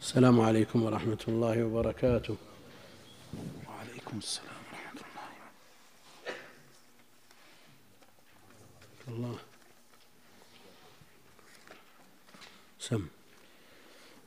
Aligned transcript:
السلام 0.00 0.40
عليكم 0.40 0.82
ورحمة 0.82 1.18
الله 1.28 1.64
وبركاته. 1.64 2.36
وعليكم 3.68 4.18
السلام 4.18 4.62
ورحمة 4.72 5.00
الله 9.08 9.28
الله. 9.28 9.38
سم. 12.78 13.02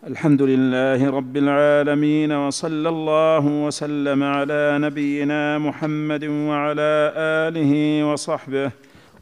الحمد 0.08 0.42
لله 0.42 1.10
رب 1.10 1.38
العالمين 1.38 2.32
وصلى 2.32 2.90
الله 2.90 3.46
وسلم 3.46 4.24
على 4.24 4.78
نبينا 4.82 5.58
محمد 5.58 6.24
وعلى 6.24 7.14
آله 7.46 8.04
وصحبه. 8.04 8.72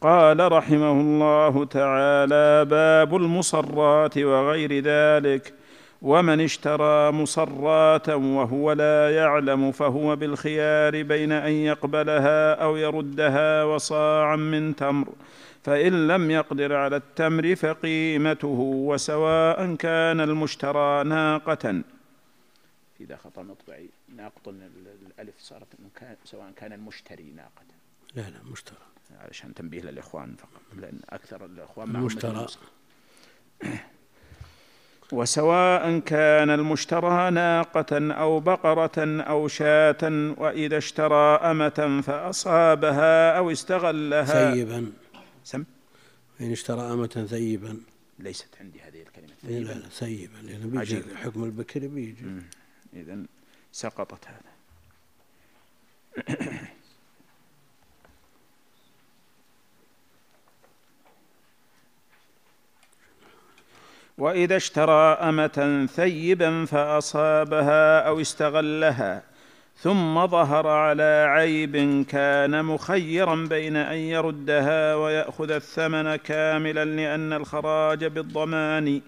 قال 0.00 0.52
رحمه 0.52 0.96
الله 1.00 1.64
تعالى 1.64 2.64
باب 2.64 3.16
المصرات 3.16 4.18
وغير 4.18 4.72
ذلك. 4.80 5.57
ومن 6.02 6.40
اشترى 6.40 7.10
مصرات 7.12 8.08
وهو 8.08 8.72
لا 8.72 9.16
يعلم 9.16 9.72
فهو 9.72 10.16
بالخيار 10.16 11.02
بين 11.02 11.32
أن 11.32 11.52
يقبلها 11.52 12.54
أو 12.54 12.76
يردها 12.76 13.64
وصاعا 13.64 14.36
من 14.36 14.76
تمر. 14.76 15.08
فإن 15.64 16.08
لم 16.08 16.30
يقدر 16.30 16.74
على 16.74 16.96
التمر 16.96 17.56
فقيمته 17.56 18.58
وسواء 18.88 19.74
كان 19.74 20.20
المشترى 20.20 21.04
ناقة. 21.04 21.82
اذا 23.00 23.16
خطأ 23.16 23.42
مطبعي 23.42 23.88
ناقط 24.16 24.48
الألف 24.48 25.34
صارت 25.38 25.66
سواء 26.24 26.50
كان 26.56 26.72
المشتري 26.72 27.32
ناقة. 27.36 27.64
لا 28.14 28.22
لا 28.22 28.52
مشترى. 28.52 28.78
علشان 29.20 29.54
تنبيه 29.54 29.80
للإخوان 29.80 30.34
فقط 30.38 30.62
لأن 30.76 31.00
أكثر 31.10 31.44
الإخوان 31.44 31.96
المشترى. 31.96 32.46
وسواء 35.12 35.98
كان 35.98 36.50
المشترى 36.50 37.30
ناقة 37.30 38.12
أو 38.12 38.40
بقرة 38.40 39.22
أو 39.22 39.48
شاة 39.48 40.34
وإذا 40.38 40.78
اشترى 40.78 41.36
أمة 41.36 42.02
فأصابها 42.06 43.38
أو 43.38 43.50
استغلها. 43.50 44.54
ثيبا. 44.54 44.92
سم؟ 45.44 45.64
إن 46.40 46.52
اشترى 46.52 46.80
أمة 46.80 47.26
ثيبا. 47.30 47.80
ليست 48.18 48.48
عندي 48.60 48.80
هذه 48.80 49.02
الكلمة. 49.02 49.34
إيه 49.48 49.58
لا 49.58 49.72
لا 49.72 49.88
ثيبا. 49.88 50.36
لأنه 50.42 50.80
بيجي. 50.80 51.02
حكم 51.16 51.44
البكر 51.44 51.86
بيجي. 51.86 52.24
إذا 52.96 53.18
سقطت 53.72 54.24
هذا. 54.28 54.48
وإذا 64.18 64.56
اشترى 64.56 65.12
أمة 65.12 65.86
ثيبا 65.96 66.64
فأصابها 66.64 68.00
أو 68.00 68.20
استغلها 68.20 69.22
ثم 69.76 70.26
ظهر 70.26 70.66
على 70.66 71.26
عيب 71.28 72.04
كان 72.08 72.64
مخيرا 72.64 73.34
بين 73.34 73.76
أن 73.76 73.96
يردها 73.96 74.94
ويأخذ 74.94 75.50
الثمن 75.50 76.16
كاملا 76.16 76.84
لأن 76.84 77.32
الخراج 77.32 78.04
بالضمان 78.04 79.00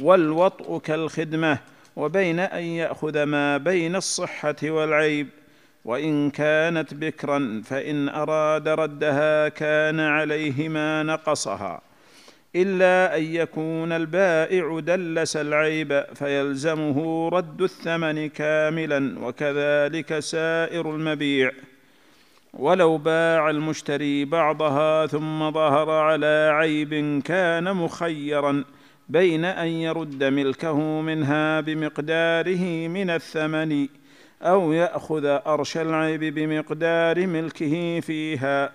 والوطء 0.00 0.78
كالخدمة 0.78 1.58
وبين 1.96 2.40
أن 2.40 2.62
يأخذ 2.62 3.22
ما 3.22 3.56
بين 3.56 3.96
الصحة 3.96 4.56
والعيب. 4.62 5.28
وإن 5.84 6.30
كانت 6.30 6.94
بكرا 6.94 7.62
فإن 7.64 8.08
أراد 8.08 8.68
ردها 8.68 9.48
كان 9.48 10.00
عليه 10.00 10.68
ما 10.68 11.02
نقصها. 11.02 11.80
إلا 12.56 13.16
أن 13.16 13.22
يكون 13.22 13.92
البائع 13.92 14.80
دلس 14.80 15.36
العيب 15.36 16.04
فيلزمه 16.14 17.28
رد 17.28 17.62
الثمن 17.62 18.28
كاملا 18.28 19.18
وكذلك 19.26 20.18
سائر 20.18 20.94
المبيع. 20.94 21.52
ولو 22.54 22.98
باع 22.98 23.50
المشتري 23.50 24.24
بعضها 24.24 25.06
ثم 25.06 25.50
ظهر 25.50 25.90
على 25.90 26.50
عيب 26.54 27.22
كان 27.24 27.76
مخيرا 27.76 28.64
بين 29.08 29.44
أن 29.44 29.68
يرد 29.68 30.24
ملكه 30.24 31.00
منها 31.00 31.60
بمقداره 31.60 32.88
من 32.88 33.10
الثمن 33.10 33.88
أو 34.42 34.72
يأخذ 34.72 35.24
أرش 35.24 35.76
العيب 35.76 36.24
بمقدار 36.24 37.26
ملكه 37.26 38.00
فيها. 38.00 38.72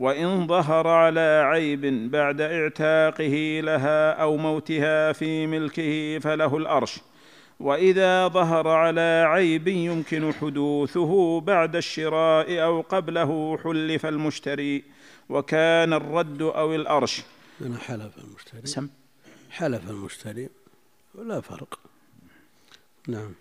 وإن 0.00 0.46
ظهر 0.46 0.88
على 0.88 1.42
عيب 1.46 2.10
بعد 2.10 2.40
اعتاقه 2.40 3.60
لها 3.64 4.12
أو 4.12 4.36
موتها 4.36 5.12
في 5.12 5.46
ملكه 5.46 6.18
فله 6.18 6.56
الأرش. 6.56 7.00
وإذا 7.60 8.28
ظهر 8.28 8.68
على 8.68 9.24
عيب 9.28 9.68
يمكن 9.68 10.32
حدوثه 10.32 11.40
بعد 11.40 11.76
الشراء 11.76 12.62
أو 12.62 12.80
قبله 12.80 13.58
حلف 13.64 14.06
المشتري. 14.06 14.84
وكان 15.28 15.92
الرد 15.92 16.42
أو 16.42 16.74
الأرش. 16.74 17.22
أنا 17.60 17.78
حلف 17.78 18.18
المشتري. 18.18 18.66
سم. 18.66 18.88
حلف 19.50 19.90
المشتري. 19.90 20.48
ولا 21.14 21.40
فرق. 21.40 21.78
نعم. 23.08 23.34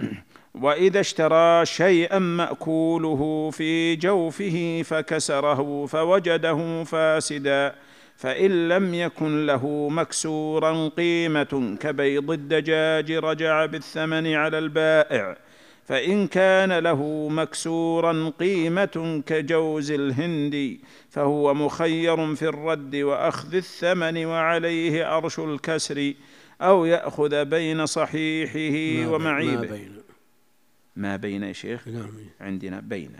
وإذا 0.54 1.00
اشترى 1.00 1.66
شيئا 1.66 2.18
مأكوله 2.18 3.50
في 3.50 3.96
جوفه 3.96 4.82
فكسره 4.84 5.86
فوجده 5.86 6.84
فاسدا 6.84 7.74
فإن 8.16 8.68
لم 8.68 8.94
يكن 8.94 9.46
له 9.46 9.88
مكسورا 9.88 10.88
قيمة 10.88 11.76
كبيض 11.80 12.30
الدجاج 12.30 13.12
رجع 13.12 13.66
بالثمن 13.66 14.34
على 14.34 14.58
البائع 14.58 15.36
فإن 15.84 16.26
كان 16.26 16.78
له 16.78 17.28
مكسورا 17.28 18.32
قيمة 18.40 19.22
كجوز 19.26 19.90
الهند 19.90 20.78
فهو 21.10 21.54
مخير 21.54 22.34
في 22.34 22.42
الرد 22.48 22.96
وأخذ 22.96 23.54
الثمن 23.54 24.26
وعليه 24.26 25.16
أرش 25.16 25.38
الكسر 25.38 26.12
أو 26.60 26.84
يأخذ 26.84 27.44
بين 27.44 27.86
صحيحه 27.86 29.10
ومعيبه. 29.12 29.80
ما 30.96 31.16
بين 31.16 31.42
يا 31.42 31.52
شيخ 31.52 31.88
نعم. 31.88 32.10
عندنا 32.40 32.80
بين. 32.80 33.16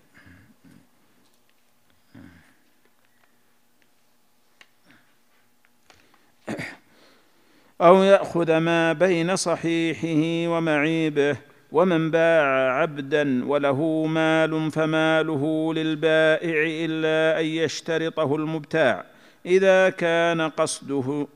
أو 7.80 8.02
يأخذ 8.02 8.58
ما 8.58 8.92
بين 8.92 9.36
صحيحه 9.36 10.50
ومعيبه 10.50 11.36
ومن 11.72 12.10
باع 12.10 12.72
عبدا 12.80 13.44
وله 13.44 14.06
مال 14.06 14.70
فماله 14.70 15.74
للبائع 15.74 16.64
إلا 16.84 17.40
أن 17.40 17.46
يشترطه 17.46 18.36
المبتاع. 18.36 19.04
إذا 19.46 19.90
كان 19.90 20.40
قصده 20.40 21.26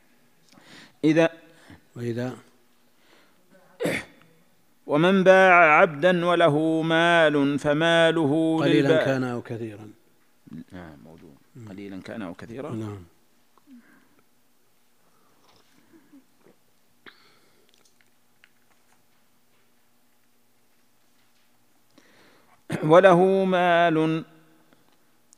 إذا 1.04 1.28
وإذا 1.96 2.36
ومن 4.88 5.24
باع 5.24 5.80
عبدا 5.80 6.26
وله 6.26 6.82
مال 6.82 7.58
فماله 7.58 8.58
قليلا 8.60 8.88
للبائع 8.88 9.04
كان 9.04 9.24
أو 9.24 9.42
كثيرا. 9.42 9.90
نعم 10.72 10.96
موجود 11.04 11.36
قليلا 11.68 12.02
كان 12.02 12.22
أو 12.22 12.34
كثيرا. 12.34 12.70
نعم. 12.70 13.04
وله 22.82 23.44
مال 23.44 24.24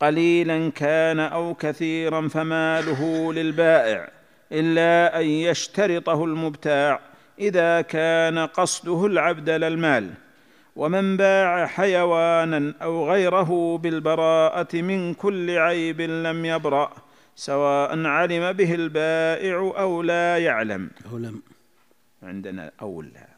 قليلا 0.00 0.70
كان 0.70 1.20
أو 1.20 1.54
كثيرا 1.54 2.28
فماله 2.28 3.32
للبائع 3.32 4.10
إلا 4.52 5.20
أن 5.20 5.26
يشترطه 5.26 6.24
المبتاع. 6.24 7.09
إذا 7.40 7.80
كان 7.80 8.38
قصده 8.38 9.06
العبد 9.06 9.50
لا 9.50 9.68
المال 9.68 10.10
ومن 10.76 11.16
باع 11.16 11.66
حيوانا 11.66 12.74
أو 12.82 13.10
غيره 13.10 13.78
بالبراءة 13.78 14.76
من 14.76 15.14
كل 15.14 15.50
عيب 15.50 16.00
لم 16.00 16.44
يبرأ 16.44 16.92
سواء 17.36 18.06
علم 18.06 18.52
به 18.52 18.74
البائع 18.74 19.56
أو 19.56 20.02
لا 20.02 20.38
يعلم. 20.38 20.90
أو 21.12 21.18
لم 21.18 21.42
عندنا 22.22 22.70
أو 22.82 23.02
لا. 23.02 23.28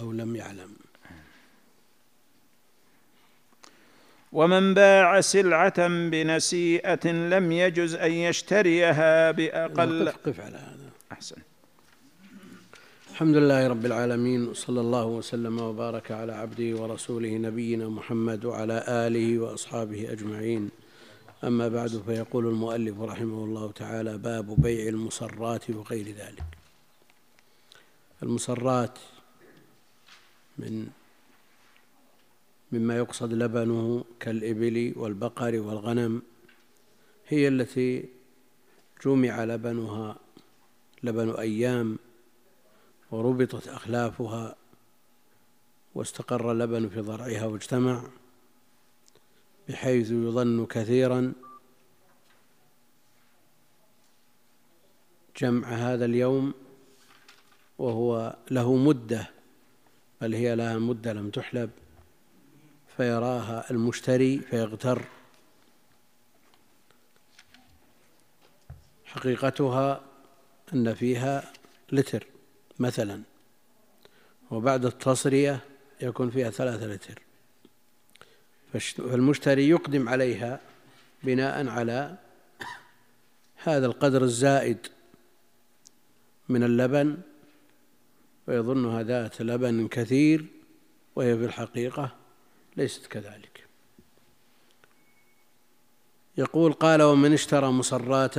أو 0.00 0.12
لم 0.12 0.36
يعلم. 0.36 0.76
ومن 4.32 4.74
باع 4.74 5.20
سلعة 5.20 5.86
بنسيئة 5.88 7.06
لم 7.06 7.52
يجز 7.52 7.94
أن 7.94 8.12
يشتريها 8.12 9.30
بأقل 9.30 10.08
قف 10.08 10.40
على 10.40 10.56
هذا. 10.56 10.90
أحسن. 11.12 11.36
الحمد 13.16 13.36
لله 13.36 13.68
رب 13.68 13.86
العالمين 13.86 14.48
وصلى 14.48 14.80
الله 14.80 15.06
وسلم 15.06 15.60
وبارك 15.60 16.10
على 16.10 16.32
عبده 16.32 16.82
ورسوله 16.82 17.36
نبينا 17.36 17.88
محمد 17.88 18.44
وعلى 18.44 18.84
آله 18.88 19.38
وأصحابه 19.38 20.12
أجمعين. 20.12 20.70
أما 21.44 21.68
بعد 21.68 22.02
فيقول 22.06 22.46
المؤلف 22.46 23.00
رحمه 23.00 23.44
الله 23.44 23.72
تعالى 23.72 24.18
باب 24.18 24.60
بيع 24.60 24.88
المصرات 24.88 25.70
وغير 25.70 26.06
ذلك. 26.06 26.44
المصرات 28.22 28.98
من 30.58 30.86
مما 32.72 32.96
يقصد 32.96 33.32
لبنه 33.32 34.04
كالإبل 34.20 34.92
والبقر 34.96 35.60
والغنم 35.60 36.22
هي 37.28 37.48
التي 37.48 38.04
جمع 39.04 39.44
لبنها 39.44 40.16
لبن 41.02 41.30
أيام 41.30 41.98
وربطت 43.10 43.68
أخلافها 43.68 44.56
واستقر 45.94 46.52
اللبن 46.52 46.88
في 46.88 47.00
ضرعها 47.00 47.46
واجتمع 47.46 48.02
بحيث 49.68 50.10
يظن 50.10 50.66
كثيرا 50.66 51.32
جمع 55.36 55.68
هذا 55.68 56.04
اليوم 56.04 56.54
وهو 57.78 58.36
له 58.50 58.76
مدة 58.76 59.30
بل 60.20 60.34
هي 60.34 60.54
لها 60.54 60.78
مدة 60.78 61.12
لم 61.12 61.30
تحلب 61.30 61.70
فيراها 62.96 63.70
المشتري 63.70 64.38
فيغتر. 64.38 65.02
حقيقتها 69.04 70.00
أن 70.72 70.94
فيها 70.94 71.52
لتر. 71.92 72.26
مثلا 72.78 73.22
وبعد 74.50 74.84
التصرية 74.84 75.60
يكون 76.02 76.30
فيها 76.30 76.50
ثلاثة 76.50 76.86
لتر 76.86 77.22
فالمشتري 78.72 79.68
يقدم 79.68 80.08
عليها 80.08 80.60
بناء 81.22 81.68
على 81.68 82.18
هذا 83.56 83.86
القدر 83.86 84.22
الزائد 84.22 84.78
من 86.48 86.62
اللبن 86.62 87.16
ويظنها 88.46 89.02
ذات 89.02 89.42
لبن 89.42 89.88
كثير 89.88 90.46
وهي 91.16 91.36
في 91.36 91.44
الحقيقة 91.44 92.16
ليست 92.76 93.06
كذلك. 93.06 93.66
يقول 96.36 96.72
قال 96.72 97.02
ومن 97.02 97.32
اشترى 97.32 97.66
مصرات 97.66 98.34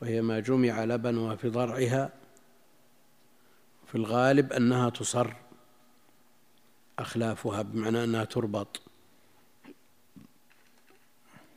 وهي 0.00 0.22
ما 0.22 0.40
جمع 0.40 0.84
لبنها 0.84 1.36
في 1.36 1.48
ضرعها 1.48 2.12
في 3.86 3.94
الغالب 3.94 4.52
أنها 4.52 4.90
تصر 4.90 5.32
أخلافها 6.98 7.62
بمعنى 7.62 8.04
أنها 8.04 8.24
تربط. 8.24 8.82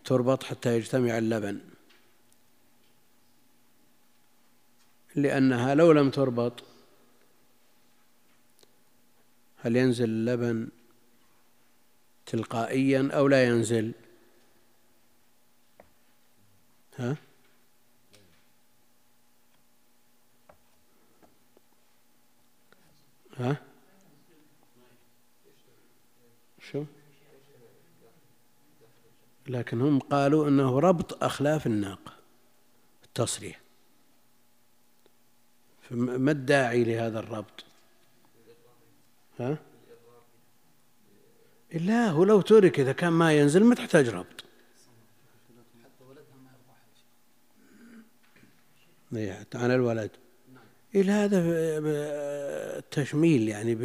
تربط 0.06 0.44
حتى 0.44 0.76
يجتمع 0.76 1.18
اللبن. 1.18 1.60
لأنها 5.16 5.76
لو 5.76 5.92
لم 5.92 6.10
تربط 6.10 6.64
هل 9.58 9.76
ينزل 9.76 10.06
اللبن 10.06 10.70
تلقائيا 12.26 13.10
أو 13.14 13.28
لا 13.28 13.44
ينزل؟ 13.44 13.94
ها؟ 16.98 17.18
ها؟ 23.40 23.58
شو؟ 26.60 26.84
لكن 29.48 29.82
هم 29.82 30.00
قالوا 30.00 30.48
إنه 30.48 30.80
ربط 30.80 31.24
أخلاف 31.24 31.68
الناقه 31.68 32.14
التصريح. 33.04 33.62
فما 35.82 36.32
الداعي 36.32 36.84
لهذا 36.84 37.20
الربط؟ 37.20 37.66
ها؟ 39.40 39.58
لا 41.74 42.10
هو 42.10 42.24
لو 42.24 42.42
ترك 42.42 42.80
إذا 42.80 42.92
كان 42.92 43.14
ما 43.14 43.34
ينزل 43.34 43.64
ما 43.64 43.76
تحتاج 43.76 44.10
ربط. 44.10 44.44
إيه، 49.14 49.48
عن 49.56 49.72
الولد. 49.72 50.12
إلى 50.96 51.12
هذا 51.12 51.40
التشميل 52.80 53.48
يعني 53.48 53.78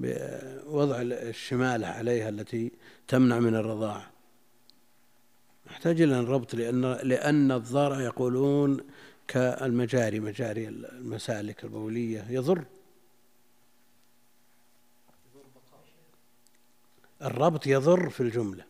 بوضع 0.00 1.02
الشمالة 1.02 1.86
عليها 1.86 2.28
التي 2.28 2.72
تمنع 3.08 3.38
من 3.38 3.54
الرضاعة 3.54 4.10
نحتاج 5.66 6.00
إلى 6.00 6.20
الربط 6.20 6.54
لأن 6.54 6.82
لأن 6.92 7.52
الضارع 7.52 8.00
يقولون 8.00 8.80
كالمجاري 9.28 10.20
مجاري 10.20 10.68
المسالك 10.68 11.64
البولية 11.64 12.26
يضر. 12.30 12.64
الربط 17.22 17.66
يضر 17.66 18.10
في 18.10 18.20
الجملة. 18.20 18.64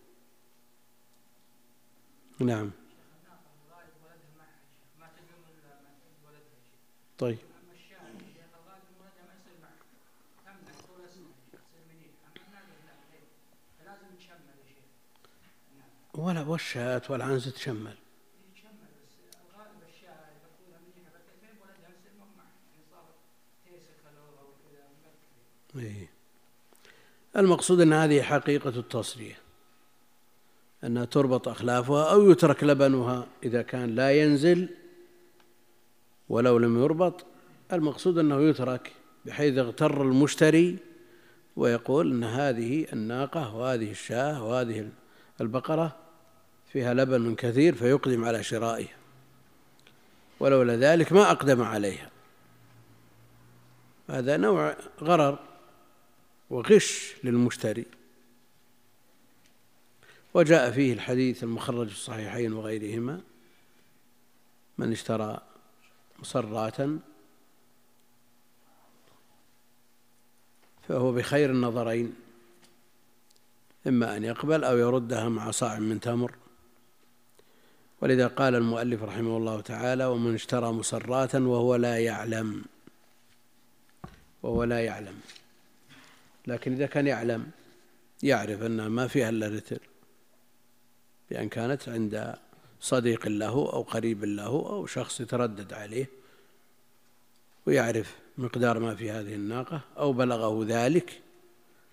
نعم. 2.38 2.70
طيب. 7.22 7.38
ولا 16.14 16.42
والشاة 16.42 17.02
والعنزة 17.08 17.50
تشمل. 17.50 17.94
إيه. 25.76 26.08
المقصود 27.36 27.80
أن 27.80 27.92
هذه 27.92 28.22
حقيقة 28.22 28.68
التصرية 28.68 29.38
أنها 30.84 31.04
تربط 31.04 31.48
أخلافها 31.48 32.12
أو 32.12 32.30
يترك 32.30 32.64
لبنها 32.64 33.26
إذا 33.42 33.62
كان 33.62 33.94
لا 33.94 34.22
ينزل 34.22 34.81
ولو 36.32 36.58
لم 36.58 36.82
يربط 36.82 37.26
المقصود 37.72 38.18
أنه 38.18 38.40
يترك 38.40 38.92
بحيث 39.26 39.58
اغتر 39.58 40.02
المشتري 40.02 40.78
ويقول 41.56 42.12
أن 42.12 42.24
هذه 42.24 42.86
الناقة 42.92 43.54
وهذه 43.56 43.90
الشاة 43.90 44.44
وهذه 44.44 44.88
البقرة 45.40 45.96
فيها 46.72 46.94
لبن 46.94 47.34
كثير 47.34 47.74
فيقدم 47.74 48.24
على 48.24 48.42
شرائها. 48.42 48.96
ولولا 50.40 50.76
ذلك 50.76 51.12
ما 51.12 51.30
أقدم 51.30 51.62
عليها. 51.62 52.10
هذا 54.08 54.36
نوع 54.36 54.76
غرر 55.00 55.38
وغش 56.50 57.14
للمشتري. 57.24 57.86
وجاء 60.34 60.70
فيه 60.70 60.92
الحديث 60.92 61.42
المخرج 61.44 61.88
في 61.88 61.94
الصحيحين 61.94 62.52
وغيرهما 62.52 63.20
من 64.78 64.92
اشترى 64.92 65.51
مصرات 66.22 66.76
فهو 70.88 71.12
بخير 71.12 71.50
النظرين 71.50 72.14
إما 73.86 74.16
أن 74.16 74.24
يقبل 74.24 74.64
أو 74.64 74.76
يردها 74.78 75.28
مع 75.28 75.50
صاع 75.50 75.78
من 75.78 76.00
تمر. 76.00 76.34
ولذا 78.00 78.26
قال 78.26 78.54
المؤلف 78.54 79.02
رحمه 79.02 79.36
الله 79.36 79.60
تعالى 79.60 80.04
ومن 80.04 80.34
اشترى 80.34 80.72
مصرات 80.72 81.34
وهو 81.34 81.74
لا 81.76 81.98
يعلم. 81.98 82.64
وهو 84.42 84.64
لا 84.64 84.84
يعلم. 84.84 85.20
لكن 86.46 86.72
إذا 86.72 86.86
كان 86.86 87.06
يعلم 87.06 87.50
يعرف 88.22 88.62
أنها 88.62 88.88
ما 88.88 89.08
فيها 89.08 89.28
إلا 89.28 89.48
رتل 89.48 89.80
بأن 91.30 91.48
كانت 91.48 91.88
عند 91.88 92.34
صديق 92.82 93.28
له 93.28 93.48
أو 93.48 93.82
قريب 93.82 94.24
له 94.24 94.46
أو 94.46 94.86
شخص 94.86 95.20
يتردد 95.20 95.72
عليه 95.72 96.06
ويعرف 97.66 98.18
مقدار 98.38 98.78
ما 98.78 98.94
في 98.94 99.10
هذه 99.10 99.34
الناقة 99.34 99.80
أو 99.98 100.12
بلغه 100.12 100.64
ذلك 100.68 101.22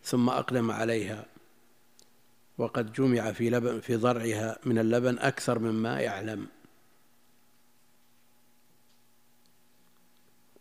ثم 0.04 0.30
أقدم 0.30 0.72
عليها 0.72 1.26
وقد 2.58 2.94
جمع 2.94 3.32
في 3.32 3.50
لبن 3.50 3.80
في 3.80 3.96
ضرعها 3.96 4.58
من 4.66 4.80
اللبن 4.80 5.20
أكثر 5.20 5.60
مما 5.60 6.00
يعلم. 6.00 6.48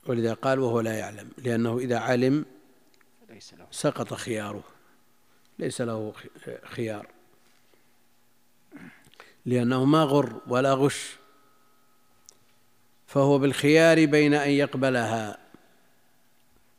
ولذا 0.07 0.35
قال 0.35 0.59
وهو 0.59 0.81
لا 0.81 0.99
يعلم 0.99 1.31
لأنه 1.39 1.79
إذا 1.79 1.99
علم 1.99 2.45
سقط 3.71 4.15
خياره 4.15 4.65
ليس 5.59 5.81
له 5.81 6.13
خيار. 6.65 7.18
لأنه 9.49 9.85
ما 9.85 10.05
غر 10.05 10.41
ولا 10.47 10.75
غش 10.75 11.17
فهو 13.07 13.39
بالخيار 13.39 14.07
بين 14.07 14.35
أن 14.35 14.51
يقبلها 14.51 15.39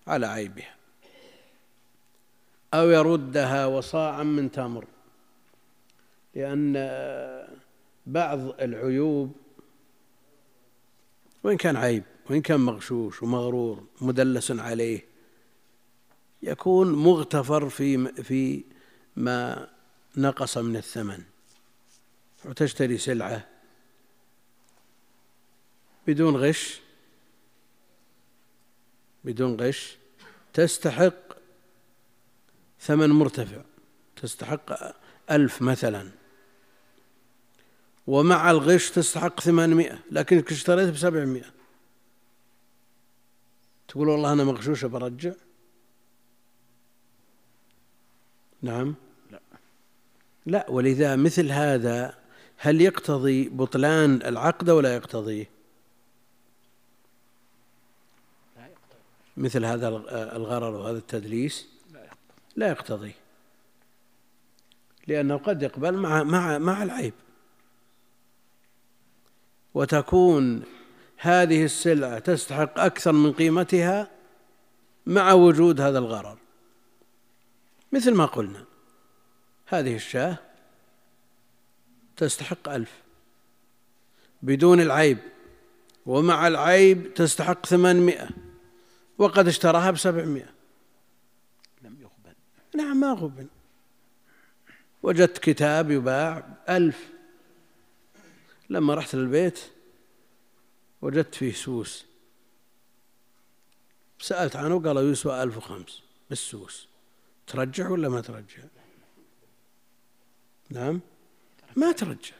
على 0.07 0.27
عيبها 0.27 0.75
أو 2.73 2.89
يردها 2.89 3.65
وصاعا 3.65 4.23
من 4.23 4.51
تمر 4.51 4.85
لأن 6.35 6.73
بعض 8.05 8.39
العيوب 8.61 9.35
وإن 11.43 11.57
كان 11.57 11.75
عيب 11.75 12.03
وإن 12.29 12.41
كان 12.41 12.59
مغشوش 12.59 13.23
ومغرور 13.23 13.83
مدلس 14.01 14.51
عليه 14.51 15.05
يكون 16.43 16.91
مغتفر 16.91 17.69
في 17.69 18.23
في 18.23 18.63
ما 19.15 19.67
نقص 20.17 20.57
من 20.57 20.75
الثمن. 20.75 21.23
وتشتري 22.45 22.97
سلعة 22.97 23.47
بدون 26.07 26.37
غش 26.37 26.81
بدون 29.23 29.61
غش 29.61 29.97
تستحق 30.53 31.13
ثمن 32.81 33.09
مرتفع 33.09 33.61
تستحق 34.15 34.93
ألف 35.31 35.61
مثلا. 35.61 36.11
ومع 38.07 38.51
الغش 38.51 38.89
تستحق 38.89 39.39
ثمانمائة 39.39 39.99
لكنك 40.11 40.51
اشتريت 40.51 40.93
بسبعمائة. 40.93 41.51
تقول 43.87 44.09
والله 44.09 44.33
أنا 44.33 44.43
مغشوشة 44.43 44.87
برجع. 44.87 45.33
نعم. 48.61 48.95
لا. 49.31 49.39
لا 50.45 50.69
ولذا 50.69 51.15
مثل 51.15 51.51
هذا 51.51 52.18
هل 52.61 52.81
يقتضي 52.81 53.49
بطلان 53.49 54.21
العقد 54.21 54.69
ولا 54.69 54.95
يقتضيه 54.95 55.49
مثل 59.37 59.65
هذا 59.65 59.87
الغرر 60.35 60.75
وهذا 60.75 60.97
التدليس؟ 60.97 61.67
لا 62.55 62.67
يقتضي. 62.67 63.13
لأنه 65.07 65.37
قد 65.37 65.63
يقبل 65.63 65.97
مع 65.97 66.23
مع 66.23 66.57
مع 66.57 66.83
العيب. 66.83 67.13
وتكون 69.73 70.63
هذه 71.17 71.63
السلعة 71.63 72.19
تستحق 72.19 72.79
أكثر 72.79 73.11
من 73.11 73.33
قيمتها 73.33 74.11
مع 75.05 75.33
وجود 75.33 75.81
هذا 75.81 75.99
الغرر. 75.99 76.37
مثل 77.91 78.13
ما 78.15 78.25
قلنا 78.25 78.65
هذه 79.65 79.95
الشاة 79.95 80.48
تستحق 82.19 82.69
ألف. 82.69 82.91
بدون 84.41 84.81
العيب. 84.81 85.17
ومع 86.05 86.47
العيب 86.47 87.13
تستحق 87.13 87.65
ثمانمائة. 87.65 88.29
وقد 89.17 89.47
اشتراها 89.47 89.91
بسبعمائة. 89.91 90.49
لم 91.81 91.97
يقبل 92.01 92.35
نعم 92.75 92.99
ما 92.99 93.13
قبل 93.13 93.47
وجدت 95.03 95.37
كتاب 95.37 95.91
يباع 95.91 96.57
ألف. 96.69 97.09
لما 98.69 98.95
رحت 98.95 99.15
للبيت 99.15 99.59
وجدت 101.01 101.35
فيه 101.35 101.53
سوس. 101.53 102.05
سألت 104.19 104.55
عنه 104.55 104.79
قالوا 104.83 105.11
يسوى 105.11 105.43
ألف 105.43 105.57
وخمس 105.57 106.03
بالسوس. 106.29 106.87
ترجع 107.47 107.89
ولا 107.89 108.09
ما 108.09 108.21
ترجع؟ 108.21 108.63
نعم. 110.69 110.99
ما 111.75 111.91
ترجع. 111.91 112.35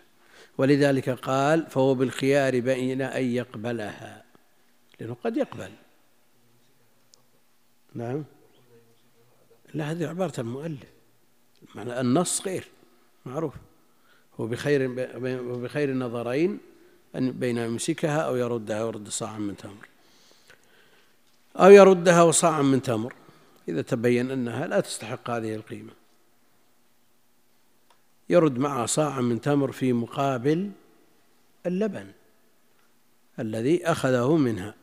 ولذلك 0.58 1.10
قال 1.10 1.68
فهو 1.70 1.96
بالخيار 1.96 2.60
بين 2.60 3.02
أن 3.02 3.24
يقبلها 3.24 4.24
لأنه 5.00 5.16
قد 5.24 5.38
يقبل. 5.38 5.72
نعم. 7.94 8.24
لا 9.74 9.92
هذه 9.92 10.08
عبارة 10.08 10.40
المؤلف 10.42 10.90
معنى 11.76 12.00
النص 12.00 12.42
غير 12.42 12.68
معروف. 13.26 13.54
هو 14.40 14.48
بخير 14.48 14.88
بخير 15.58 15.90
النظرين 15.90 16.60
أن 17.16 17.32
بين 17.32 17.58
يمسكها 17.58 18.20
أو 18.22 18.36
يردها 18.36 18.84
ويرد 18.84 19.10
صاعا 19.10 19.38
من 19.38 19.58
تمر. 19.58 19.88
أو 21.56 21.70
يردها 21.70 22.24
وصاعا 22.24 22.62
من 22.62 22.82
تمر. 22.82 23.14
إذا 23.68 23.82
تبين 23.82 24.32
أنها 24.32 24.68
لا 24.68 24.80
تستحق 24.80 25.30
هذه 25.30 25.56
القيمة. 25.56 25.99
يرد 28.30 28.58
معها 28.58 28.86
صاعا 28.86 29.22
من 29.22 29.42
تمر 29.42 29.72
في 29.72 29.94
مقابل 29.94 30.72
اللبن 31.66 32.12
الذي 33.40 33.86
أخذه 33.86 34.36
منها. 34.36 34.76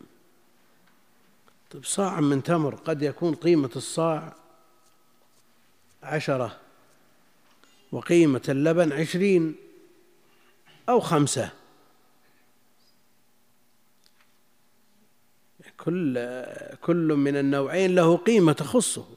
طيب 1.71 1.85
صاع 1.85 2.21
من 2.21 2.43
تمر 2.43 2.75
قد 2.75 3.03
يكون 3.03 3.35
قيمة 3.35 3.71
الصاع 3.77 4.37
عشرة 6.03 6.61
وقيمة 7.93 8.43
اللبن 8.49 8.93
عشرين 8.93 9.55
أو 10.89 11.01
خمسة. 11.01 11.51
كل 15.77 16.15
كل 16.81 17.15
من 17.15 17.37
النوعين 17.37 17.95
له 17.95 18.17
قيمة 18.17 18.53
تخصه. 18.53 19.16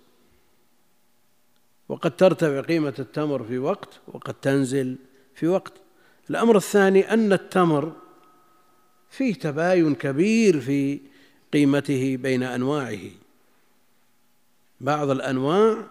وقد 1.90 2.16
ترتفع 2.16 2.62
قيمة 2.62 2.94
التمر 3.00 3.44
في 3.44 3.58
وقت 3.58 4.00
وقد 4.08 4.34
تنزل 4.34 4.98
في 5.36 5.48
وقت. 5.48 5.74
الأمر 6.30 6.58
الثاني 6.58 7.14
أن 7.14 7.34
التمر 7.34 7.96
فيه 9.10 9.34
تباين 9.34 9.96
كبير 9.96 10.62
في 10.62 11.00
قيمته 11.54 12.18
بين 12.18 12.44
أنواعه. 12.44 13.00
بعض 14.82 15.10
الأنواع 15.10 15.88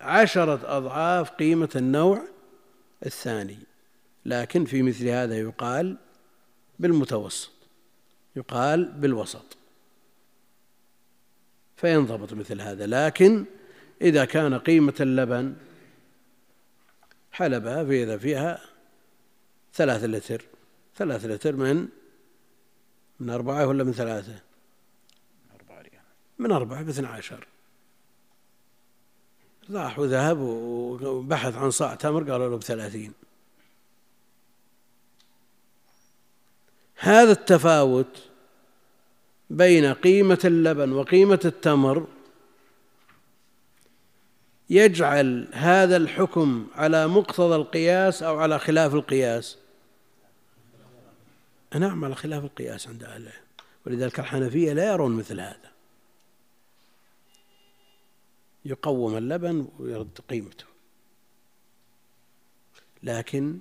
عشرة 0.00 0.60
أضعاف 0.76 1.30
قيمة 1.30 1.68
النوع 1.76 2.22
الثاني 3.06 3.58
لكن 4.26 4.64
في 4.64 4.82
مثل 4.82 5.08
هذا 5.08 5.38
يقال 5.38 5.96
بالمتوسط 6.78 7.50
يقال 8.36 8.84
بالوسط. 8.84 9.56
فينضبط 11.76 12.32
مثل 12.32 12.60
هذا 12.60 12.86
لكن 12.86 13.44
إذا 14.02 14.24
كان 14.24 14.58
قيمة 14.58 14.94
اللبن 15.00 15.54
حلبها 17.32 17.84
فإذا 17.84 18.18
فيها 18.18 18.60
ثلاثة 19.74 20.06
لتر. 20.06 20.44
ثلاثة 20.96 21.28
لتر 21.28 21.56
من 21.56 21.88
من 23.20 23.30
أربعة 23.30 23.66
ولا 23.66 23.84
من 23.84 23.92
ثلاثة؟ 23.92 24.40
من 26.38 26.52
أربعة 26.52 26.82
باثنى 26.82 27.06
عشر. 27.06 27.46
راح 29.70 29.98
وذهب 29.98 30.38
وبحث 30.38 31.56
عن 31.56 31.70
صاع 31.70 31.94
تمر 31.94 32.30
قالوا 32.30 32.48
له 32.48 32.56
بثلاثين. 32.56 33.12
هذا 36.96 37.32
التفاوت 37.32 38.22
بين 39.50 39.94
قيمة 39.94 40.38
اللبن 40.44 40.92
وقيمة 40.92 41.40
التمر 41.44 42.06
يجعل 44.70 45.48
هذا 45.52 45.96
الحكم 45.96 46.66
على 46.74 47.06
مقتضى 47.06 47.56
القياس 47.56 48.22
أو 48.22 48.38
على 48.38 48.58
خلاف 48.58 48.94
القياس؟ 48.94 49.58
نعم 51.74 52.04
على 52.04 52.14
خلاف 52.14 52.44
القياس 52.44 52.88
عند 52.88 53.04
أهل 53.04 53.28
ولذلك 53.86 54.20
الحنفية 54.20 54.72
لا 54.72 54.92
يرون 54.92 55.16
مثل 55.16 55.40
هذا. 55.40 55.70
يقوم 58.64 59.16
اللبن 59.16 59.68
ويرد 59.78 60.18
قيمته. 60.30 60.64
لكن 63.02 63.58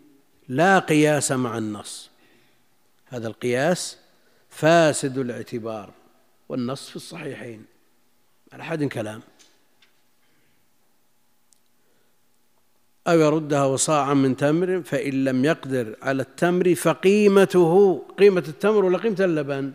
لا 0.48 0.80
قياس 0.80 1.32
مع 1.32 1.58
النص. 1.58 2.10
هذا 3.06 3.28
القياس 3.28 3.98
فاسد 4.50 5.18
الاعتبار 5.18 5.94
والنص 6.50 6.90
في 6.90 6.96
الصحيحين. 6.96 7.66
على 8.54 8.64
حد 8.64 8.84
كلام. 8.84 9.22
أو 13.08 13.20
يردها 13.20 13.66
وصاعا 13.66 14.14
من 14.14 14.38
تمر 14.38 14.82
فإن 14.82 15.24
لم 15.24 15.46
يقدر 15.46 15.96
على 16.02 16.22
التمر 16.22 16.76
فقيمته 16.76 17.98
قيمة 18.18 18.44
التمر 18.48 18.86
ولا 18.86 18.98
قيمة 18.98 19.18
اللبن؟ 19.20 19.74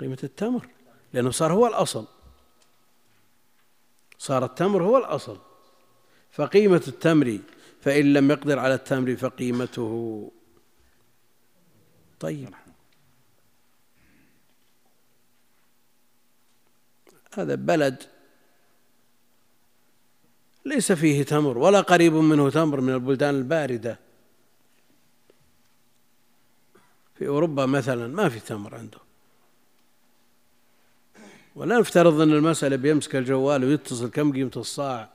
قيمة 0.00 0.18
التمر 0.24 0.68
لأنه 1.12 1.30
صار 1.30 1.52
هو 1.52 1.66
الأصل. 1.66 2.06
صار 4.18 4.44
التمر 4.44 4.82
هو 4.82 4.98
الأصل. 4.98 5.38
فقيمة 6.30 6.82
التمر 6.88 7.38
فإن 7.80 8.12
لم 8.12 8.30
يقدر 8.30 8.58
على 8.58 8.74
التمر 8.74 9.16
فقيمته. 9.16 10.30
طيب. 12.20 12.54
هذا 17.34 17.54
بلد 17.54 18.02
ليس 20.68 20.92
فيه 20.92 21.22
تمر 21.22 21.58
ولا 21.58 21.80
قريب 21.80 22.12
منه 22.12 22.50
تمر 22.50 22.80
من 22.80 22.94
البلدان 22.94 23.34
الباردة. 23.34 23.98
في 27.14 27.26
أوروبا 27.28 27.66
مثلا 27.66 28.06
ما 28.06 28.28
في 28.28 28.40
تمر 28.40 28.74
عنده. 28.74 28.98
ولا 31.54 31.78
نفترض 31.78 32.20
أن 32.20 32.32
المسألة 32.32 32.76
بيمسك 32.76 33.16
الجوال 33.16 33.64
ويتصل 33.64 34.10
كم 34.10 34.32
قيمة 34.32 34.50
الصاع 34.56 35.08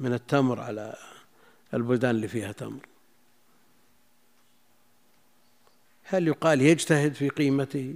من 0.00 0.12
التمر 0.12 0.60
على 0.60 0.96
البلدان 1.74 2.10
اللي 2.10 2.28
فيها 2.28 2.52
تمر. 2.52 2.86
هل 6.04 6.28
يقال 6.28 6.62
يجتهد 6.62 7.14
في 7.14 7.28
قيمته 7.28 7.94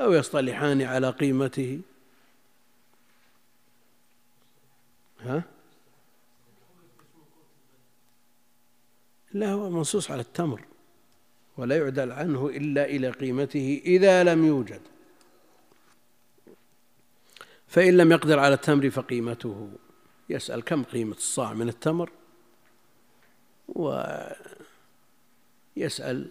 أو 0.00 0.12
يصطلحان 0.12 0.82
على 0.82 1.10
قيمته؟ 1.10 1.80
ها؟ 5.20 5.51
لا 9.34 9.52
هو 9.52 9.70
منصوص 9.70 10.10
على 10.10 10.20
التمر 10.20 10.64
ولا 11.56 11.76
يعدل 11.76 12.12
عنه 12.12 12.48
إلا 12.48 12.84
إلى 12.84 13.10
قيمته 13.10 13.82
إذا 13.84 14.24
لم 14.24 14.44
يوجد. 14.44 14.80
فإن 17.68 17.96
لم 17.96 18.12
يقدر 18.12 18.38
على 18.38 18.54
التمر 18.54 18.90
فقيمته. 18.90 19.72
يسأل 20.28 20.64
كم 20.64 20.84
قيمة 20.84 21.16
الصاع 21.16 21.52
من 21.52 21.68
التمر؟ 21.68 22.10
ويسأل 25.76 26.30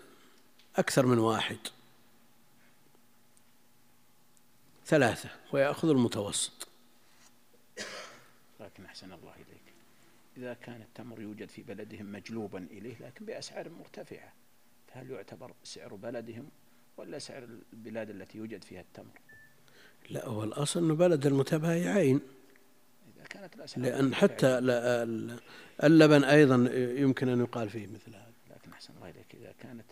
أكثر 0.75 1.05
من 1.05 1.17
واحد. 1.17 1.57
ثلاثة 4.85 5.29
ويأخذ 5.53 5.89
المتوسط. 5.89 6.67
لكن 8.59 8.85
أحسن 8.85 9.13
الله. 9.13 9.20
إذا 10.41 10.53
كان 10.53 10.81
التمر 10.81 11.21
يوجد 11.21 11.49
في 11.49 11.63
بلدهم 11.63 12.11
مجلوبا 12.11 12.67
إليه 12.71 12.95
لكن 12.99 13.25
بأسعار 13.25 13.69
مرتفعة. 13.69 14.33
فهل 14.87 15.11
يعتبر 15.11 15.53
سعر 15.63 15.95
بلدهم 15.95 16.49
ولا 16.97 17.19
سعر 17.19 17.43
البلاد 17.73 18.09
التي 18.09 18.37
يوجد 18.37 18.63
فيها 18.63 18.81
التمر؟ 18.81 19.19
لا 20.09 20.25
هو 20.25 20.43
الأصل 20.43 20.83
أنه 20.83 20.95
بلد 20.95 21.25
المتبايعين 21.25 22.21
إذا 23.15 23.23
كانت 23.23 23.55
الأسعار 23.55 23.85
لأن 23.85 24.15
حتى 24.15 24.47
اللبن 25.83 26.23
أيضا 26.23 26.55
يمكن 26.75 27.29
أن 27.29 27.39
يقال 27.39 27.69
فيه 27.69 27.87
مثل 27.87 28.15
هذا. 28.15 28.33
لكن 28.49 28.71
أحسن 28.71 28.93
الله 28.95 29.09
إليك 29.09 29.35
إذا 29.35 29.53
كانت 29.59 29.85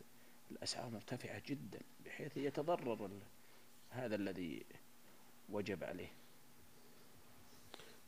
الأسعار 0.51 0.89
مرتفعة 0.89 1.41
جدا 1.47 1.79
بحيث 2.05 2.37
يتضرر 2.37 3.09
هذا 3.89 4.15
الذي 4.15 4.65
وجب 5.49 5.83
عليه. 5.83 6.11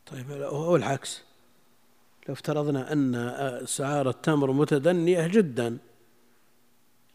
طيب 0.05 0.31
هو 0.31 0.75
العكس. 0.75 1.23
لو 2.27 2.33
افترضنا 2.33 2.93
أن 2.93 3.15
أسعار 3.15 4.09
التمر 4.09 4.51
متدنية 4.51 5.27
جدا. 5.27 5.77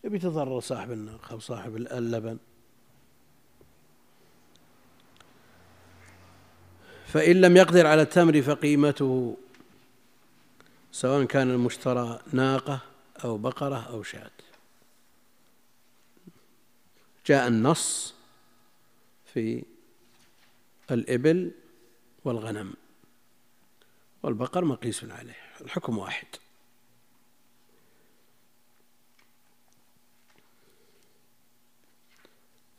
يتضرر 0.04 0.60
صاحب 0.60 0.92
الناقة 0.92 1.32
أو 1.32 1.38
صاحب 1.38 1.76
اللبن. 1.76 2.38
فإن 7.06 7.40
لم 7.40 7.56
يقدر 7.56 7.86
على 7.86 8.02
التمر 8.02 8.42
فقيمته 8.42 9.36
سواء 10.92 11.24
كان 11.24 11.50
المشترى 11.50 12.20
ناقة 12.32 12.80
أو 13.24 13.38
بقرة 13.38 13.76
أو 13.88 14.02
شاة. 14.02 14.30
جاء 17.26 17.48
النص 17.48 18.14
في 19.34 19.64
الإبل 20.90 21.50
والغنم. 22.24 22.74
والبقر 24.26 24.64
مقيس 24.64 25.04
عليه 25.04 25.36
الحكم 25.60 25.98
واحد. 25.98 26.26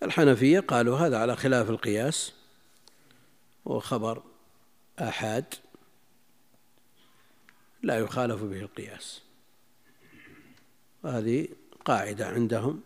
الحنفية 0.03 0.59
قالوا 0.59 0.97
هذا 0.97 1.17
على 1.17 1.35
خلاف 1.35 1.69
القياس 1.69 2.33
وخبر 3.65 4.23
آحاد 4.99 5.53
لا 7.81 7.99
يخالف 7.99 8.43
به 8.43 8.59
القياس. 8.59 9.21
وهذه 11.03 11.47
قاعدة 11.85 12.27
عندهم 12.27 12.83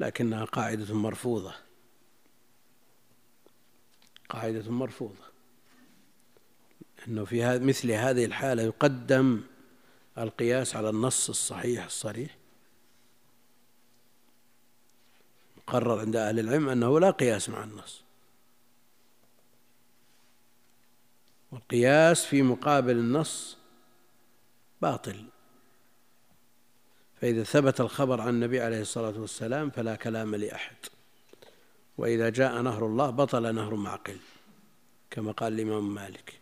لكنها 0.00 0.44
قاعدة 0.44 0.94
مرفوضة. 0.94 1.54
قاعدة 4.28 4.70
مرفوضة. 4.70 5.29
أنه 7.08 7.24
في 7.24 7.58
مثل 7.58 7.90
هذه 7.90 8.24
الحالة 8.24 8.62
يقدم 8.62 9.42
القياس 10.18 10.76
على 10.76 10.90
النص 10.90 11.28
الصحيح 11.28 11.84
الصريح. 11.84 12.36
مقرر 15.56 16.00
عند 16.00 16.16
أهل 16.16 16.38
العلم 16.38 16.68
أنه 16.68 17.00
لا 17.00 17.10
قياس 17.10 17.48
مع 17.48 17.64
النص. 17.64 18.02
والقياس 21.52 22.24
في 22.24 22.42
مقابل 22.42 22.96
النص 22.96 23.56
باطل. 24.82 25.24
فإذا 27.20 27.42
ثبت 27.42 27.80
الخبر 27.80 28.20
عن 28.20 28.28
النبي 28.28 28.60
عليه 28.60 28.80
الصلاة 28.80 29.20
والسلام 29.20 29.70
فلا 29.70 29.96
كلام 29.96 30.34
لأحد. 30.34 30.76
وإذا 31.98 32.28
جاء 32.28 32.62
نهر 32.62 32.86
الله 32.86 33.10
بطل 33.10 33.54
نهر 33.54 33.74
معقل 33.74 34.16
كما 35.10 35.32
قال 35.32 35.52
الإمام 35.52 35.94
مالك. 35.94 36.39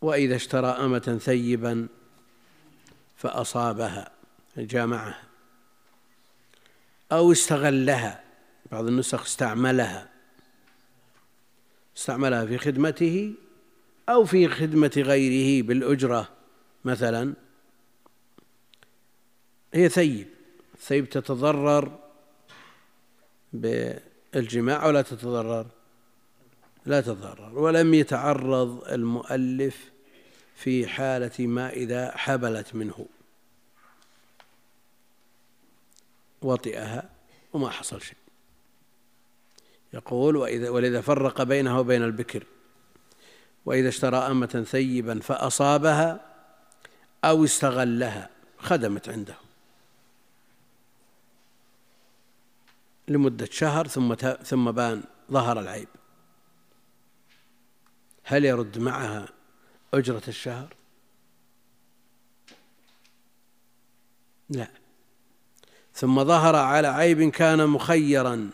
وإذا 0.00 0.36
اشترى 0.36 0.66
أمة 0.66 1.18
ثيبا 1.22 1.88
فأصابها 3.16 4.10
جامعها 4.56 5.22
أو 7.12 7.32
استغلها 7.32 8.24
بعض 8.72 8.86
النسخ 8.86 9.22
استعملها 9.22 10.08
استعملها 11.96 12.46
في 12.46 12.58
خدمته 12.58 13.34
أو 14.08 14.24
في 14.24 14.48
خدمة 14.48 14.92
غيره 14.96 15.66
بالأجرة 15.66 16.28
مثلا. 16.84 17.34
هي 19.74 19.88
ثيب 19.88 20.26
الثيب 20.74 21.08
تتضرر 21.08 21.98
بالجماع 23.52 24.86
ولا 24.86 25.02
تتضرر؟ 25.02 25.66
لا 26.86 27.00
تتضرر. 27.00 27.58
ولم 27.58 27.94
يتعرض 27.94 28.84
المؤلف 28.88 29.90
في 30.56 30.86
حالة 30.86 31.46
ما 31.46 31.70
إذا 31.70 32.16
حبلت 32.16 32.74
منه. 32.74 33.06
وطئها 36.42 37.10
وما 37.52 37.70
حصل 37.70 38.02
شيء. 38.02 38.16
يقول 39.92 40.36
وإذا 40.36 40.70
ولذا 40.70 41.00
فرق 41.00 41.42
بينها 41.42 41.78
وبين 41.78 42.02
البكر. 42.02 42.44
وإذا 43.66 43.88
اشترى 43.88 44.16
أمة 44.16 44.64
ثيبا 44.70 45.20
فأصابها 45.20 46.20
أو 47.24 47.44
استغلها 47.44 48.30
خدمت 48.58 49.08
عنده 49.08 49.34
لمدة 53.08 53.48
شهر 53.50 53.86
ثم 53.86 54.14
ثم 54.44 54.70
بان 54.70 55.02
ظهر 55.30 55.60
العيب. 55.60 55.88
هل 58.30 58.44
يرد 58.44 58.78
معها 58.78 59.28
أجرة 59.94 60.22
الشهر؟ 60.28 60.74
لا. 64.50 64.68
ثم 65.94 66.24
ظهر 66.24 66.56
على 66.56 66.88
عيب 66.88 67.30
كان 67.30 67.66
مخيرا 67.66 68.50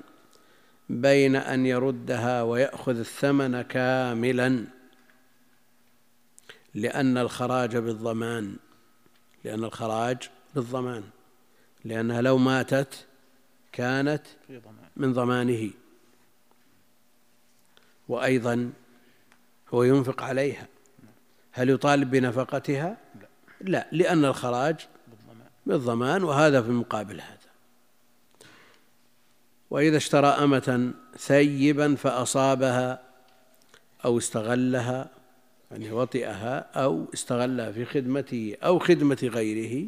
بين 0.88 1.36
أن 1.36 1.66
يردها 1.66 2.42
ويأخذ 2.42 2.98
الثمن 2.98 3.62
كاملا 3.62 4.64
لأن 6.74 7.18
الخراج 7.18 7.76
بالضمان 7.76 8.56
لأن 9.44 9.64
الخراج 9.64 10.30
بالضمان 10.54 11.04
لأنها 11.84 12.20
لو 12.20 12.38
ماتت 12.38 13.06
كانت 13.72 14.22
من 14.96 15.12
ضمانه. 15.12 15.70
وأيضا 18.08 18.72
هو 19.74 19.82
ينفق 19.82 20.22
عليها. 20.22 20.66
هل 21.52 21.70
يطالب 21.70 22.10
بنفقتها؟ 22.10 22.96
لا. 23.60 23.86
لأن 23.92 24.24
الخراج 24.24 24.76
بالضمان 25.66 26.24
وهذا 26.24 26.62
في 26.62 26.70
مقابل 26.70 27.20
هذا. 27.20 27.36
وإذا 29.70 29.96
اشترى 29.96 30.26
أمة 30.26 30.92
ثيبا 31.18 31.94
فأصابها 31.94 33.02
أو 34.04 34.18
استغلها 34.18 35.10
يعني 35.70 35.92
وطئها 35.92 36.58
أو 36.58 37.06
استغلها 37.14 37.72
في 37.72 37.84
خدمته 37.84 38.56
أو 38.62 38.78
خدمة 38.78 39.18
غيره 39.22 39.86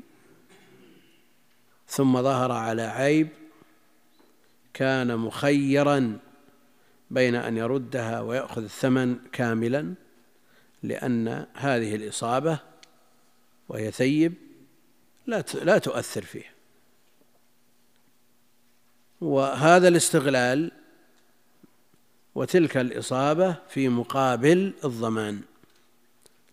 ثم 1.88 2.22
ظهر 2.22 2.52
على 2.52 2.82
عيب 2.82 3.28
كان 4.74 5.16
مخيرا 5.16 6.18
بين 7.10 7.34
أن 7.34 7.56
يردها 7.56 8.20
ويأخذ 8.20 8.62
الثمن 8.62 9.18
كاملا 9.32 9.94
لأن 10.82 11.46
هذه 11.54 11.94
الإصابة 11.94 12.58
وهي 13.68 13.90
ثيب 13.90 14.34
لا 15.26 15.44
لا 15.62 15.78
تؤثر 15.78 16.22
فيه 16.22 16.54
وهذا 19.20 19.88
الاستغلال 19.88 20.72
وتلك 22.34 22.76
الإصابة 22.76 23.56
في 23.68 23.88
مقابل 23.88 24.72
الضمان 24.84 25.40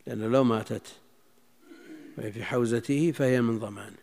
لأن 0.08 0.32
لو 0.32 0.44
ماتت 0.44 0.88
وهي 2.18 2.32
في 2.32 2.44
حوزته 2.44 3.12
فهي 3.12 3.42
من 3.42 3.60
ضمانه 3.60 3.98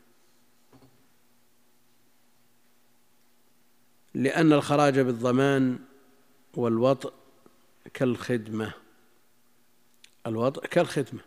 لأن 4.14 4.52
الخراج 4.52 5.00
بالضمان 5.00 5.78
والوطء 6.54 7.12
كالخدمة. 7.94 8.72
الوطء 10.26 10.66
كالخدمة. 10.66 11.20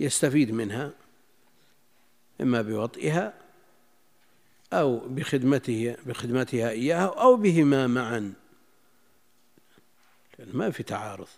يستفيد 0.00 0.50
منها 0.50 0.92
إما 2.40 2.62
بوطئها 2.62 3.34
أو 4.72 4.98
بخدمته 4.98 5.96
بخدمتها 6.06 6.70
إياه 6.70 7.22
أو 7.22 7.36
بهما 7.36 7.86
معا. 7.86 8.32
ما 10.38 10.70
في 10.70 10.82
تعارض. 10.82 11.28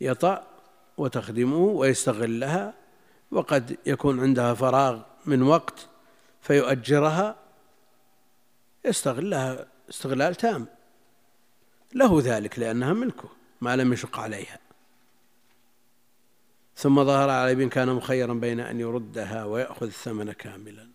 يطأ 0.00 0.46
وتخدمه 0.96 1.56
ويستغلها 1.56 2.74
وقد 3.30 3.78
يكون 3.86 4.20
عندها 4.20 4.54
فراغ 4.54 5.02
من 5.26 5.42
وقت 5.42 5.88
فيؤجرها. 6.40 7.36
يستغلها 8.84 9.66
استغلال 9.88 10.34
تام. 10.34 10.66
له 11.94 12.20
ذلك 12.22 12.58
لأنها 12.58 12.92
ملكه 12.92 13.28
ما 13.60 13.76
لم 13.76 13.92
يشق 13.92 14.18
عليها. 14.18 14.58
ثم 16.76 17.04
ظهر 17.04 17.30
على 17.30 17.52
ابن 17.52 17.68
كان 17.68 17.88
مخيرا 17.88 18.34
بين 18.34 18.60
أن 18.60 18.80
يردها 18.80 19.44
ويأخذ 19.44 19.86
الثمن 19.86 20.32
كاملا. 20.32 20.88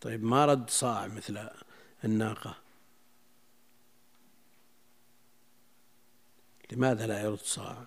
طيب 0.00 0.24
ما 0.24 0.46
رد 0.46 0.70
صاع 0.70 1.06
مثل 1.06 1.48
الناقة؟ 2.04 2.56
لماذا 6.72 7.06
لا 7.06 7.22
يرد 7.22 7.38
صاع؟ 7.38 7.84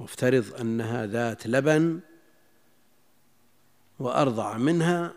مفترض 0.00 0.54
أنها 0.60 1.06
ذات 1.06 1.46
لبن 1.46 2.00
وأرضع 3.98 4.56
منها 4.56 5.12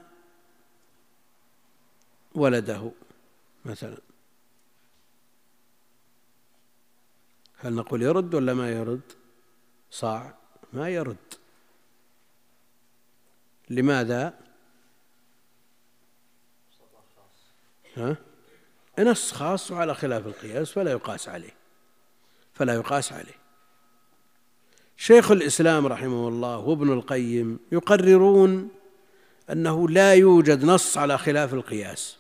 ولده. 2.36 2.92
مثلا. 3.66 3.98
هل 7.58 7.74
نقول 7.74 8.02
يرد 8.02 8.36
ولا 8.36 8.54
ما 8.54 8.72
يرد؟ 8.72 9.02
صاع. 9.92 10.38
ما 10.74 10.90
يرد. 10.90 11.18
لماذا؟ 13.70 14.40
ها؟ 17.98 18.18
نص 19.00 19.32
خاص 19.32 19.72
وعلى 19.72 19.96
خلاف 19.96 20.28
القياس 20.28 20.72
فلا 20.72 20.92
يقاس 20.92 21.30
عليه. 21.30 21.56
فلا 22.54 22.74
يقاس 22.74 23.14
عليه. 23.14 23.40
شيخ 24.98 25.32
الإسلام 25.32 25.88
رحمه 25.88 26.28
الله 26.28 26.58
وابن 26.58 26.94
القيم 26.94 27.60
يقررون 27.72 28.70
أنه 29.52 29.90
لا 29.90 30.14
يوجد 30.14 30.66
نص 30.66 30.98
على 30.98 31.18
خلاف 31.18 31.54
القياس. 31.54 32.19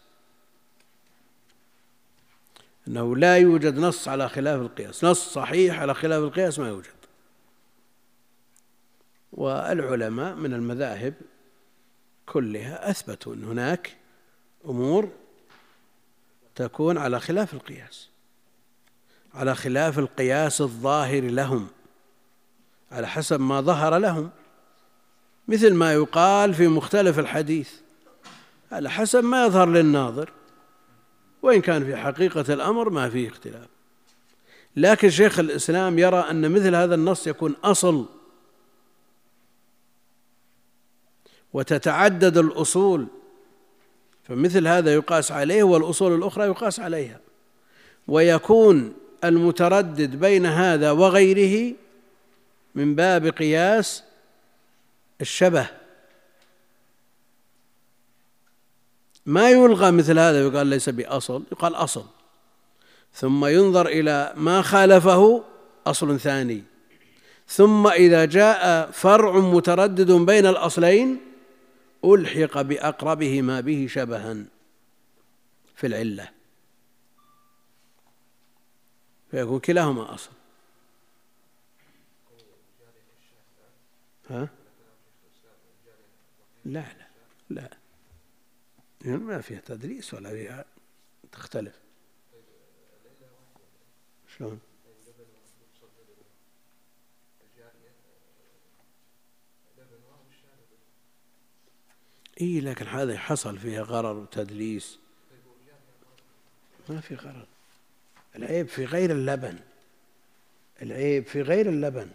أنه 2.90 3.16
لا 3.16 3.38
يوجد 3.38 3.80
نص 3.80 4.08
على 4.08 4.30
خلاف 4.30 4.62
القياس 4.62 5.04
نص 5.04 5.34
صحيح 5.34 5.80
على 5.80 5.94
خلاف 5.94 6.24
القياس 6.24 6.60
ما 6.60 6.68
يوجد. 6.68 7.00
والعلماء 9.32 10.36
من 10.36 10.54
المذاهب 10.54 11.14
كلها 12.26 12.90
أثبتوا 12.90 13.34
أن 13.34 13.44
هناك 13.44 13.98
أمور 14.66 15.10
تكون 16.56 16.98
على 16.98 17.20
خلاف 17.20 17.54
القياس 17.54 18.10
على 19.34 19.56
خلاف 19.56 20.00
القياس 20.00 20.62
الظاهر 20.62 21.24
لهم 21.24 21.68
على 22.92 23.08
حسب 23.08 23.40
ما 23.40 23.62
ظهر 23.62 23.98
لهم. 23.98 24.30
مثل 25.48 25.74
ما 25.74 25.94
يقال 25.94 26.54
في 26.54 26.68
مختلف 26.68 27.20
الحديث 27.20 27.72
على 28.72 28.90
حسب 28.90 29.24
ما 29.24 29.46
يظهر 29.46 29.68
للناظر. 29.68 30.39
وإن 31.42 31.62
كان 31.62 31.86
في 31.86 31.96
حقيقة 31.96 32.54
الأمر 32.54 32.90
ما 32.90 33.10
فيه 33.10 33.28
اختلاف. 33.28 33.68
لكن 34.76 35.10
شيخ 35.10 35.40
الإسلام 35.40 36.00
يرى 36.00 36.20
أن 36.20 36.52
مثل 36.52 36.76
هذا 36.76 36.96
النص 36.96 37.28
يكون 37.28 37.56
أصل. 37.64 38.06
وتتعدد 41.54 42.38
الأصول. 42.38 43.08
فمثل 44.24 44.68
هذا 44.68 44.94
يقاس 44.94 45.32
عليه 45.32 45.64
والأصول 45.64 46.16
الأخرى 46.16 46.46
يقاس 46.46 46.80
عليها. 46.80 47.20
ويكون 48.08 48.94
المتردد 49.24 50.16
بين 50.16 50.46
هذا 50.46 50.92
وغيره 50.92 51.76
من 52.76 52.96
باب 52.96 53.28
قياس 53.28 54.04
الشبه. 55.22 55.68
ما 59.26 59.50
يلغى 59.50 59.92
مثل 59.92 60.20
هذا 60.20 60.42
يقال 60.42 60.68
ليس 60.68 60.90
بأصل 60.90 61.44
يقال 61.52 61.76
أصل. 61.76 62.06
ثم 63.14 63.46
ينظر 63.46 63.88
إلى 63.88 64.34
ما 64.36 64.62
خالفه 64.62 65.44
أصل 65.88 66.20
ثاني. 66.20 66.64
ثم 67.48 67.88
إذا 67.88 68.26
جاء 68.26 68.92
فرع 68.92 69.40
متردد 69.40 70.12
بين 70.12 70.46
الأصلين 70.46 71.20
ألحق 72.06 72.62
بأقربه 72.62 73.42
ما 73.42 73.62
به 73.62 73.88
شبها 73.90 74.36
في 75.76 75.88
العلة. 75.88 76.30
فيكون 79.32 79.60
كلاهما 79.60 80.14
أصل. 80.14 80.30
ها؟ 84.30 84.50
لا 86.66 86.84
لا 87.50 87.62
لا. 87.62 87.70
ما 89.06 89.42
فيها 89.42 89.62
تدريس 89.66 90.14
ولا 90.14 90.30
فيها 90.30 90.66
تختلف. 91.32 91.80
شلون؟ 94.38 94.60
إي 102.42 102.62
لكن 102.62 102.88
هذا 102.88 103.18
حصل 103.18 103.58
فيها 103.58 103.82
غرر 103.82 104.18
وتدليس 104.18 105.00
ما 106.90 107.02
في 107.02 107.16
غرر. 107.16 107.48
العيب 108.36 108.68
في 108.68 108.86
غير 108.86 109.12
اللبن. 109.12 109.60
العيب 110.82 111.26
في 111.26 111.42
غير 111.42 111.70
اللبن. 111.70 112.12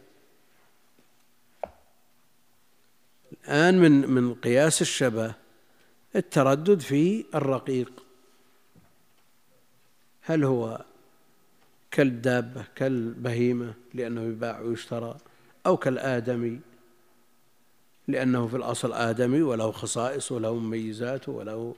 الآن 3.32 3.78
من 3.78 4.10
من 4.10 4.34
قياس 4.34 4.82
الشبه 4.82 5.43
التردد 6.16 6.80
في 6.80 7.24
الرقيق. 7.34 7.92
هل 10.22 10.44
هو 10.44 10.84
كالدابة 11.90 12.64
كالبهيمة 12.76 13.74
لأنه 13.94 14.22
يباع 14.22 14.60
ويشترى 14.60 15.16
أو 15.66 15.76
كالآدمي 15.76 16.60
لأنه 18.08 18.46
في 18.46 18.56
الأصل 18.56 18.92
آدمي 18.92 19.42
وله 19.42 19.70
خصائص 19.70 20.32
وله 20.32 20.54
مميزات 20.54 21.28
وله 21.28 21.74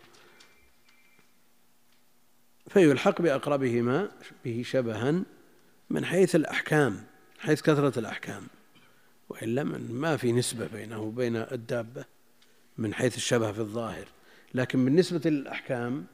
فيلحق 2.69 3.23
بأقربهما 3.23 4.11
به 4.45 4.63
شبها 4.67 5.23
من 5.91 6.05
حيث 6.05 6.37
الأحكام 6.37 7.05
حيث 7.39 7.63
كثرة 7.63 7.99
الأحكام. 7.99 8.47
وإلا 9.29 9.65
من 9.65 9.93
ما 9.93 10.17
في 10.17 10.33
نسبة 10.33 10.67
بينه 10.67 11.01
وبين 11.01 11.37
الدابة 11.37 12.05
من 12.79 12.95
حيث 12.95 13.17
الشبه 13.17 13.53
في 13.53 13.59
الظاهر. 13.59 14.16
لكن 14.57 14.85
بالنسبة 14.85 15.31
للأحكام 15.31 16.07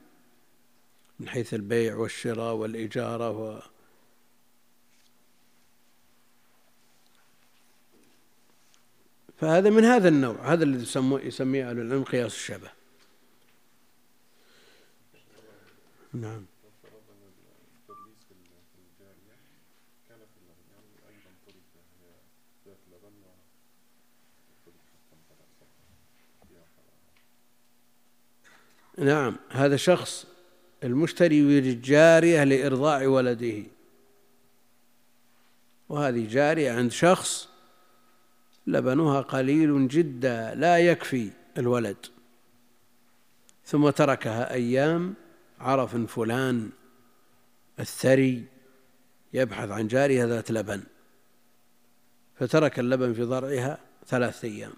من 1.20 1.28
حيث 1.28 1.54
البيع 1.54 1.96
والشراء 1.96 2.54
والإجارة 2.54 3.30
و 3.30 3.62
فهذا 9.36 9.70
من 9.70 9.84
هذا 9.84 10.08
النوع 10.08 10.52
هذا 10.52 10.64
الذي 10.64 10.82
يسميه 11.26 11.70
أهل 11.70 11.80
العلم 11.80 12.04
قياس 12.04 12.34
الشبه. 12.34 12.70
نعم. 16.12 16.51
نعم 29.02 29.36
هذا 29.50 29.76
شخص 29.76 30.26
المشتري 30.84 31.38
يريد 31.38 31.82
جارية 31.82 32.44
لإرضاع 32.44 33.06
ولده. 33.06 33.62
وهذه 35.88 36.28
جارية 36.28 36.72
عند 36.72 36.90
شخص 36.90 37.48
لبنها 38.66 39.20
قليل 39.20 39.88
جدا 39.88 40.54
لا 40.54 40.78
يكفي 40.78 41.30
الولد. 41.58 41.96
ثم 43.64 43.90
تركها 43.90 44.52
أيام 44.52 45.14
عرف 45.60 45.96
فلان 45.96 46.70
الثري 47.80 48.44
يبحث 49.32 49.70
عن 49.70 49.86
جارية 49.88 50.24
ذات 50.24 50.50
لبن. 50.50 50.82
فترك 52.34 52.78
اللبن 52.78 53.12
في 53.12 53.22
ضرعها 53.22 53.78
ثلاثة 54.06 54.48
أيام. 54.48 54.72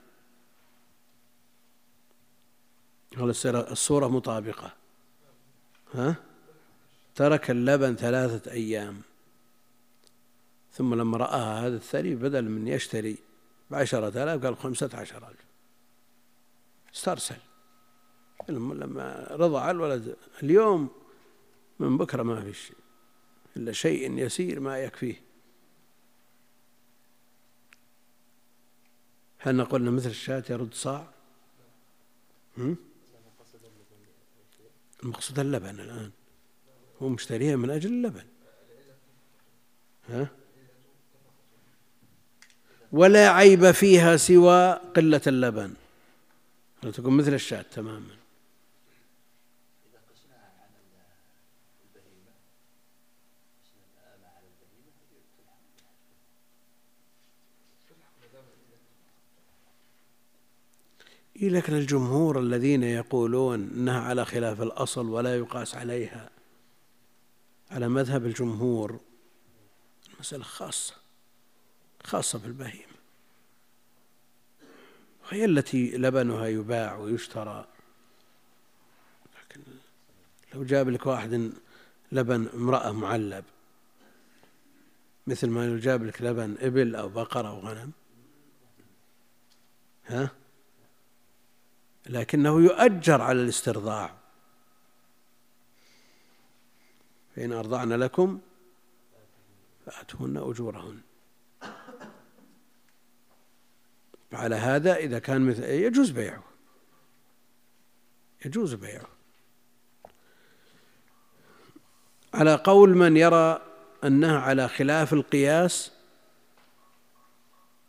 هل 3.16 3.30
الصورة 3.56 4.08
مطابقة. 4.08 4.72
ها؟ 5.94 6.16
ترك 7.14 7.50
اللبن 7.50 7.96
ثلاثة 7.96 8.50
أيام. 8.50 9.02
ثم 10.72 10.94
لما 10.94 11.16
رآها 11.16 11.66
هذا 11.66 11.76
الثري 11.76 12.14
بدل 12.14 12.44
من 12.44 12.68
يشتري 12.68 13.18
بعشرة 13.70 14.22
آلاف 14.22 14.44
قال 14.44 14.56
خمسة 14.56 14.90
عشر 14.94 15.28
ألف 15.28 15.44
استرسل. 16.94 17.36
لما 18.48 19.26
رضع 19.30 19.70
الولد 19.70 20.16
اليوم 20.42 20.88
من 21.78 21.98
بكرة 21.98 22.22
ما 22.22 22.42
في 22.42 22.52
شيء 22.52 22.76
إلا 23.56 23.72
شيء 23.72 24.18
يسير 24.18 24.60
ما 24.60 24.78
يكفيه. 24.78 25.22
هل 29.38 29.64
قلنا 29.64 29.90
مثل 29.90 30.10
الشاة 30.10 30.44
يرد 30.50 30.74
صاع؟ 30.74 31.12
المقصود 35.04 35.38
اللبن 35.38 35.80
الآن. 35.80 36.10
هو 37.02 37.08
مشتريها 37.08 37.56
من 37.56 37.70
أجل 37.70 37.90
اللبن. 37.90 38.24
ها؟ 40.08 40.28
ولا 42.92 43.28
عيب 43.30 43.70
فيها 43.70 44.16
سوى 44.16 44.72
قلة 44.72 45.20
اللبن. 45.26 45.74
تكون 46.82 47.16
مثل 47.16 47.34
الشاة 47.34 47.62
تماما. 47.62 48.23
لكن 61.48 61.74
الجمهور 61.74 62.40
الذين 62.40 62.82
يقولون 62.82 63.60
إنها 63.60 64.00
على 64.00 64.24
خلاف 64.24 64.62
الأصل 64.62 65.06
ولا 65.06 65.36
يقاس 65.36 65.74
عليها 65.74 66.30
على 67.70 67.88
مذهب 67.88 68.26
الجمهور 68.26 69.00
المسألة 70.14 70.44
خاصة 70.44 70.94
خاصة 72.04 72.38
بالبهيمة 72.38 72.94
وهي 75.24 75.44
التي 75.44 75.96
لبنها 75.96 76.46
يباع 76.46 76.96
ويشترى. 76.96 77.66
لكن 79.36 79.60
لو 80.54 80.64
جاب 80.64 80.88
لك 80.88 81.06
واحد 81.06 81.52
لبن 82.12 82.48
امرأة 82.54 82.92
معلب 82.92 83.44
مثل 85.26 85.50
ما 85.50 85.68
لو 85.68 85.78
جاب 85.78 86.04
لك 86.04 86.22
لبن 86.22 86.56
إبل 86.60 86.96
أو 86.96 87.08
بقرة 87.08 87.48
أو 87.48 87.60
غنم 87.60 87.92
ها؟ 90.06 90.30
لكنه 92.06 92.60
يؤجر 92.60 93.22
على 93.22 93.42
الاسترضاع. 93.42 94.14
فإن 97.36 97.52
أرضعن 97.52 97.92
لكم 97.92 98.40
فأتوهن 99.86 100.36
أجورهن. 100.36 101.00
على 104.32 104.54
هذا 104.54 104.96
إذا 104.96 105.18
كان 105.18 105.48
مثل 105.48 105.62
يجوز 105.62 106.10
بيعه. 106.10 106.44
يجوز 108.44 108.74
بيعه. 108.74 109.08
على 112.34 112.54
قول 112.54 112.90
من 112.90 113.16
يرى 113.16 113.62
أنها 114.04 114.38
على 114.38 114.68
خلاف 114.68 115.12
القياس 115.12 115.92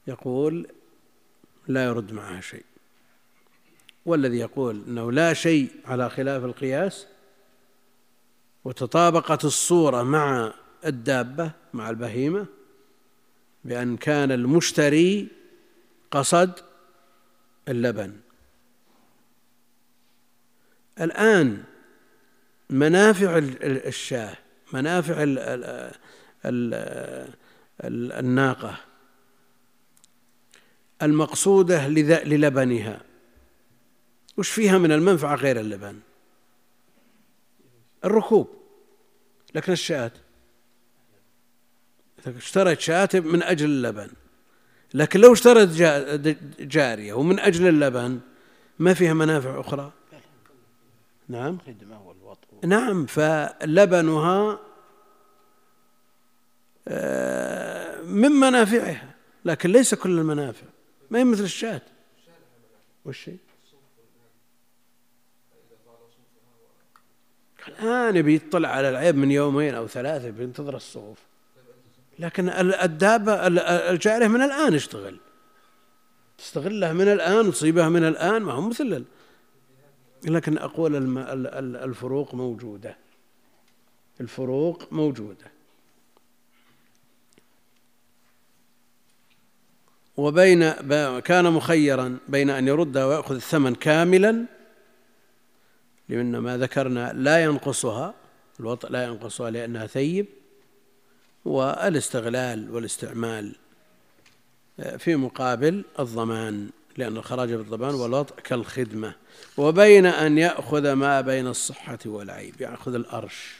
يقول 0.08 0.67
لا 1.67 1.86
يرد 1.86 2.12
معها 2.12 2.41
شيء. 2.41 2.65
والذي 4.05 4.37
يقول 4.37 4.83
إنه 4.87 5.11
لا 5.11 5.33
شيء 5.33 5.69
على 5.85 6.09
خلاف 6.09 6.43
القياس 6.43 7.07
وتطابقت 8.63 9.45
الصورة 9.45 10.03
مع 10.03 10.53
الدابة 10.85 11.51
مع 11.73 11.89
البهيمة 11.89 12.45
بأن 13.63 13.97
كان 13.97 14.31
المشتري 14.31 15.27
قصد 16.11 16.59
اللبن. 17.67 18.13
الآن 21.01 21.63
منافع 22.69 23.37
الشاة 23.63 24.37
منافع 24.73 25.15
الناقة. 27.83 28.77
المقصودة 31.01 31.87
للبنها. 31.87 33.01
وش 34.38 34.50
فيها 34.50 34.78
من 34.78 34.91
المنفعة 34.91 35.36
غير 35.36 35.60
اللبن. 35.60 36.00
الركوب. 38.06 38.48
لكن 39.56 39.71
الشاة. 39.71 40.12
اشتريت 42.28 42.80
شاة 42.80 43.10
من 43.13 43.43
أجل 43.43 43.65
اللبن. 43.65 44.10
لكن 44.93 45.19
لو 45.19 45.34
اشتريت 45.34 45.69
جارية 46.60 47.13
ومن 47.13 47.39
أجل 47.39 47.67
اللبن 47.67 48.19
ما 48.80 48.93
فيها 48.93 49.13
منافع 49.13 49.60
أخرى. 49.60 49.91
نعم. 51.28 51.58
نعم 52.63 53.06
فلبنها 53.06 54.60
آه، 56.88 58.02
من 58.02 58.32
منافعها. 58.32 59.15
لكن 59.45 59.69
ليس 59.69 59.95
كل 59.95 60.19
المنافع. 60.19 60.67
ما 61.12 61.19
هي 61.19 61.24
مثل 61.24 61.43
الشاة. 61.43 61.82
وش 63.06 63.30
الآن 67.67 68.15
يبي 68.15 68.36
يطلع 68.36 68.69
على 68.69 68.89
العيب 68.89 69.15
من 69.15 69.32
يومين 69.32 69.75
أو 69.75 69.88
ثلاثة 69.88 70.30
بينتظر 70.30 70.75
الصوف. 70.75 71.17
لكن 72.19 72.49
الدابة 72.84 73.34
الجارية 73.91 74.28
من 74.28 74.41
الآن 74.41 74.73
يشتغل. 74.73 75.17
تستغلها 76.38 76.93
من 76.93 77.08
الآن 77.08 77.47
وتصيبها 77.47 77.89
من 77.89 78.04
الآن 78.04 78.41
ما 78.41 78.54
هو 78.54 78.62
مثل 78.62 79.06
لكن 80.25 80.58
أقول 80.58 81.19
الفروق 81.75 82.36
موجودة. 82.36 82.97
الفروق 84.21 84.93
موجودة. 84.93 85.51
وبين 90.17 90.71
كان 91.19 91.54
مخيرا 91.54 92.17
بين 92.28 92.49
أن 92.49 92.67
يردها 92.67 93.06
ويأخذ 93.06 93.36
الثمن 93.36 93.75
كاملا 93.75 94.45
لأن 96.09 96.37
ما 96.37 96.57
ذكرنا 96.57 97.13
لا 97.13 97.43
ينقصها 97.43 98.13
الوطء 98.59 98.89
لا 98.89 99.03
ينقصها 99.03 99.49
لأنها 99.49 99.87
ثيب 99.87 100.25
والاستغلال 101.45 102.71
والاستعمال 102.71 103.55
في 104.97 105.15
مقابل 105.15 105.83
الضمان 105.99 106.69
لأن 106.97 107.17
الخراج 107.17 107.53
بالضمان 107.53 107.95
والوطء 107.95 108.35
كالخدمة 108.35 109.15
وبين 109.57 110.05
أن 110.05 110.37
يأخذ 110.37 110.93
ما 110.93 111.21
بين 111.21 111.47
الصحة 111.47 111.99
والعيب 112.05 112.61
يأخذ 112.61 112.93
الأرش. 112.93 113.55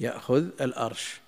يأخذ 0.00 0.46
الأرش. 0.60 1.20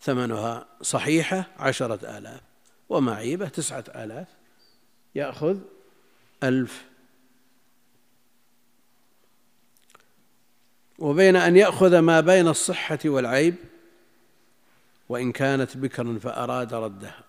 ثمنها 0.00 0.66
صحيحة 0.82 1.46
عشرة 1.58 2.18
آلاف. 2.18 2.51
ومعيبة 2.92 3.48
تسعة 3.48 3.84
آلاف. 3.94 4.28
يأخذ 5.14 5.58
ألف. 6.42 6.84
وبين 10.98 11.36
أن 11.36 11.56
يأخذ 11.56 11.98
ما 11.98 12.20
بين 12.20 12.48
الصحة 12.48 12.98
والعيب 13.04 13.54
وإن 15.08 15.32
كانت 15.32 15.76
بكرا 15.76 16.18
فأراد 16.18 16.74
ردها. 16.74 17.24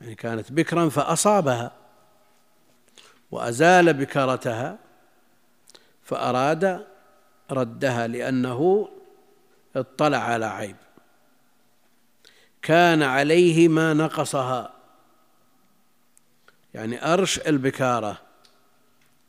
يعني 0.00 0.14
كانت 0.14 0.52
بكرا 0.52 0.88
فأصابها 0.88 1.72
وأزال 3.30 3.92
بكرتها 3.92 4.78
فأراد 6.02 6.86
ردها 7.50 8.06
لأنه 8.06 8.88
اطلع 9.76 10.18
على 10.18 10.46
عيب. 10.46 10.76
كان 12.62 13.02
عليه 13.02 13.68
ما 13.68 13.94
نقصها. 13.94 14.74
يعني 16.74 17.12
أرش 17.12 17.38
البكارة. 17.38 18.18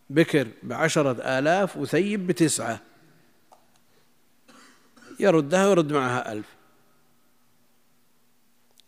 بكر 0.10 0.48
بعشرة 0.64 1.40
آلاف 1.40 1.78
وثيب 1.78 2.28
بتسعة. 2.28 2.80
يردها 5.20 5.68
ويرد 5.68 5.94
معها 5.94 6.32
ألف. 6.32 6.46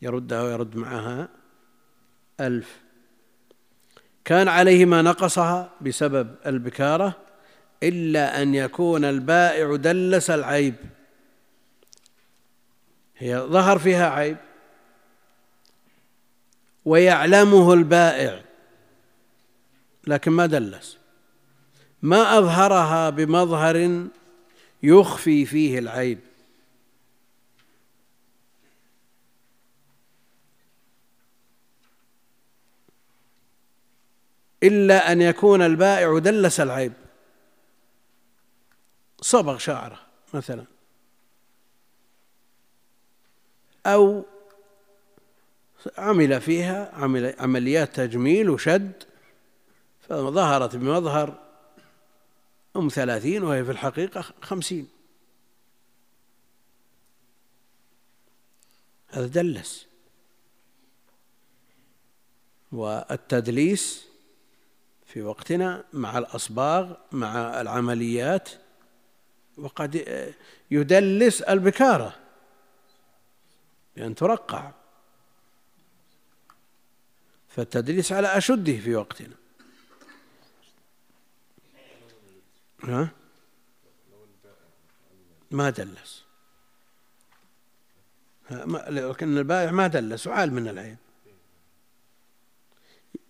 يردها 0.02 0.44
ويرد 0.44 0.76
معها 0.76 1.30
ألف. 2.40 2.80
كان 4.26 4.48
عليه 4.48 4.86
ما 4.86 5.02
نقصها 5.02 5.70
بسبب 5.82 6.36
البكارة 6.46 7.14
إلا 7.84 8.42
أن 8.42 8.56
يكون 8.56 9.06
البائع 9.06 9.76
دلس 9.76 10.30
العيب. 10.30 10.76
هي 13.18 13.38
ظهر 13.38 13.80
فيها 13.80 14.10
عيب. 14.10 14.38
ويعلمه 16.86 17.74
البائع 17.74 18.42
لكن 20.08 20.32
ما 20.32 20.46
دلس. 20.46 20.98
ما 22.02 22.38
أظهرها 22.38 23.10
بمظهر 23.10 24.08
يخفي 24.84 25.46
فيه 25.46 25.80
العيب. 25.80 26.20
إلا 34.64 35.12
أن 35.12 35.22
يكون 35.22 35.62
البائع 35.62 36.20
دلس 36.20 36.60
العيب. 36.60 36.94
صبغ 39.22 39.58
شعره 39.58 40.00
مثلا. 40.34 40.75
أو 43.86 44.26
عمل 45.98 46.42
فيها 46.42 46.92
عمل 46.96 47.36
عمليات 47.40 47.96
تجميل 47.96 48.50
وشد 48.50 49.04
فظهرت 50.10 50.76
بمظهر 50.76 51.40
أم 52.76 52.88
ثلاثين 52.88 53.44
وهي 53.44 53.66
في 53.66 53.72
الحقيقة 53.72 54.24
خمسين. 54.42 54.88
هذا 59.08 59.28
دلس. 59.28 59.86
والتدليس 62.72 64.06
في 65.06 65.22
وقتنا 65.22 65.84
مع 65.94 66.18
الأصباغ 66.18 66.94
مع 67.12 67.62
العمليات 67.62 68.50
وقد 69.58 69.96
يدلس 70.72 71.42
البكارة. 71.42 72.25
بأن 73.96 74.16
ترقع. 74.16 74.72
فالتدليس 77.50 78.12
على 78.12 78.28
أشده 78.28 78.78
في 78.78 78.96
وقتنا. 78.96 79.36
ها؟ 82.84 83.10
ما 85.52 85.70
دلس. 85.70 86.26
لكن 88.90 89.38
البائع 89.38 89.72
ما 89.72 89.88
دلس 89.88 90.28
وعال 90.28 90.54
من 90.54 90.68
العيب. 90.68 90.98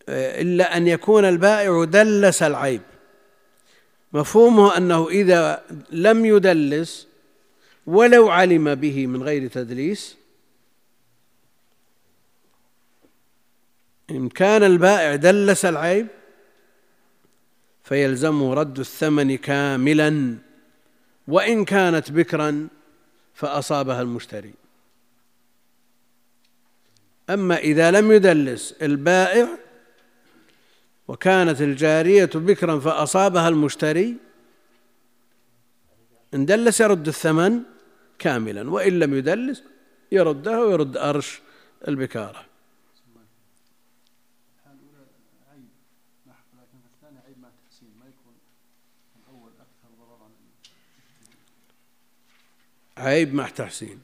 إلا 0.10 0.78
أن 0.78 0.88
يكون 0.88 1.26
البائع 1.26 1.84
دلس 1.84 2.44
العيب. 2.44 2.82
مفهومه 4.14 4.78
أنه 4.78 5.10
إذا 5.10 5.66
لم 5.90 6.26
يدلس 6.26 7.08
ولو 7.88 8.30
علم 8.30 8.76
به 8.76 9.08
من 9.08 9.24
غير 9.24 9.48
تدليس 9.48 10.18
إن 14.12 14.30
كان 14.30 14.64
البائع 14.64 15.16
دلس 15.16 15.66
العيب 15.66 16.08
فيلزمه 17.84 18.54
رد 18.54 18.80
الثمن 18.80 19.38
كاملا 19.38 20.38
وإن 21.28 21.66
كانت 21.66 22.12
بكرا 22.12 22.68
فأصابها 23.34 24.02
المشتري. 24.02 24.54
أما 27.30 27.58
إذا 27.58 27.92
لم 27.92 28.12
يدلس 28.12 28.76
البائع 28.82 29.48
وكانت 31.08 31.62
الجارية 31.62 32.30
بكرا 32.36 32.80
فأصابها 32.80 33.48
المشتري 33.48 34.16
إن 36.34 36.46
دلس 36.46 36.82
يرد 36.82 37.08
الثمن 37.08 37.62
كاملا 38.20 38.70
وإن 38.70 39.00
لم 39.00 39.14
يدلس 39.14 39.64
يردها 40.12 40.60
ويرد 40.60 40.98
أرش 40.98 41.42
البكارة. 41.88 42.46
عيب 52.98 53.34
مع 53.34 53.50
تحسين. 53.50 54.00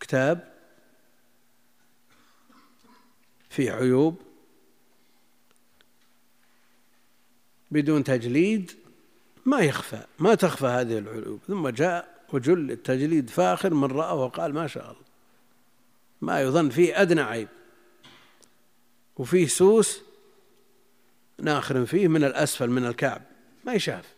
كتاب 0.00 0.52
فيه 3.50 3.72
عيوب 3.72 4.22
بدون 7.70 8.04
تجليد 8.04 8.72
ما 9.46 9.60
يخفى 9.60 10.06
ما 10.18 10.34
تخفى 10.34 10.66
هذه 10.66 10.98
العيوب. 10.98 11.40
ثم 11.46 11.68
جاء 11.68 12.24
وجل 12.32 12.70
التجليد 12.70 13.30
فاخر 13.30 13.74
من 13.74 13.84
رأى 13.84 14.16
وقال 14.16 14.54
ما 14.54 14.66
شاء 14.66 14.90
الله. 14.90 15.04
ما 16.20 16.40
يظن 16.40 16.70
فيه 16.70 17.02
أدنى 17.02 17.20
عيب. 17.20 17.48
وفيه 19.16 19.46
سوس 19.46 20.02
ناخر 21.42 21.86
فيه 21.86 22.08
من 22.08 22.24
الأسفل 22.24 22.70
من 22.70 22.86
الكعب. 22.86 23.22
ما 23.64 23.72
يشاف. 23.72 24.14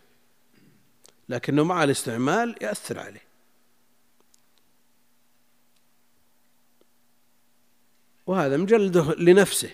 لكنه 1.29 1.65
مع 1.65 1.85
الاستعمال 1.85 2.57
يأثر 2.61 2.99
عليه. 2.99 3.25
وهذا 8.27 8.57
مجلده 8.57 9.15
لنفسه. 9.15 9.71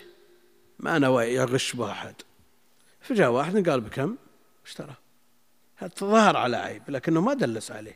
ما 0.79 0.99
نوى 0.99 1.25
يغش 1.25 1.73
بأحد 1.75 2.15
فجاء 3.01 3.31
واحد 3.31 3.69
قال 3.69 3.81
بكم؟ 3.81 4.15
اشترى. 4.65 4.95
هذا 5.75 6.37
على 6.37 6.57
عيب 6.57 6.83
لكنه 6.87 7.21
ما 7.21 7.33
دلس 7.33 7.71
عليه. 7.71 7.95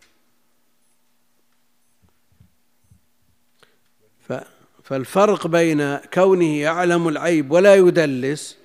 فالفرق 4.84 5.48
بين 5.48 5.98
كونه 5.98 6.58
يعلم 6.58 7.08
العيب 7.08 7.52
ولا 7.52 7.76
يدلس 7.76 8.58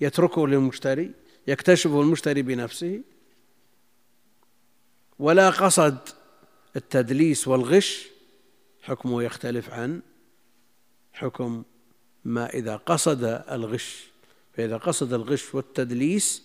يتركه 0.00 0.48
للمشتري 0.48 1.10
يكتشفه 1.46 2.00
المشتري 2.00 2.42
بنفسه. 2.42 3.00
ولا 5.18 5.50
قصد 5.50 5.98
التدليس 6.76 7.48
والغش 7.48 8.06
حكمه 8.82 9.22
يختلف 9.22 9.70
عن 9.70 10.02
حكم 11.12 11.62
ما 12.24 12.50
إذا 12.50 12.76
قصد 12.76 13.24
الغش. 13.50 14.14
فإذا 14.56 14.76
قصد 14.76 15.12
الغش 15.12 15.54
والتدليس 15.54 16.42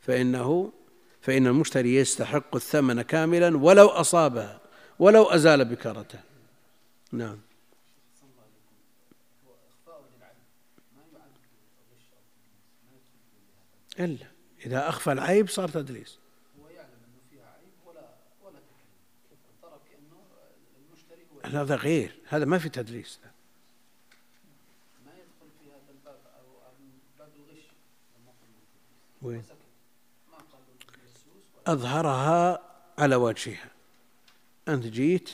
فإنه 0.00 0.72
فإن 1.20 1.46
المشتري 1.46 1.94
يستحق 1.94 2.56
الثمن 2.56 3.02
كاملا 3.02 3.56
ولو 3.56 3.86
أصابها 3.86 4.60
ولو 4.98 5.24
أزال 5.24 5.64
بكرته 5.64 6.18
نعم. 7.12 7.38
إلا 14.00 14.26
إذا 14.66 14.88
أخفى 14.88 15.12
العيب 15.12 15.48
صار 15.48 15.68
تدليس 15.68 16.18
هذا 21.46 21.74
غير 21.74 22.16
هذا 22.28 22.44
ما 22.44 22.58
في 22.58 22.68
تدريس. 22.68 23.18
ما 25.06 25.12
يدخل 25.12 25.50
في 25.60 25.70
هذا 25.70 25.90
الباب 25.90 26.18
أو 26.38 26.44
باب 27.18 27.28
الغش 27.36 27.64
وين؟ 29.22 29.44
أظهرها 31.66 32.62
على 32.98 33.16
وجهها. 33.16 33.70
أنت 34.68 34.86
جيت 34.86 35.30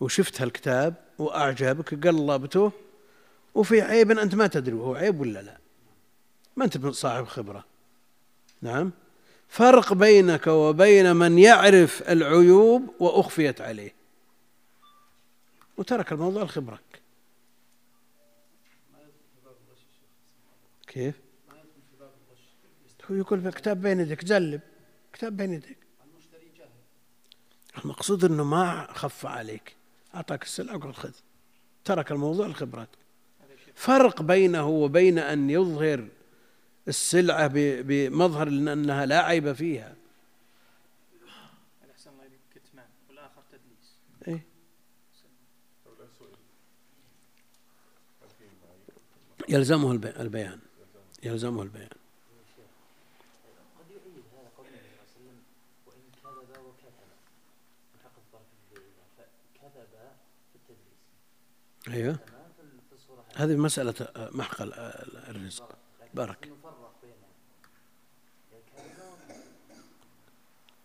وشفت 0.00 0.40
هالكتاب 0.40 0.94
وأعجبك 1.18 2.06
قلبته 2.06 2.72
وفي 3.54 3.80
عيب 3.80 4.10
أنت 4.10 4.34
ما 4.34 4.46
تدري 4.46 4.74
هو 4.74 4.94
عيب 4.94 5.20
ولا 5.20 5.42
لا. 5.42 5.58
ما 6.56 6.64
أنت 6.64 6.86
صاحب 6.86 7.24
خبرة. 7.24 7.69
نعم. 8.62 8.92
فرق 9.48 9.92
بينك 9.92 10.46
وبين 10.46 11.16
من 11.16 11.38
يعرف 11.38 12.02
العيوب 12.08 12.94
وأخفيت 13.00 13.60
عليه. 13.60 13.94
وترك 15.76 16.12
الموضوع 16.12 16.42
لخبرك. 16.42 17.00
كيف؟ 20.86 21.14
هو 23.10 23.14
يقول 23.14 23.50
كتاب 23.50 23.80
بين 23.80 24.00
يدك 24.00 24.24
جلب. 24.24 24.60
كتاب 25.12 25.36
بين 25.36 25.52
يدك 25.52 25.76
المقصود 27.84 28.24
إنه 28.24 28.44
ما 28.44 28.92
خف 28.92 29.26
عليك. 29.26 29.76
أعطاك 30.14 30.42
السلعة 30.42 30.76
وقال 30.76 30.94
خذ. 30.94 31.12
ترك 31.84 32.12
الموضوع 32.12 32.46
لخبرتك. 32.46 32.98
فرق 33.74 34.22
بينه 34.22 34.68
وبين 34.68 35.18
أن 35.18 35.50
يظهر 35.50 36.08
السلعة 36.90 37.50
بمظهر 37.82 38.48
إنها 38.48 39.06
لا 39.06 39.18
عيب 39.24 39.52
فيها. 39.52 39.96
يلزمه 49.48 49.92
البيان. 49.92 50.60
يلزمه 51.22 51.62
البيان. 51.62 51.88
أيوه. 61.88 62.18
هذه 63.36 63.56
مسألة 63.56 63.94
محق 64.16 64.62
الرزق. 65.28 65.78
بارك. 66.14 66.59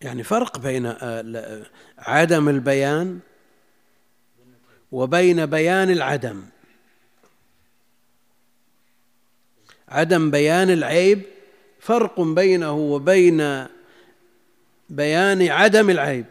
يعني 0.00 0.22
فرق 0.22 0.58
بين 0.58 0.86
آه، 0.86 1.66
عدم 1.98 2.48
البيان 2.48 3.20
وبين 4.92 5.46
بيان 5.46 5.90
العدم. 5.90 6.44
عدم 9.88 10.30
بيان 10.30 10.70
العيب 10.70 11.22
فرق 11.80 12.20
بينه 12.20 12.72
وبين 12.72 13.66
بيان 14.90 15.48
عدم 15.48 15.90
العيب. 15.90 16.26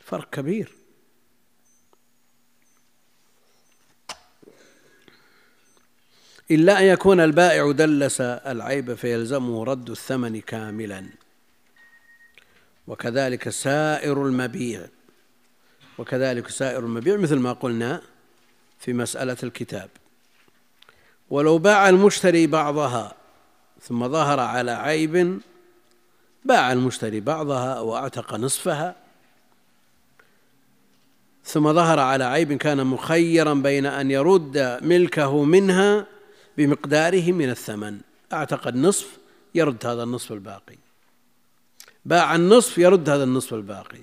فرق 0.00 0.30
كبير. 0.30 0.72
إلا 6.50 6.78
أن 6.80 6.84
يكون 6.84 7.20
البائع 7.20 7.72
دلس 7.72 8.20
العيب 8.20 8.94
فيلزمه 8.94 9.64
رد 9.64 9.90
الثمن 9.90 10.40
كاملا. 10.40 11.06
وكذلك 12.86 13.48
سائر 13.48 14.26
المبيع. 14.26 14.86
وكذلك 15.98 16.48
سائر 16.48 16.78
المبيع 16.78 17.16
مثل 17.16 17.36
ما 17.36 17.52
قلنا 17.52 18.02
في 18.78 18.92
مسألة 18.92 19.36
الكتاب. 19.42 19.88
ولو 21.30 21.58
باع 21.58 21.88
المشتري 21.88 22.46
بعضها 22.46 23.14
ثم 23.82 24.08
ظهر 24.08 24.40
على 24.40 24.70
عيب 24.70 25.40
باع 26.44 26.72
المشتري 26.72 27.20
بعضها 27.20 27.80
واعتق 27.80 28.34
نصفها 28.34 28.96
ثم 31.44 31.72
ظهر 31.72 31.98
على 31.98 32.24
عيب 32.24 32.52
كان 32.52 32.86
مخيرا 32.86 33.54
بين 33.54 33.86
أن 33.86 34.10
يرد 34.10 34.78
ملكه 34.82 35.44
منها 35.44 36.06
بمقداره 36.58 37.32
من 37.32 37.50
الثمن. 37.50 38.00
أعتق 38.32 38.68
النصف 38.68 39.18
يرد 39.54 39.86
هذا 39.86 40.02
النصف 40.02 40.32
الباقي. 40.32 40.85
باع 42.06 42.34
النصف 42.34 42.78
يرد 42.78 43.08
هذا 43.08 43.24
النصف 43.24 43.54
الباقي. 43.54 44.02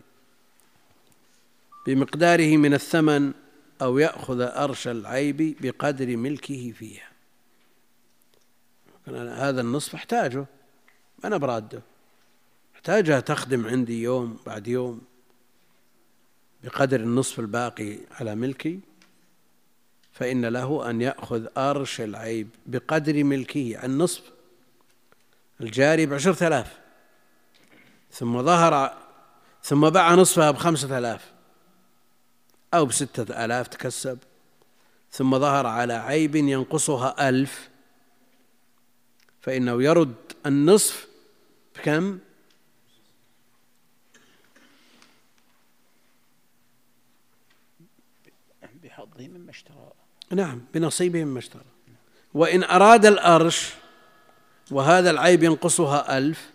بمقداره 1.88 2.58
من 2.58 2.74
الثمن 2.74 3.34
أو 3.82 3.97
يأخذ 3.97 4.41
أرش 4.41 4.88
العيب 4.88 5.56
بقدر 5.62 6.18
ملكه 6.18 6.72
فيها. 6.72 7.10
هذا 9.47 9.62
النصف 9.62 9.95
أحتاجه. 9.95 10.45
أنا 11.26 11.38
براده. 11.38 11.82
أحتاجها 12.76 13.20
تخدم 13.20 13.68
عندي 13.68 14.01
يوم 14.01 14.39
بعد 14.45 14.68
يوم 14.68 15.01
بقدر 16.64 16.99
النصف 16.99 17.39
الباقي 17.39 17.97
على 18.12 18.36
ملكي. 18.36 18.80
فإن 20.12 20.45
له 20.45 20.89
أن 20.89 21.01
يأخذ 21.01 21.47
أرش 21.58 22.01
العيب 22.01 22.49
بقدر 22.66 23.24
ملكه. 23.24 23.86
النصف 23.86 24.22
الجاري 25.62 26.06
بعشرة 26.06 26.47
آلاف. 26.47 26.82
ثم 28.14 28.41
ظهر 28.41 28.97
ثم 29.64 29.89
باع 29.89 30.14
نصفها 30.14 30.51
بخمسة 30.51 30.97
آلاف 30.97 31.32
أو 32.74 32.86
بستة 32.86 33.45
آلاف 33.45 33.68
تكسب. 33.68 34.20
ثم 35.11 35.39
ظهر 35.39 35.68
على 35.68 35.93
عيب 35.93 36.36
ينقصها 36.36 37.30
ألف. 37.30 37.70
فإنه 39.41 39.84
يرد 39.84 40.16
النصف 40.45 41.07
بكم؟ 41.76 42.20
بحظه 48.84 49.28
مما 49.28 49.51
اشترى. 49.51 49.91
نعم 50.32 50.61
بنصيبه 50.74 51.24
مما 51.24 51.39
اشترى. 51.39 51.64
وإن 52.34 52.64
أراد 52.64 53.05
الأرش 53.05 53.74
وهذا 54.72 55.09
العيب 55.09 55.43
ينقصها 55.43 56.18
ألف 56.18 56.53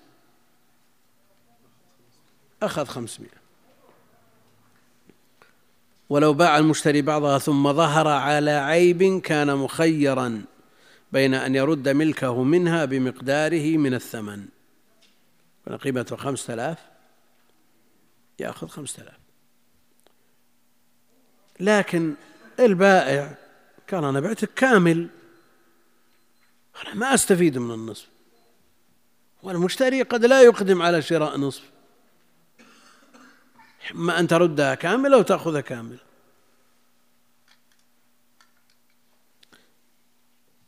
أخذ 2.62 2.86
خمسمائة 2.86 3.38
ولو 6.08 6.32
باع 6.32 6.58
المشتري 6.58 7.02
بعضها 7.02 7.38
ثم 7.38 7.72
ظهر 7.72 8.08
على 8.08 8.50
عيب 8.50 9.20
كان 9.20 9.56
مخيرا 9.56 10.44
بين 11.12 11.34
أن 11.34 11.54
يرد 11.54 11.88
ملكه 11.88 12.42
منها 12.42 12.84
بمقداره 12.84 13.76
من 13.76 13.94
الثمن. 13.94 14.46
قيمته 15.80 16.16
خمسة 16.16 16.54
آلاف. 16.54 16.78
يأخذ 18.38 18.68
خمسة 18.68 19.02
آلاف. 19.02 19.18
لكن 21.60 22.14
البائع 22.60 23.34
قال 23.92 24.04
أنا 24.04 24.20
بعتك 24.20 24.54
كامل. 24.54 25.08
أنا 26.82 26.94
ما 26.94 27.14
أستفيد 27.14 27.58
من 27.58 27.74
النصف. 27.74 28.06
والمشتري 29.42 30.02
قد 30.02 30.24
لا 30.24 30.42
يقدم 30.42 30.82
على 30.82 31.02
شراء 31.02 31.36
نصف. 31.36 31.62
إما 33.94 34.20
أن 34.20 34.26
تردها 34.26 34.74
كاملة 34.74 35.16
أو 35.16 35.22
تأخذها 35.22 35.60
كاملة 35.60 35.98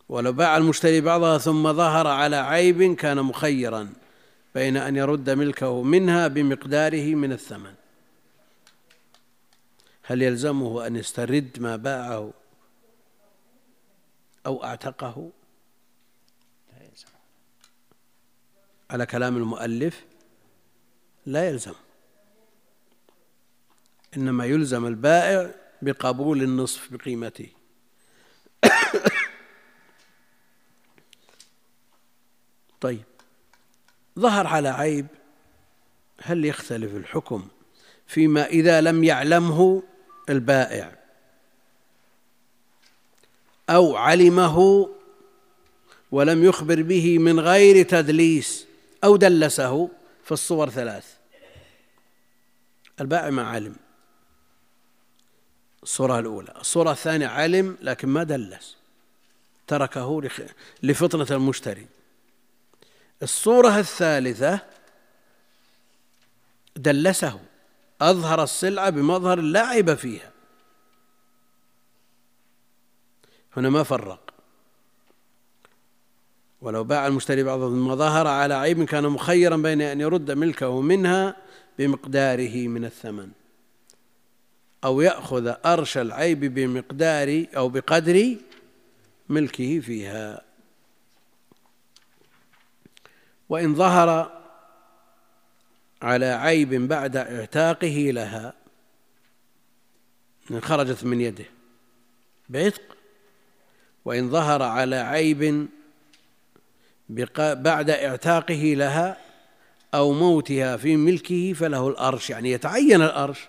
ولو 0.09 0.33
باع 0.33 0.57
المشتري 0.57 1.01
بعضها 1.01 1.39
ثم 1.39 1.73
ظهر 1.73 2.07
على 2.07 2.37
عيب 2.37 2.97
كان 2.97 3.23
مخيرا 3.23 3.93
بين 4.55 4.77
أن 4.77 4.97
يرد 4.97 5.31
ملكه 5.31 5.83
منها 5.83 6.29
بمقداره 6.29 7.15
من 7.15 7.33
الثمن. 7.33 7.75
هل 10.03 10.23
يلزمه 10.23 10.87
أن 10.87 10.97
يسترد 10.97 11.57
ما 11.61 11.77
باعه 11.77 12.33
أو 14.47 14.65
أعتقه؟ 14.65 15.31
على 18.91 19.07
كلام 19.07 19.37
المؤلف 19.37 20.05
لا 21.27 21.49
يلزم. 21.49 21.75
إنما 24.17 24.45
يلزم 24.45 24.87
البائع 24.87 25.55
بقبول 25.83 26.43
النصف 26.43 26.93
بقيمته. 26.93 27.49
طيب 32.81 33.05
ظهر 34.19 34.47
على 34.47 34.69
عيب. 34.69 35.07
هل 36.23 36.45
يختلف 36.45 36.97
الحكم 36.97 37.49
فيما 38.07 38.47
إذا 38.47 38.81
لم 38.81 39.05
يعلمه 39.05 39.83
البائع؟ 40.29 40.97
أو 43.71 43.97
علمه 43.97 44.89
ولم 46.11 46.45
يخبر 46.45 46.83
به 46.83 47.19
من 47.19 47.41
غير 47.41 47.83
تدليس 47.83 48.67
أو 49.05 49.17
دلسه 49.17 49.91
فالصور 50.25 50.71
ثلاث. 50.71 51.15
البائع 53.01 53.31
ما 53.31 53.43
علم. 53.43 53.77
الصورة 55.83 56.19
الأولى. 56.19 56.55
الصورة 56.61 56.91
الثانية 56.91 57.27
علم 57.27 57.77
لكن 57.83 58.09
ما 58.09 58.23
دلس. 58.23 58.77
تركه 59.67 60.23
لفطنة 60.83 61.27
المشتري. 61.31 61.87
الصورة 63.23 63.79
الثالثة 63.79 64.61
دلسه. 66.77 67.41
أظهر 68.01 68.43
السلعة 68.43 68.91
بمظهر 68.91 69.41
لا 69.41 69.67
عيب 69.67 69.95
فيها. 69.95 70.31
هنا 73.57 73.71
ما 73.71 73.83
فرق. 73.83 74.35
ولو 76.61 76.85
باع 76.85 77.07
المشتري 77.07 77.43
بعض 77.43 77.61
ثم 77.61 77.97
ظهر 77.97 78.27
على 78.27 78.55
عيب 78.55 78.85
كان 78.85 79.05
مخيرا 79.05 79.57
بين 79.57 79.83
أن 79.83 80.01
يرد 80.01 80.31
ملكه 80.31 80.81
منها 80.81 81.37
بمقداره 81.79 82.69
من 82.69 82.85
الثمن. 82.85 83.31
أو 84.85 85.01
يأخذ 85.01 85.55
أرش 85.67 85.99
العيب 85.99 86.55
بمقدار 86.55 87.47
أو 87.57 87.69
بقدر 87.69 88.37
ملكه 89.29 89.81
فيها. 89.81 90.43
وإن 93.49 93.75
ظهر 93.75 94.41
على 96.03 96.27
عيب 96.27 96.75
بعد 96.75 97.17
اعتاقه 97.17 98.11
لها 98.11 98.55
إن 100.51 100.61
خرجت 100.61 101.05
من 101.05 101.21
يده 101.21 101.45
بعتق. 102.49 102.83
وإن 104.05 104.31
ظهر 104.31 104.63
على 104.63 104.97
عيب 104.97 105.69
بعد 107.39 107.91
اعتاقه 107.91 108.75
لها 108.77 109.17
أو 109.95 110.13
موتها 110.13 110.77
في 110.77 110.97
ملكه 110.97 111.53
فله 111.53 111.89
الأرش. 111.89 112.31
يعني 112.31 112.51
يتعين 112.53 113.03
الأرش 113.03 113.49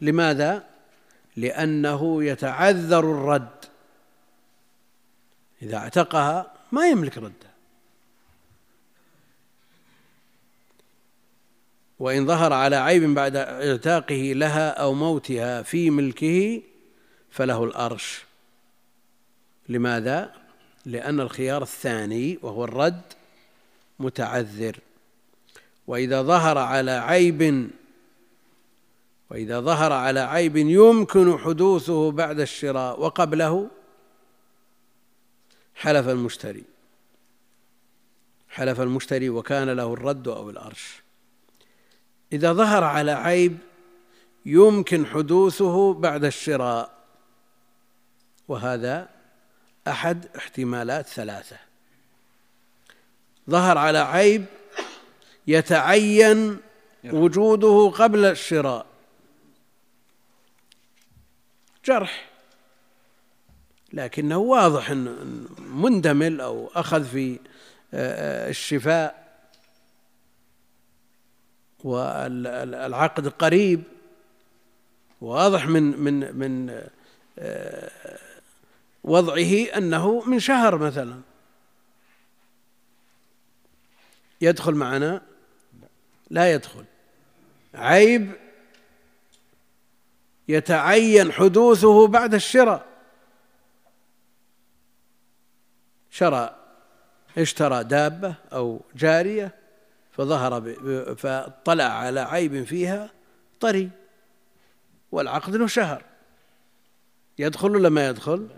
لماذا؟ 0.00 0.64
لأنه 1.36 2.24
يتعذر 2.24 2.98
الرد. 2.98 3.64
إذا 5.62 5.76
اعتقها 5.76 6.52
ما 6.72 6.88
يملك 6.88 7.18
ردها 7.18 7.46
وإن 11.98 12.26
ظهر 12.26 12.52
على 12.52 12.76
عيب 12.76 13.14
بعد 13.14 13.36
اعتاقه 13.36 14.32
لها 14.36 14.70
أو 14.70 14.94
موتها 14.94 15.62
في 15.62 15.90
ملكه 15.90 16.62
فله 17.30 17.64
الأرش. 17.64 18.24
لماذا؟ 19.68 20.32
لأن 20.84 21.20
الخيار 21.20 21.62
الثاني 21.62 22.38
وهو 22.42 22.64
الرد 22.64 23.02
متعذر. 23.98 24.78
وإذا 25.86 26.22
ظهر 26.22 26.58
على 26.58 26.90
عيب 26.90 27.70
وإذا 29.30 29.60
ظهر 29.60 29.92
على 29.92 30.20
عيب 30.20 30.56
يمكن 30.56 31.38
حدوثه 31.38 32.10
بعد 32.10 32.40
الشراء 32.40 33.00
وقبله 33.00 33.70
حلف 35.74 36.08
المشتري. 36.08 36.64
حلف 38.48 38.80
المشتري 38.80 39.28
وكان 39.30 39.70
له 39.70 39.92
الرد 39.92 40.28
أو 40.28 40.50
الأرش 40.50 41.02
إذا 42.32 42.52
ظهر 42.52 42.84
على 42.84 43.12
عيب 43.12 43.58
يمكن 44.46 45.06
حدوثه 45.06 45.94
بعد 45.94 46.24
الشراء. 46.24 46.96
وهذا 48.48 49.08
أحد 49.88 50.26
احتمالات 50.36 51.06
ثلاثة. 51.06 51.56
ظهر 53.50 53.78
على 53.78 53.98
عيب 53.98 54.44
يتعين. 55.46 56.58
وجوده 57.04 57.92
قبل 57.94 58.24
الشراء. 58.24 58.86
جرح. 61.86 62.30
لكنه 63.92 64.38
واضح 64.38 64.90
أن 64.90 65.46
مندمل 65.58 66.40
أو 66.40 66.70
أخذ 66.74 67.04
في 67.04 67.38
آه، 67.94 68.50
الشفاء. 68.50 69.26
والعقد 71.84 73.28
قريب. 73.28 73.82
واضح 75.20 75.66
من 75.66 75.82
من 75.82 76.36
من 76.36 76.82
آه، 77.38 78.18
وضعه 79.04 79.76
أنه 79.76 80.20
من 80.20 80.40
شهر 80.40 80.78
مثلا. 80.78 81.20
يدخل 84.40 84.74
معنا؟ 84.74 85.22
لا 86.30 86.52
يدخل. 86.52 86.84
عيب 87.74 88.45
يتعين 90.48 91.32
حدوثه 91.32 92.06
بعد 92.06 92.34
الشراء. 92.34 92.86
شرى 96.10 96.56
اشترى 97.38 97.84
دابة 97.84 98.34
أو 98.52 98.80
جارية 98.96 99.54
فظهر 100.12 100.74
فاطلع 101.14 101.84
على 101.84 102.20
عيب 102.20 102.64
فيها 102.64 103.10
طري 103.60 103.90
والعقد 105.12 105.56
له 105.56 105.66
شهر. 105.66 106.04
يدخل 107.38 107.76
ولا 107.76 107.88
ما 107.88 108.08
يدخل؟ 108.08 108.48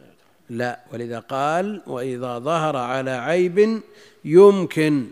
لا. 0.50 0.80
ولذا 0.92 1.18
قال 1.18 1.82
وإذا 1.86 2.38
ظهر 2.38 2.76
على 2.76 3.10
عيب 3.10 3.82
يمكن. 4.24 5.10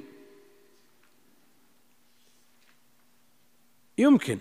يمكن. 3.98 4.38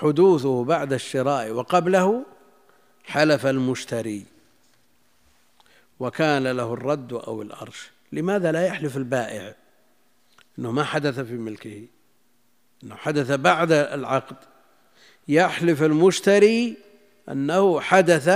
حدوثه 0.00 0.64
بعد 0.64 0.92
الشراء 0.92 1.50
وقبله 1.50 2.26
حلف 3.04 3.46
المشتري 3.46 4.26
وكان 6.00 6.46
له 6.46 6.74
الرد 6.74 7.12
أو 7.12 7.42
الأرش. 7.42 7.90
لماذا 8.12 8.52
لا 8.52 8.66
يحلف 8.66 8.96
البائع؟ 8.96 9.54
أنه 10.58 10.70
ما 10.70 10.84
حدث 10.84 11.20
في 11.20 11.32
ملكه. 11.32 11.86
أنه 12.84 12.94
حدث 12.96 13.30
بعد 13.30 13.72
العقد. 13.72 14.36
يحلف 15.28 15.82
المشتري 15.82 16.76
أنه 17.28 17.80
حدث 17.80 18.30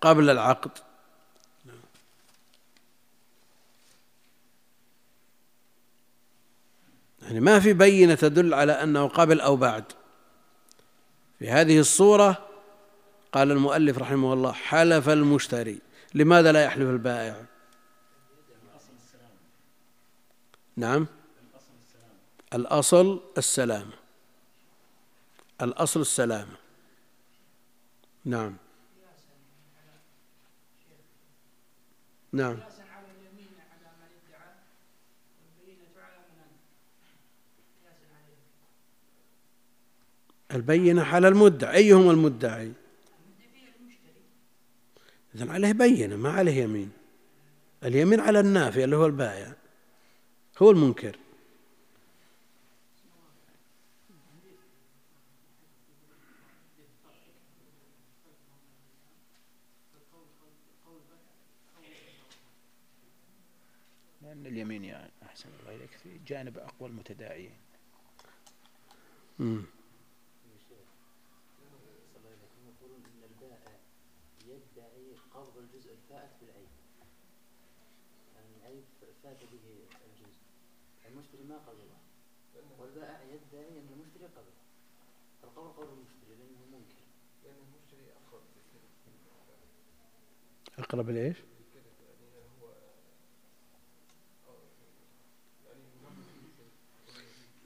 قبل 0.00 0.30
العقد. 0.30 0.70
يعني 7.22 7.40
ما 7.40 7.60
في 7.60 7.72
بينة 7.72 8.14
تدل 8.14 8.54
على 8.54 8.72
أنه 8.72 9.08
قبل 9.08 9.40
أو 9.40 9.56
بعد. 9.56 9.84
في 11.38 11.50
هذه 11.50 11.78
الصورة 11.78 12.48
قال 13.32 13.50
المؤلف 13.50 13.98
رحمه 13.98 14.32
الله 14.32 14.52
حلف 14.52 15.08
المشتري. 15.08 15.78
لماذا 16.14 16.52
لا 16.52 16.64
يحلف 16.64 16.88
البائع؟ 16.88 17.44
نعم. 20.76 21.06
الأصل 22.54 23.20
السلامة 23.38 23.92
الأصل 25.62 26.00
السلامة 26.00 26.56
نعم. 28.24 28.56
نعم. 32.32 32.73
البينة 40.54 41.02
على 41.02 41.28
المدعي. 41.28 41.76
أيهم 41.76 42.10
المدعي؟ 42.10 42.72
إذن 45.34 45.50
عليه 45.50 45.72
بينة 45.72 46.16
ما 46.16 46.32
عليه 46.32 46.62
يمين. 46.62 46.90
اليمين 47.84 48.20
على 48.20 48.40
النافع 48.40 48.84
اللي 48.84 48.96
هو 48.96 49.06
البائع. 49.06 49.54
هو 50.58 50.70
المنكر. 50.70 51.16
لأن 64.22 64.46
اليمين 64.46 64.84
يعني 64.84 65.10
أحسن 65.22 65.48
الله 65.60 65.76
إليك 65.76 65.90
في 66.02 66.08
جانب 66.26 66.58
أقوى 66.58 66.88
المتداعيين. 66.88 67.50
أقرب 90.78 91.10
لإيش؟ 91.10 91.36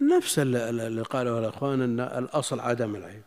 نفس 0.01 0.39
اللي 0.39 1.03
قاله 1.03 1.39
الأخوان 1.39 1.81
أن 1.83 2.01
الأصل 2.01 2.61
عدم 2.61 2.97
العيب. 2.97 3.23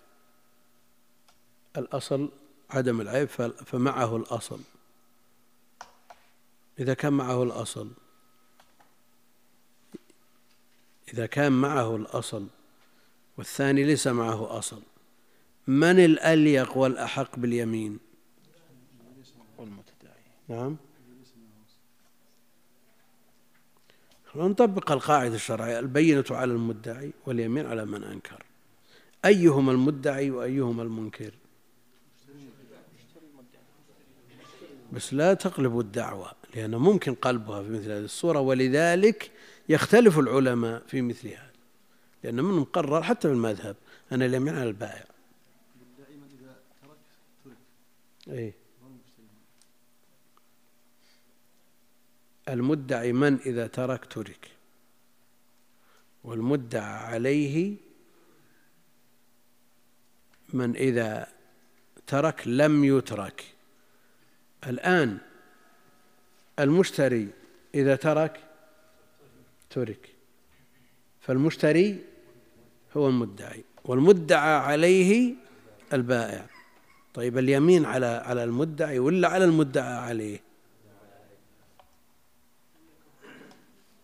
الأصل 1.78 2.30
عدم 2.70 3.02
العيب 3.02 3.28
فمعه 3.66 4.18
الأصل. 4.18 4.60
إذا 6.80 6.94
كان 6.94 7.14
معه 7.14 7.44
الأصل 7.44 7.92
إذا 11.14 11.26
كان 11.26 11.52
معه 11.52 11.96
الأصل 11.96 12.48
والثاني 13.38 13.84
ليس 13.84 14.08
معه 14.08 14.58
أصل 14.58 14.82
من 15.68 16.00
الأليق 16.06 16.78
والأحق 16.78 17.40
باليمين؟ 17.40 18.00
نعم. 20.50 20.78
نطبق 24.36 24.92
القاعدة 24.92 25.36
الشرعية 25.36 25.80
البينة 25.80 26.24
على 26.32 26.52
المدعي 26.52 27.12
واليمين 27.26 27.66
على 27.66 27.86
من 27.86 28.04
أنكر. 28.04 28.44
أيهما 29.26 29.72
المدعي 29.72 30.32
وأيهما 30.32 30.84
المنكر؟ 30.84 31.32
بس 34.94 35.14
لا 35.14 35.34
تقلبوا 35.34 35.82
الدعوة 35.82 36.32
لأن 36.56 36.76
ممكن 36.76 37.16
قلبها 37.16 37.64
في 37.64 37.70
مثل 37.70 37.92
هذه 37.92 38.04
الصورة 38.04 38.40
ولذلك 38.40 39.32
يختلف 39.70 40.20
العلماء 40.20 40.84
في 40.88 41.02
مثل 41.02 41.28
هذا. 41.28 41.52
لأن 42.24 42.36
من 42.36 42.54
مقرر 42.54 43.04
حتى 43.04 43.28
في 43.28 43.34
المذهب 43.34 43.76
أن 44.12 44.22
اليمين 44.22 44.56
على 44.56 44.70
البائع. 44.70 45.06
أي 48.30 48.54
المدعي 52.52 53.14
من 53.14 53.40
إذا 53.46 53.68
ترك 53.68 54.06
ترك؟ 54.06 54.52
والمدعى 56.24 57.14
عليه 57.14 57.76
من 60.54 60.76
إذا 60.76 61.28
ترك 62.08 62.48
لم 62.48 62.84
يترك. 62.84 63.44
الآن 64.68 65.18
المشتري 66.60 67.28
إذا 67.76 67.96
ترك 67.96 68.44
ترك 69.70 70.10
فالمشتري 71.22 72.04
هو 72.98 73.08
المدعي 73.08 73.64
والمدعى 73.86 74.54
عليه 74.56 75.34
البائع. 75.94 76.46
طيب 77.14 77.38
اليمين 77.38 77.86
على 77.86 78.06
على 78.06 78.44
المدعي 78.44 79.00
ولا 79.00 79.28
على 79.28 79.46
المدعى 79.46 79.94
عليه؟ 79.94 80.51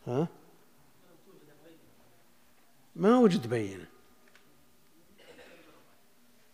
ها؟ 0.08 0.28
ما 2.96 3.18
وجد 3.18 3.50
بينة. 3.50 3.86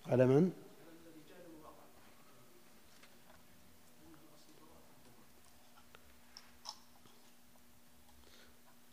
على 0.06 0.26
من؟ 0.26 0.52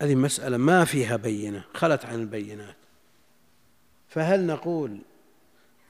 هذه 0.02 0.14
مسألة 0.14 0.56
ما 0.56 0.84
فيها 0.84 1.16
بينة 1.16 1.64
خلت 1.74 2.04
عن 2.04 2.14
البينات. 2.14 2.76
فهل 4.08 4.46
نقول 4.46 4.98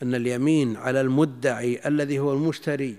أن 0.03 0.15
اليمين 0.15 0.77
على 0.77 1.01
المدعي 1.01 1.89
الذي 1.89 2.19
هو 2.19 2.33
المشتري 2.33 2.99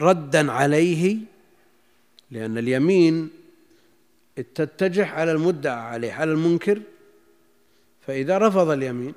ردا 0.00 0.52
عليه 0.52 1.16
لأن 2.30 2.58
اليمين 2.58 3.30
تتجه 4.54 5.06
على 5.06 5.32
المدعى 5.32 5.80
عليه 5.80 6.12
على 6.12 6.32
المنكر 6.32 6.82
فإذا 8.06 8.38
رفض 8.38 8.70
اليمين 8.70 9.14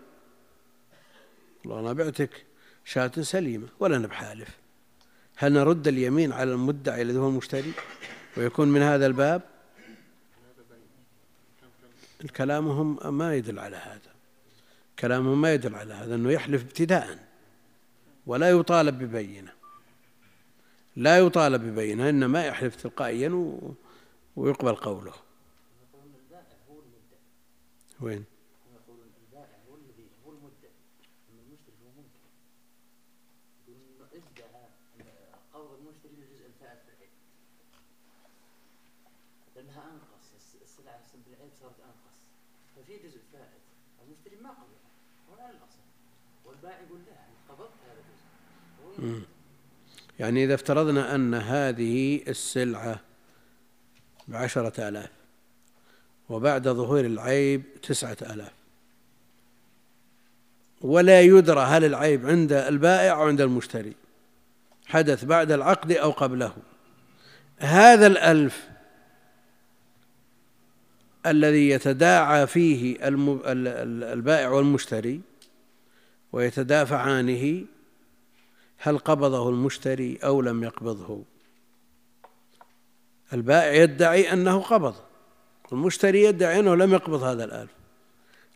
والله 1.65 1.79
أنا 1.79 1.93
بعتك 1.93 2.45
شاة 2.86 3.11
سليمة 3.21 3.67
ولا 3.79 3.97
أنا 3.97 4.07
بحالف. 4.07 4.49
هل 5.36 5.53
نرد 5.53 5.88
اليمين 5.88 6.31
على 6.31 6.51
المدعي 6.51 7.01
الذي 7.01 7.17
هو 7.17 7.29
المشتري 7.29 7.71
ويكون 8.38 8.67
من 8.67 8.81
هذا 8.81 9.05
الباب؟ 9.05 9.41
كلامهم 12.36 13.17
ما 13.17 13.36
يدل 13.36 13.59
على 13.59 13.77
هذا. 13.77 14.13
كلامهم 14.99 15.41
ما 15.41 15.53
يدل 15.53 15.75
على 15.75 15.93
هذا 15.93 16.15
أنه 16.15 16.31
يحلف 16.31 16.61
ابتداء 16.61 17.19
ولا 18.25 18.49
يطالب 18.49 18.99
ببينة. 18.99 19.51
لا 20.95 21.19
يطالب 21.19 21.61
ببينة 21.61 22.09
إنما 22.09 22.45
يحلف 22.45 22.75
تلقائيا 22.75 23.59
ويقبل 24.35 24.75
قوله. 24.75 25.13
وين؟ 28.01 28.25
يعني 50.20 50.43
إذا 50.43 50.53
افترضنا 50.53 51.16
أن 51.16 51.34
هذه 51.34 52.22
السلعة 52.28 52.99
بعشرة 54.28 54.89
آلاف 54.89 55.09
وبعد 56.30 56.68
ظهور 56.68 56.99
العيب 56.99 57.64
تسعة 57.82 58.18
آلاف 58.22 58.51
ولا 60.82 61.22
يدرى 61.22 61.61
هل 61.61 61.86
العيب 61.86 62.26
عند 62.26 62.53
البائع 62.53 63.14
أو 63.14 63.22
عند 63.28 63.41
المشتري 63.41 63.95
حدث 64.86 65.26
بعد 65.26 65.51
العقد 65.51 65.91
أو 65.91 66.11
قبله. 66.11 66.53
هذا 67.57 68.07
الألف 68.07 68.68
الذي 71.26 71.70
يتداعى 71.70 72.47
فيه 72.47 72.97
البائع 73.01 74.49
والمشتري 74.49 75.22
ويتدافعانه 76.32 77.66
هل 78.86 78.97
قبضه 78.97 79.49
المشتري 79.49 80.17
أو 80.23 80.41
لم 80.41 80.63
يقبضه؟ 80.63 81.23
البائع 83.34 83.73
يدعي 83.84 84.34
أنه 84.34 84.59
قبض. 84.59 84.95
والمشتري 85.71 86.23
يدعي 86.23 86.59
أنه 86.59 86.75
لم 86.75 86.93
يقبض 86.93 87.23
هذا 87.23 87.43
الألف. 87.43 87.71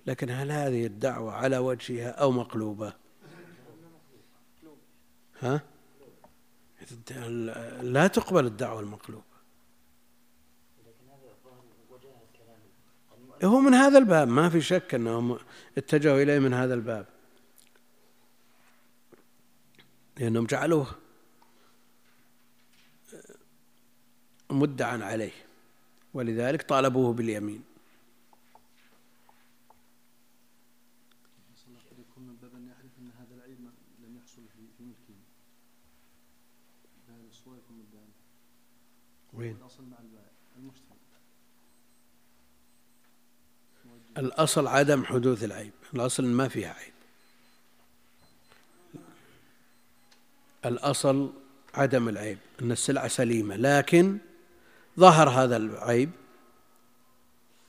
لكن 0.06 0.30
هل 0.30 0.52
هذه 0.52 0.86
الدعوة 0.86 1.34
على 1.34 1.58
وجهها 1.58 2.10
أو 2.10 2.32
مقلوبة؟ 2.32 2.94
ها؟ 5.40 5.62
لا 7.82 8.08
تقبل 8.08 8.46
الدعوة 8.46 8.80
المقلوبة. 8.80 9.24
هو 13.44 13.60
من 13.60 13.74
هذا 13.74 13.98
الباب. 13.98 14.28
ما 14.28 14.50
في 14.50 14.62
شك 14.62 14.96
أنهم 14.96 15.38
اتجهوا 15.78 16.22
إليه 16.22 16.40
من 16.40 16.54
هذا 16.54 16.74
الباب. 16.74 17.17
لأنهم 20.20 20.46
جعلوه 20.46 20.88
مدعا 24.50 24.98
عليه 25.04 25.32
ولذلك 26.14 26.62
طالبوه 26.62 27.14
باليمين 27.14 27.64
وين؟ 39.34 39.56
الأصل 39.56 39.84
مع 39.84 39.98
الأصل 44.18 44.68
عدم 44.68 45.06
حدوث 45.06 45.44
العيب 45.44 45.74
الأصل 45.94 46.26
ما 46.26 46.48
فيها 46.48 46.74
عيب 46.74 46.97
الأصل 50.68 51.34
عدم 51.74 52.10
العيب 52.10 52.38
أن 52.62 52.72
السلعة 52.72 53.08
سليمة 53.08 53.56
لكن 53.56 54.18
ظهر 55.00 55.30
هذا 55.30 55.58
العيب. 55.58 56.10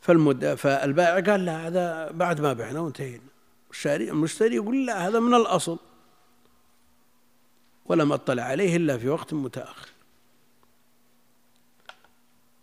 فالمد 0.01 0.55
فالبائع 0.55 1.33
قال 1.33 1.45
لا 1.45 1.67
هذا 1.67 2.11
بعد 2.11 2.41
ما 2.41 2.53
بعنا 2.53 2.81
وانتهينا. 2.81 3.23
الشاري 3.71 4.11
المشتري 4.11 4.55
يقول 4.55 4.87
لا 4.87 5.09
هذا 5.09 5.21
من 5.21 5.35
الأصل. 5.35 5.79
ولم 7.87 8.13
أطلع 8.13 8.43
عليه 8.43 8.77
إلا 8.77 8.99
في 8.99 9.09
وقت 9.09 9.35
متأخر. 9.35 9.89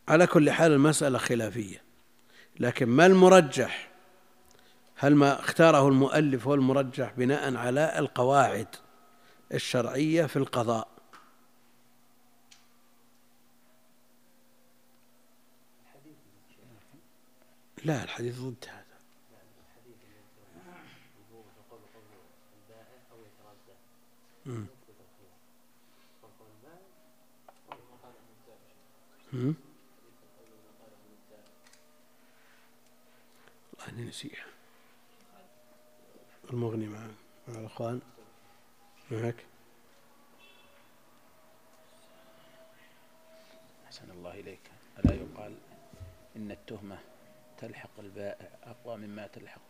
على 0.08 0.28
كل 0.28 0.52
حال 0.52 0.72
المسألة 0.72 1.18
خلافية. 1.18 1.82
لكن 2.60 2.86
ما 2.86 3.06
المرجح؟ 3.06 3.90
هل 4.96 5.16
ما 5.16 5.40
اختاره 5.40 5.88
المؤلف 5.88 6.48
هو 6.48 6.54
المرجح 6.54 7.14
بناء 7.18 7.56
على 7.56 8.00
القواعد؟ 8.00 8.68
الشرعية 9.56 10.26
في 10.26 10.36
القضاء. 10.36 10.88
لا 17.84 18.03
الحديث 18.03 18.39
ضد 18.39 18.66
هذا 18.68 18.86
والله 33.80 33.89
إني 33.89 34.03
نسيها 34.10 34.45
المغني 36.49 36.88
مع 36.88 37.08
مع 37.47 37.60
الإخوان. 37.60 38.01
معك 39.16 39.45
أحسن 43.86 44.11
الله 44.11 44.39
إليك. 44.39 44.59
ألا 44.99 45.13
يقال 45.13 45.55
إن 46.36 46.51
التهمة 46.51 46.97
تلحق 47.57 47.99
البائع 47.99 48.49
أقوى 48.63 48.97
مما 48.97 49.28
تلحق 49.28 49.61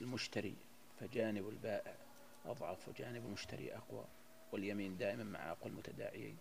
المشتري 0.00 0.54
فجانب 1.00 1.48
البائع 1.48 1.94
أضعف 2.46 2.88
وجانب 2.88 3.26
المشتري 3.26 3.74
أقوى 3.74 4.04
واليمين 4.52 4.96
دائما 4.96 5.24
مع 5.24 5.50
أقوى 5.50 5.70
المتداعيين. 5.70 6.36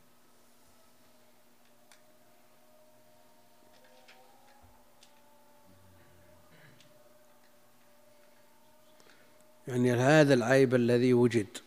يعني 9.67 9.93
هذا 9.93 10.33
العيب 10.33 10.75
الذي 10.75 11.13
وجد. 11.13 11.57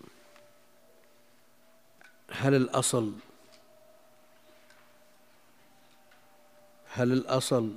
هل 2.31 2.55
الأصل 2.55 3.13
هل 6.93 7.13
الأصل 7.13 7.75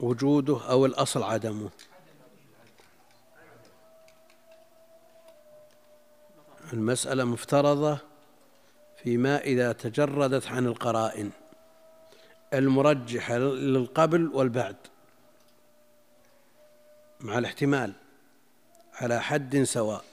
وجوده 0.00 0.70
أو 0.70 0.86
الأصل 0.86 1.22
عدمه؟ 1.22 1.70
المسألة 6.72 7.24
مفترضة 7.24 7.98
فيما 9.02 9.38
إذا 9.38 9.72
تجردت 9.72 10.46
عن 10.46 10.66
القرائن 10.66 11.30
المرجحة 12.54 13.38
للقبل 13.38 14.30
والبعد 14.34 14.76
مع 17.20 17.38
الاحتمال 17.38 17.92
على 18.94 19.20
حد 19.20 19.62
سواء. 19.62 20.04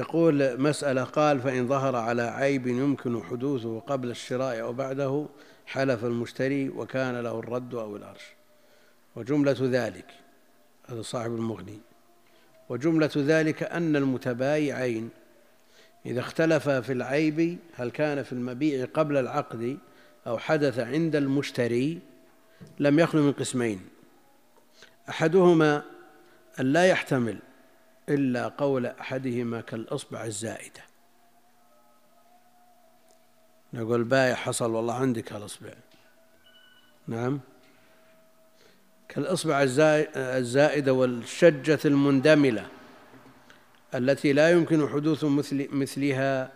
يقول 0.00 0.60
مسألة 0.60 1.04
قال 1.04 1.40
فإن 1.40 1.68
ظهر 1.68 1.96
على 1.96 2.22
عيب 2.22 2.66
يمكن 2.66 3.22
حدوثه 3.22 3.80
قبل 3.80 4.10
الشراء 4.10 4.60
أو 4.60 4.72
بعده 4.72 5.26
حلف 5.66 6.04
المشتري 6.04 6.68
وكان 6.68 7.20
له 7.20 7.38
الرد 7.38 7.74
أو 7.74 7.96
العرش. 7.96 8.22
وجملة 9.16 9.56
ذلك 9.60 10.06
هذا 10.88 11.02
صاحب 11.02 11.34
المغني. 11.34 11.78
وجملة 12.68 13.10
ذلك 13.16 13.62
أن 13.62 13.96
المتبايعين 13.96 15.08
إذا 16.06 16.20
اختلفا 16.20 16.80
في 16.80 16.92
العيب 16.92 17.58
هل 17.74 17.90
كان 17.90 18.22
في 18.22 18.32
المبيع 18.32 18.86
قبل 18.94 19.16
العقد 19.16 19.78
أو 20.26 20.38
حدث 20.38 20.78
عند 20.78 21.16
المشتري 21.16 21.98
لم 22.78 22.98
يخلو 22.98 23.22
من 23.22 23.32
قسمين. 23.32 23.80
أحدهما 25.08 25.82
أن 26.60 26.66
لا 26.66 26.86
يحتمل 26.86 27.38
إلا 28.10 28.48
قول 28.48 28.86
أحدهما 28.86 29.60
كالإصبع 29.60 30.24
الزائدة. 30.24 30.80
نقول 33.72 34.04
بايع 34.04 34.34
حصل 34.34 34.70
والله 34.70 34.94
عندك 34.94 35.32
هالإصبع. 35.32 35.70
نعم. 37.06 37.40
كالإصبع 39.08 39.62
الزائدة 40.16 40.92
والشجة 40.92 41.78
المندملة 41.84 42.66
التي 43.94 44.32
لا 44.32 44.50
يمكن 44.50 44.88
حدوث 44.88 45.24
مثل 45.24 45.68
مثلها 45.72 46.52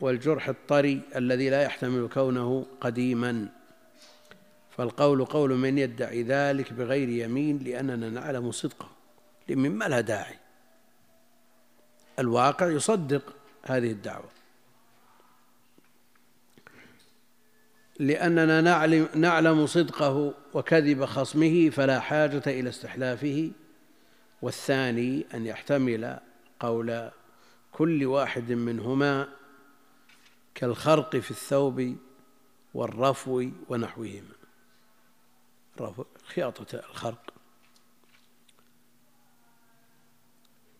والجرح 0.00 0.48
الطري 0.48 1.00
الذي 1.16 1.50
لا 1.50 1.62
يحتمل 1.62 2.08
كونه 2.08 2.66
قديما. 2.80 3.48
فالقول 4.76 5.24
قول 5.24 5.50
من 5.54 5.78
يدعي 5.78 6.22
ذلك 6.22 6.72
بغير 6.72 7.08
يمين 7.08 7.58
لأننا 7.58 8.10
نعلم 8.10 8.52
صدقه 8.52 8.90
مما 9.48 9.84
لها 9.84 10.00
داعي. 10.00 10.38
الواقع 12.18 12.70
يصدق 12.70 13.22
هذه 13.62 13.90
الدعوة. 13.90 14.30
لأننا 17.98 18.60
نعلم, 18.60 19.08
نعلم 19.14 19.66
صدقه 19.66 20.34
وكذب 20.54 21.04
خصمه 21.04 21.70
فلا 21.70 22.00
حاجة 22.00 22.42
إلى 22.46 22.68
استحلافه. 22.68 23.50
والثاني 24.42 25.26
أن 25.34 25.46
يحتمل 25.46 26.18
قول 26.60 27.10
كل 27.72 28.06
واحد 28.06 28.52
منهما 28.52 29.28
كالخرق 30.54 31.16
في 31.16 31.30
الثوب 31.30 31.96
والرفو 32.74 33.50
ونحوهما. 33.68 34.38
خياطة 36.26 36.78
الخرق. 36.78 37.37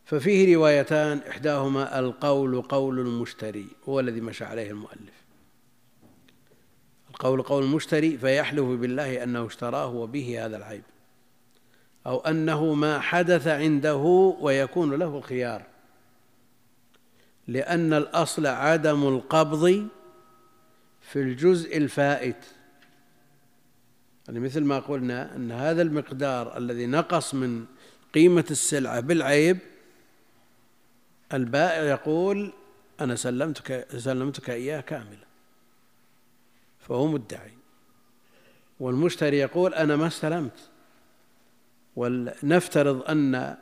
ففيه 0.09 0.57
روايتان 0.57 1.21
إحداهما 1.29 1.99
القول 1.99 2.63
قول 2.63 2.99
المشتري 2.99 3.67
هو 3.89 4.01
الذي 4.01 4.21
مشى 4.21 4.45
عليه 4.45 4.71
المؤلف. 4.71 5.25
القول 7.11 7.43
قول 7.43 7.65
المشتري 7.65 8.19
فيحلف 8.19 8.65
بالله 8.65 9.23
أنه 9.23 9.47
اشتراه 9.47 9.95
وبه 9.95 10.47
هذا 10.47 10.57
العيب 10.57 10.83
أو 12.07 12.19
أنه 12.21 12.75
ما 12.75 13.01
حدث 13.01 13.47
عنده 13.47 13.97
ويكون 14.41 14.95
له 14.95 15.19
الخيار. 15.19 15.63
لأن 17.49 17.93
الأصل 17.93 18.47
عدم 18.47 19.09
القبض 19.09 19.89
في 21.01 21.21
الجزء 21.23 21.77
الفائت. 21.77 22.45
يعني 24.29 24.41
مثل 24.41 24.65
ما 24.65 24.79
قلنا 24.79 25.37
أن 25.37 25.53
هذا 25.53 25.83
المقدار 25.83 26.57
الذي 26.57 26.87
نقص 26.87 27.35
من 27.35 27.65
قيمة 28.15 28.45
السلعة 28.51 29.01
بالعيب 29.01 29.59
البائع 31.33 31.83
يقول 31.83 32.53
أنا 33.01 33.17
سلمتك 33.17 33.87
سلمتك 33.97 34.51
إياه 34.51 34.81
كاملا 34.81 35.27
فهو 36.81 37.07
مدعي. 37.07 37.53
والمشتري 38.81 39.39
يقول 39.39 39.75
أنا 39.75 39.97
ما 39.97 40.07
استلمت. 40.07 40.71
ولنفترض 41.97 43.11
أن 43.11 43.57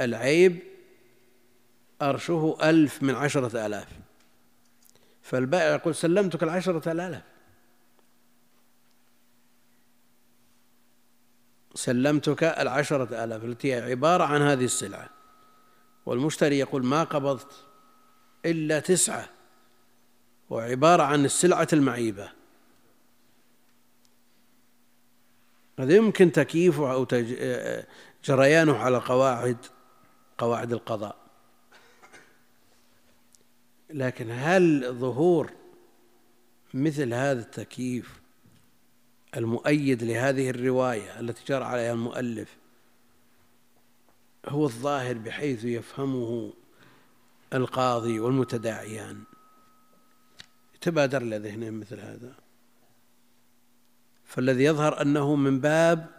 العيب 0.00 0.58
أرشه 2.02 2.56
ألف 2.62 3.02
من 3.02 3.14
عشرة 3.14 3.66
آلاف. 3.66 3.88
فالبائع 5.22 5.74
يقول 5.74 5.94
سلمتك 5.94 6.42
العشرة 6.42 6.92
آلاف. 6.92 7.22
سلمتك 11.74 12.44
العشرة 12.44 13.24
آلاف 13.24 13.44
التي 13.44 13.74
هي 13.74 13.90
عبارة 13.90 14.24
عن 14.24 14.42
هذه 14.42 14.64
السلعة. 14.64 15.10
والمشتري 16.06 16.58
يقول 16.58 16.84
ما 16.84 17.04
قبضت 17.04 17.64
إلا 18.44 18.80
تسعة 18.80 19.28
وعبارة 20.50 21.02
عن 21.02 21.24
السلعة 21.24 21.68
المعيبة. 21.72 22.32
هذا 25.78 25.94
يمكن 25.94 26.32
تكييفه 26.32 26.92
أو 26.92 27.06
جريانه 28.24 28.76
على 28.76 28.98
قواعد 28.98 29.56
قواعد 30.38 30.72
القضاء. 30.72 31.16
لكن 33.90 34.30
هل 34.30 34.92
ظهور 34.92 35.52
مثل 36.74 37.14
هذا 37.14 37.40
التكييف 37.40 38.20
المؤيد 39.36 40.02
لهذه 40.02 40.50
الرواية 40.50 41.20
التي 41.20 41.44
جرى 41.44 41.64
عليها 41.64 41.92
المؤلف 41.92 42.56
هو 44.48 44.64
الظاهر 44.64 45.14
بحيث 45.14 45.64
يفهمه 45.64 46.52
القاضي 47.52 48.20
والمتداعيان. 48.20 49.24
يتبادر 50.74 51.22
لذهنهم 51.22 51.80
مثل 51.80 52.00
هذا. 52.00 52.34
فالذي 54.24 54.64
يظهر 54.64 55.02
أنه 55.02 55.36
من 55.36 55.60
باب 55.60 56.10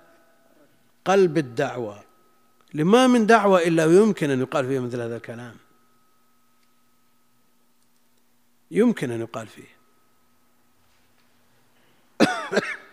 قلب 1.06 1.38
الدعوة 1.38 2.04
لما 2.74 3.08
من 3.08 3.26
دعوة 3.26 3.60
إلا 3.60 3.86
ويمكن 3.86 4.30
أن 4.30 4.40
يقال 4.40 4.68
فيها 4.68 4.82
مثل 4.82 5.02
هذا 5.02 5.16
الكلام. 5.18 5.56
يمكن 8.72 9.12
أن 9.12 9.22
يقال 9.22 9.48
فيه. 9.48 9.76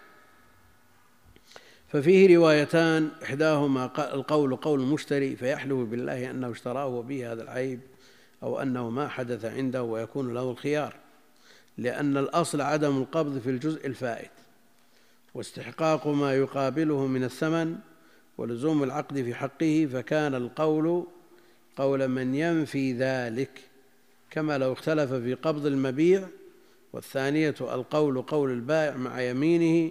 ففيه 1.92 2.36
روايتان 2.36 3.10
إحداهما 3.22 3.84
القول 3.98 4.56
قول 4.56 4.80
المشتري 4.80 5.36
فيحلف 5.36 5.78
بالله 5.78 6.30
أنه 6.30 6.50
اشتراه 6.50 6.86
وبه 6.86 7.32
هذا 7.32 7.42
العيب 7.42 7.80
أو 8.42 8.62
أنه 8.62 8.90
ما 8.90 9.08
حدث 9.08 9.44
عنده 9.44 9.82
ويكون 9.82 10.34
له 10.34 10.50
الخيار 10.50 10.94
لأن 11.78 12.16
الأصل 12.16 12.60
عدم 12.60 12.96
القبض 12.98 13.38
في 13.38 13.50
الجزء 13.50 13.86
الفائت 13.86 14.30
واستحقاق 15.34 16.06
ما 16.06 16.34
يقابله 16.34 17.06
من 17.06 17.24
الثمن 17.24 17.76
ولزوم 18.38 18.82
العقد 18.82 19.22
في 19.22 19.34
حقه 19.34 19.88
فكان 19.92 20.34
القول 20.34 21.06
قول 21.76 22.08
من 22.08 22.34
ينفي 22.34 22.92
ذلك 22.92 23.60
كما 24.30 24.58
لو 24.58 24.72
اختلف 24.72 25.12
في 25.12 25.34
قبض 25.34 25.66
المبيع 25.66 26.28
والثانية 26.92 27.54
القول 27.60 28.22
قول 28.22 28.50
البائع 28.50 28.96
مع 28.96 29.20
يمينه 29.20 29.90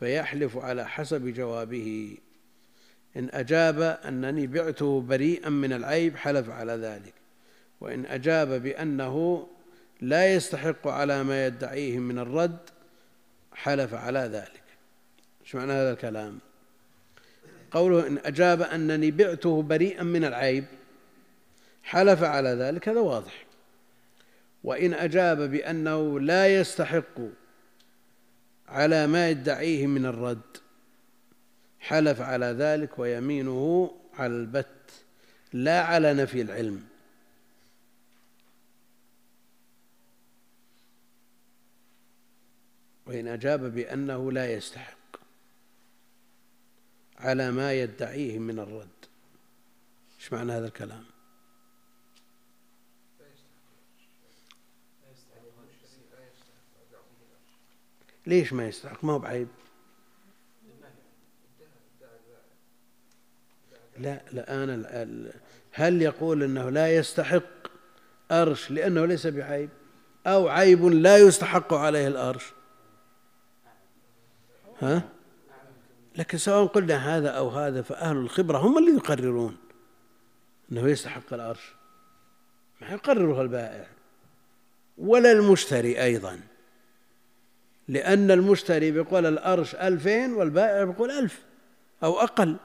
فيحلف 0.00 0.56
على 0.56 0.88
حسب 0.88 1.26
جوابه. 1.26 2.16
إن 3.16 3.28
أجاب 3.32 3.80
أنني 3.80 4.46
بعته 4.46 5.00
بريئا 5.00 5.48
من 5.48 5.72
العيب 5.72 6.16
حلف 6.16 6.50
على 6.50 6.72
ذلك. 6.72 7.14
وإن 7.80 8.06
أجاب 8.06 8.62
بأنه 8.62 9.46
لا 10.00 10.34
يستحق 10.34 10.88
على 10.88 11.24
ما 11.24 11.46
يدعيه 11.46 11.98
من 11.98 12.18
الرد 12.18 12.58
حلف 13.54 13.94
على 13.94 14.18
ذلك. 14.18 14.62
إيش 15.42 15.54
معنى 15.54 15.72
هذا 15.72 15.92
الكلام؟ 15.92 16.38
قوله 17.70 18.06
إن 18.06 18.18
أجاب 18.24 18.62
أنني 18.62 19.10
بعته 19.10 19.62
بريئا 19.62 20.02
من 20.02 20.24
العيب 20.24 20.64
حلف 21.82 22.22
على 22.22 22.48
ذلك 22.48 22.88
هذا 22.88 23.00
واضح. 23.00 23.44
وإن 24.64 24.94
أجاب 24.94 25.50
بأنه 25.50 26.20
لا 26.20 26.60
يستحق 26.60 27.20
على 28.70 29.06
ما 29.06 29.30
يدعيه 29.30 29.86
من 29.86 30.06
الرد. 30.06 30.56
حلف 31.80 32.20
على 32.20 32.46
ذلك 32.46 32.98
ويمينه 32.98 33.90
على 34.14 34.32
البت 34.32 34.92
لا 35.52 35.82
على 35.82 36.14
نفي 36.14 36.42
العلم. 36.42 36.84
وإن 43.06 43.28
أجاب 43.28 43.74
بأنه 43.74 44.32
لا 44.32 44.52
يستحق 44.52 44.96
على 47.18 47.50
ما 47.50 47.72
يدعيه 47.72 48.38
من 48.38 48.58
الرد. 48.58 48.88
إيش 50.18 50.32
معنى 50.32 50.52
هذا 50.52 50.66
الكلام؟ 50.66 51.09
ليش 58.30 58.52
ما 58.52 58.68
يستحق؟ 58.68 59.04
ما 59.04 59.12
هو 59.12 59.18
بعيب. 59.18 59.48
لا 63.98 64.64
أنا 64.64 65.06
هل 65.72 66.02
يقول 66.02 66.42
أنه 66.42 66.70
لا 66.70 66.96
يستحق 66.96 67.42
أرش 68.30 68.70
لأنه 68.70 69.06
ليس 69.06 69.26
بعيب؟ 69.26 69.68
أو 70.26 70.48
عيب 70.48 70.84
لا 70.84 71.18
يستحق 71.18 71.74
عليه 71.74 72.08
الأرش؟ 72.08 72.52
ها؟ 74.80 75.08
لكن 76.16 76.38
سواء 76.38 76.66
قلنا 76.66 77.16
هذا 77.16 77.30
أو 77.30 77.48
هذا 77.48 77.82
فأهل 77.82 78.16
الخبرة 78.16 78.58
هم 78.58 78.78
اللي 78.78 78.90
يقررون 78.90 79.56
أنه 80.72 80.88
يستحق 80.88 81.34
الأرش. 81.34 81.74
ما 82.80 82.88
يقررها 82.88 83.42
البائع. 83.42 83.86
ولا 84.98 85.32
المشتري 85.32 86.02
أيضا. 86.02 86.40
لأن 87.90 88.30
المشتري 88.30 88.90
بيقول 88.90 89.26
الأرش 89.26 89.74
ألفين 89.74 90.32
والبائع 90.32 90.84
بيقول 90.84 91.10
ألف 91.10 91.42
أو 92.02 92.20
أقل. 92.20 92.56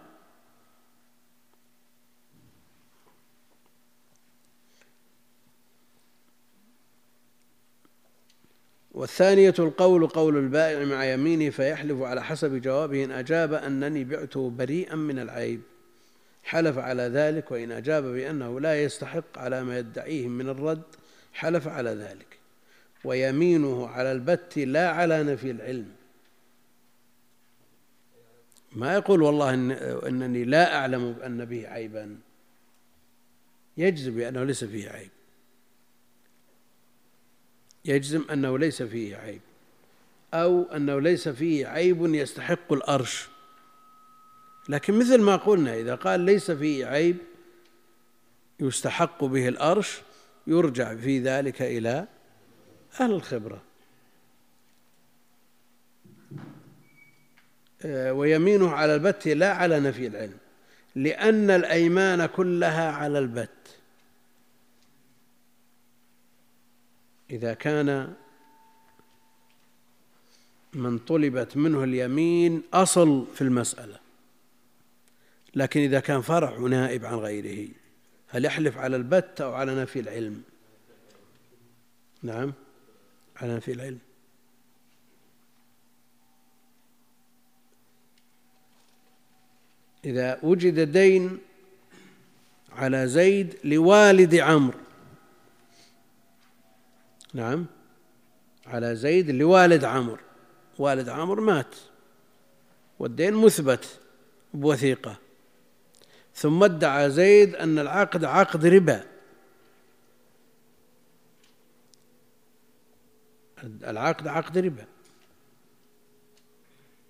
والثانية 8.91 9.53
القول 9.59 10.07
قول 10.07 10.37
البائع 10.37 10.85
مع 10.85 11.05
يمينه 11.05 11.49
فيحلف 11.49 12.01
على 12.01 12.23
حسب 12.23 12.61
جوابه 12.61 13.03
إن 13.03 13.11
أجاب 13.11 13.53
أنني 13.53 14.03
بعته 14.03 14.49
بريئا 14.49 14.95
من 14.95 15.19
العيب. 15.19 15.61
حلف 16.43 16.77
على 16.77 17.03
ذلك 17.03 17.51
وإن 17.51 17.71
أجاب 17.71 18.03
بأنه 18.03 18.59
لا 18.59 18.83
يستحق 18.83 19.37
على 19.39 19.63
ما 19.63 19.79
يدعيه 19.79 20.27
من 20.27 20.49
الرد 20.49 20.83
حلف 21.33 21.67
على 21.67 21.89
ذلك. 21.89 22.44
ويمينه 23.05 23.87
على 23.87 24.11
البت 24.11 24.57
لا 24.57 24.89
على 24.89 25.23
نفي 25.23 25.51
العلم. 25.51 25.91
ما 28.71 28.93
يقول 28.93 29.21
والله 29.21 29.53
إن 29.53 29.71
إنني 29.71 30.43
لا 30.43 30.75
أعلم 30.75 31.15
أن 31.25 31.45
به 31.45 31.67
عيبا. 31.67 32.17
يجزم 33.77 34.15
بأنه 34.15 34.43
ليس 34.43 34.63
فيه 34.63 34.89
عيب. 34.89 35.09
يجزم 37.85 38.25
أنه 38.31 38.57
ليس 38.59 38.83
فيه 38.83 39.15
عيب. 39.15 39.41
أو 40.33 40.63
أنه 40.63 40.99
ليس 40.99 41.29
فيه 41.29 41.67
عيب 41.67 42.15
يستحق 42.15 42.73
الأرش. 42.73 43.29
لكن 44.69 44.99
مثل 44.99 45.21
ما 45.21 45.35
قلنا 45.35 45.75
إذا 45.75 45.95
قال 45.95 46.19
ليس 46.19 46.51
فيه 46.51 46.85
عيب 46.85 47.17
يستحق 48.59 49.23
به 49.23 49.47
الأرش 49.47 50.01
يرجع 50.47 50.95
في 50.95 51.19
ذلك 51.19 51.61
إلى 51.61 52.07
أهل 52.99 53.11
الخبرة. 53.11 53.61
آه، 57.81 58.13
ويمينه 58.13 58.71
على 58.71 58.95
البت 58.95 59.27
لا 59.27 59.53
على 59.53 59.79
نفي 59.79 60.07
العلم 60.07 60.37
لأن 60.95 61.49
الأيمان 61.49 62.25
كلها 62.25 62.91
على 62.91 63.19
البت. 63.19 63.49
إذا 67.29 67.53
كان 67.53 68.13
من 70.73 70.97
طلبت 70.97 71.57
منه 71.57 71.83
اليمين 71.83 72.63
أصل 72.73 73.27
في 73.35 73.41
المسألة 73.41 73.99
لكن 75.55 75.79
إذا 75.79 75.99
كان 75.99 76.21
فرع 76.21 76.57
نائب 76.57 77.05
عن 77.05 77.15
غيره 77.15 77.67
هل 78.27 78.45
يحلف 78.45 78.77
على 78.77 78.95
البت 78.95 79.41
أو 79.41 79.53
على 79.53 79.81
نفي 79.81 79.99
العلم؟ 79.99 80.43
نعم. 82.23 82.53
على 83.41 83.55
نفي 83.55 83.71
العلم. 83.71 83.99
إذا 90.05 90.39
وجد 90.43 90.91
دين 90.91 91.37
على 92.71 93.07
زيد 93.07 93.55
لوالد 93.63 94.35
عمرو. 94.35 94.79
نعم. 97.33 97.65
على 98.65 98.95
زيد 98.95 99.29
لوالد 99.29 99.83
عمرو. 99.83 100.17
والد 100.79 101.09
عمرو 101.09 101.43
مات. 101.43 101.75
والدين 102.99 103.33
مثبت 103.33 103.99
بوثيقة. 104.53 105.17
ثم 106.35 106.63
ادعى 106.63 107.11
زيد 107.11 107.55
أن 107.55 107.79
العقد 107.79 108.23
عقد 108.23 108.65
ربا. 108.65 109.14
العقد 113.65 114.27
عقد 114.27 114.57
ربا. 114.57 114.85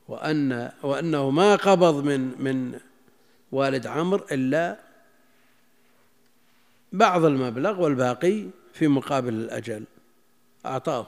وأن 0.08 0.72
وأنه 0.84 1.30
ما 1.30 1.56
قبض 1.56 2.04
من 2.04 2.44
من 2.44 2.80
والد 3.52 3.88
عمرو 3.88 4.26
إلا 4.32 4.80
بعض 6.92 7.26
المبلغ 7.26 7.82
والباقي 7.82 8.46
في 8.74 8.88
مقابل 8.88 9.34
الأجل. 9.34 9.84
أعطاه 10.66 11.08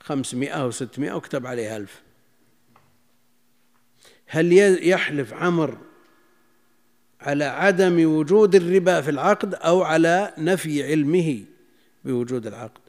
خمسمائة 0.00 0.52
أو 0.52 0.70
ستمائة 0.70 1.12
وكتب 1.12 1.46
عليه 1.46 1.76
ألف. 1.76 2.02
هل 4.26 4.52
يحلف 4.88 5.32
عمر 5.32 5.78
على 7.20 7.44
عدم 7.44 8.04
وجود 8.04 8.54
الربا 8.54 9.00
في 9.00 9.10
العقد 9.10 9.54
أو 9.54 9.82
على 9.82 10.34
نفي 10.38 10.84
علمه 10.84 11.44
بوجود 12.04 12.46
العقد؟ 12.46 12.80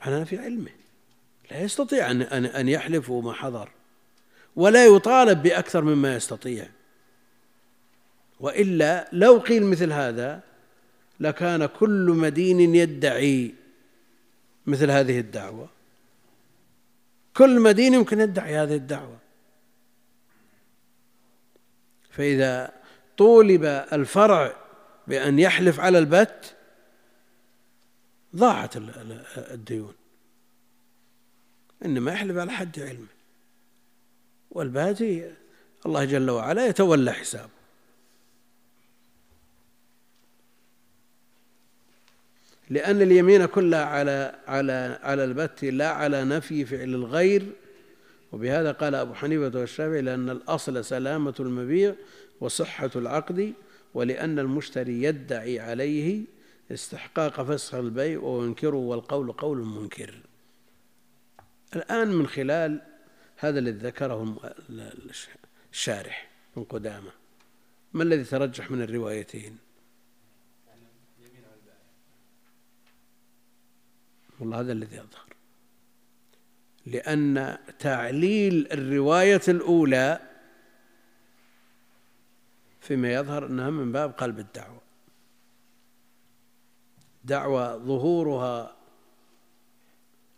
على 0.00 0.20
نفي 0.20 0.38
علمه. 0.38 0.79
لا 1.50 1.62
يستطيع 1.62 2.10
أن 2.10 2.22
أن 2.22 2.68
يحلف 2.68 3.10
وما 3.10 3.32
حضر 3.32 3.70
ولا 4.56 4.86
يطالب 4.86 5.42
بأكثر 5.42 5.84
مما 5.84 6.16
يستطيع. 6.16 6.68
وإلا 8.40 9.08
لو 9.12 9.38
قيل 9.38 9.64
مثل 9.64 9.92
هذا 9.92 10.40
لكان 11.20 11.66
كل 11.66 12.10
مدين 12.16 12.74
يدعي 12.74 13.54
مثل 14.66 14.90
هذه 14.90 15.18
الدعوة. 15.18 15.68
كل 17.36 17.60
مدين 17.60 17.94
يمكن 17.94 18.20
يدعي 18.20 18.56
هذه 18.56 18.76
الدعوة. 18.76 19.18
فإذا 22.10 22.72
طولب 23.18 23.64
الفرع 23.92 24.56
بأن 25.06 25.38
يحلف 25.38 25.80
على 25.80 25.98
البت 25.98 26.56
ضاعت 28.36 28.76
الديون. 29.36 29.99
إنما 31.84 32.12
يحلف 32.12 32.36
على 32.36 32.52
حد 32.52 32.80
علمه 32.80 33.06
والباتي 34.50 35.34
الله 35.86 36.04
جل 36.04 36.30
وعلا 36.30 36.66
يتولى 36.66 37.12
حسابه. 37.12 37.50
لأن 42.70 43.02
اليمين 43.02 43.46
كلها 43.46 43.84
على 43.84 44.34
على 44.46 44.98
على 45.02 45.24
البت 45.24 45.64
لا 45.64 45.88
على 45.88 46.24
نفي 46.24 46.64
فعل 46.64 46.88
الغير. 46.94 47.46
وبهذا 48.32 48.72
قال 48.72 48.94
أبو 48.94 49.14
حنيفة 49.14 49.58
والشافعي 49.58 50.00
لأن 50.00 50.30
الأصل 50.30 50.84
سلامة 50.84 51.34
المبيع 51.40 51.94
وصحة 52.40 52.90
العقد 52.96 53.52
ولأن 53.94 54.38
المشتري 54.38 55.02
يدعي 55.02 55.60
عليه 55.60 56.22
استحقاق 56.72 57.42
فسخ 57.42 57.74
البيع 57.74 58.20
وينكره 58.20 58.76
والقول 58.76 59.32
قول 59.32 59.58
منكر. 59.58 60.14
الآن 61.76 62.08
من 62.08 62.26
خلال 62.26 62.82
هذا 63.36 63.58
الذي 63.58 63.78
ذكره 63.78 64.40
الشارح 65.72 66.30
من 66.56 66.64
قدامة. 66.64 67.10
ما 67.92 68.02
الذي 68.02 68.24
ترجح 68.24 68.70
من 68.70 68.82
الروايتين؟ 68.82 69.58
والله 74.40 74.60
هذا 74.60 74.72
الذي 74.72 74.96
يظهر 74.96 75.30
لأن 76.86 77.58
تعليل 77.78 78.72
الرواية 78.72 79.40
الأولى 79.48 80.20
فيما 82.80 83.12
يظهر 83.12 83.46
أنها 83.46 83.70
من 83.70 83.92
باب 83.92 84.10
قلب 84.10 84.38
الدعوة. 84.38 84.80
دعوة 87.24 87.76
ظهورها 87.76 88.76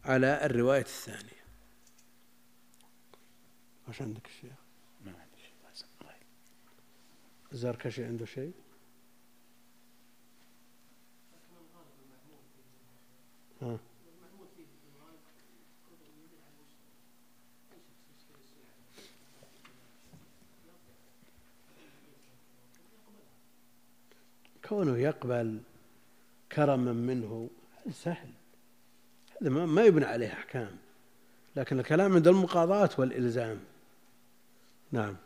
على 0.04 0.46
الرواية 0.46 0.80
الثانية 0.80 1.42
وش 3.88 4.02
عندك 4.02 4.26
الشيخ؟ 4.26 4.54
ما 5.04 5.10
عندي 5.10 5.42
شيء 5.42 5.52
الزركشي 7.52 8.04
عنده 8.04 8.26
شيء؟ 8.26 8.52
ها 13.62 13.78
كونه 24.64 24.98
يقبل 24.98 25.60
كرما 26.52 26.92
منه 26.92 27.50
سهل 27.90 28.41
ما 29.50 29.84
يبنى 29.84 30.04
عليه 30.04 30.32
أحكام 30.32 30.76
لكن 31.56 31.80
الكلام 31.80 32.14
عند 32.14 32.28
المقاضاة 32.28 32.90
والإلزام. 32.98 33.60
نعم. 34.92 35.16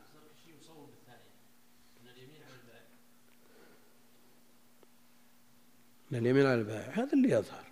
من 6.10 6.18
اليمين 6.18 6.46
على 6.46 6.54
البائع 6.54 6.92
هذا 6.92 7.12
اللي 7.12 7.30
يظهر. 7.30 7.65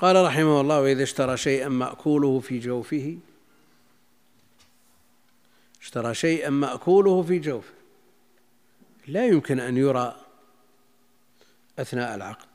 قال 0.00 0.24
رحمه 0.24 0.60
الله 0.60 0.80
وإذا 0.80 1.02
اشترى 1.02 1.36
شيئا 1.36 1.68
مأكوله 1.68 2.40
في 2.40 2.58
جوفه 2.58 3.18
اشترى 5.82 6.14
شيئا 6.14 6.50
مأكوله 6.50 7.22
في 7.22 7.38
جوفه 7.38 7.72
لا 9.06 9.26
يمكن 9.26 9.60
أن 9.60 9.76
يرى 9.76 10.16
أثناء 11.78 12.14
العقد 12.14 12.48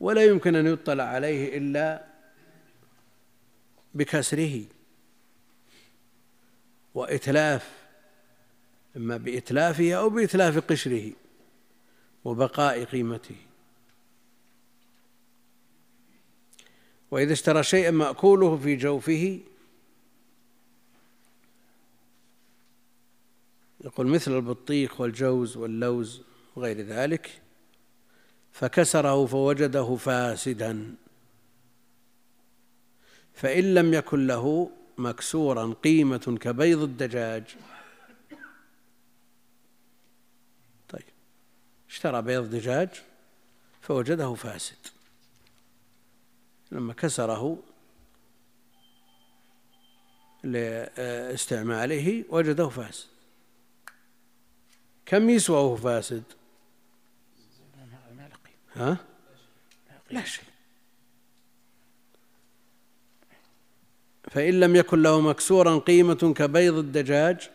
ولا 0.00 0.24
يمكن 0.24 0.56
أن 0.56 0.66
يطلع 0.66 1.04
عليه 1.04 1.58
إلا 1.58 2.04
بكسره 3.94 4.64
وإتلاف 6.94 7.72
إما 8.96 9.16
بإتلافه 9.16 9.94
أو 9.94 10.10
بإتلاف 10.10 10.58
قشره 10.58 11.12
وبقاء 12.24 12.84
قيمته. 12.84 13.36
وإذا 17.14 17.32
اشترى 17.32 17.62
شيئا 17.62 17.90
مأكوله 17.90 18.56
في 18.56 18.76
جوفه. 18.76 19.40
يقول 23.84 24.06
مثل 24.06 24.36
البطيخ 24.36 25.00
والجوز 25.00 25.56
واللوز 25.56 26.22
وغير 26.56 26.80
ذلك. 26.80 27.40
فكسره 28.52 29.26
فوجده 29.26 29.96
فاسدا. 29.96 30.94
فإن 33.34 33.74
لم 33.74 33.94
يكن 33.94 34.26
له 34.26 34.70
مكسورا 34.98 35.74
قيمة 35.84 36.38
كبيض 36.40 36.82
الدجاج. 36.82 37.44
طيب 40.88 41.04
اشترى 41.90 42.22
بيض 42.22 42.50
دجاج 42.50 42.88
فوجده 43.80 44.34
فاسد. 44.34 44.93
لما 46.74 46.92
كسره 46.92 47.58
لاستعماله 50.44 52.24
وجده 52.28 52.68
فاسد. 52.68 53.06
كم 55.06 55.30
يسوى 55.30 55.76
فاسد؟ 55.76 56.22
ها؟ 58.76 58.96
لا 60.10 60.24
شيء. 60.24 60.44
فإن 64.30 64.60
لم 64.60 64.76
يكن 64.76 65.02
له 65.02 65.20
مكسورا 65.20 65.78
قيمة 65.78 66.34
كبيض 66.36 66.74
الدجاج 66.74 67.50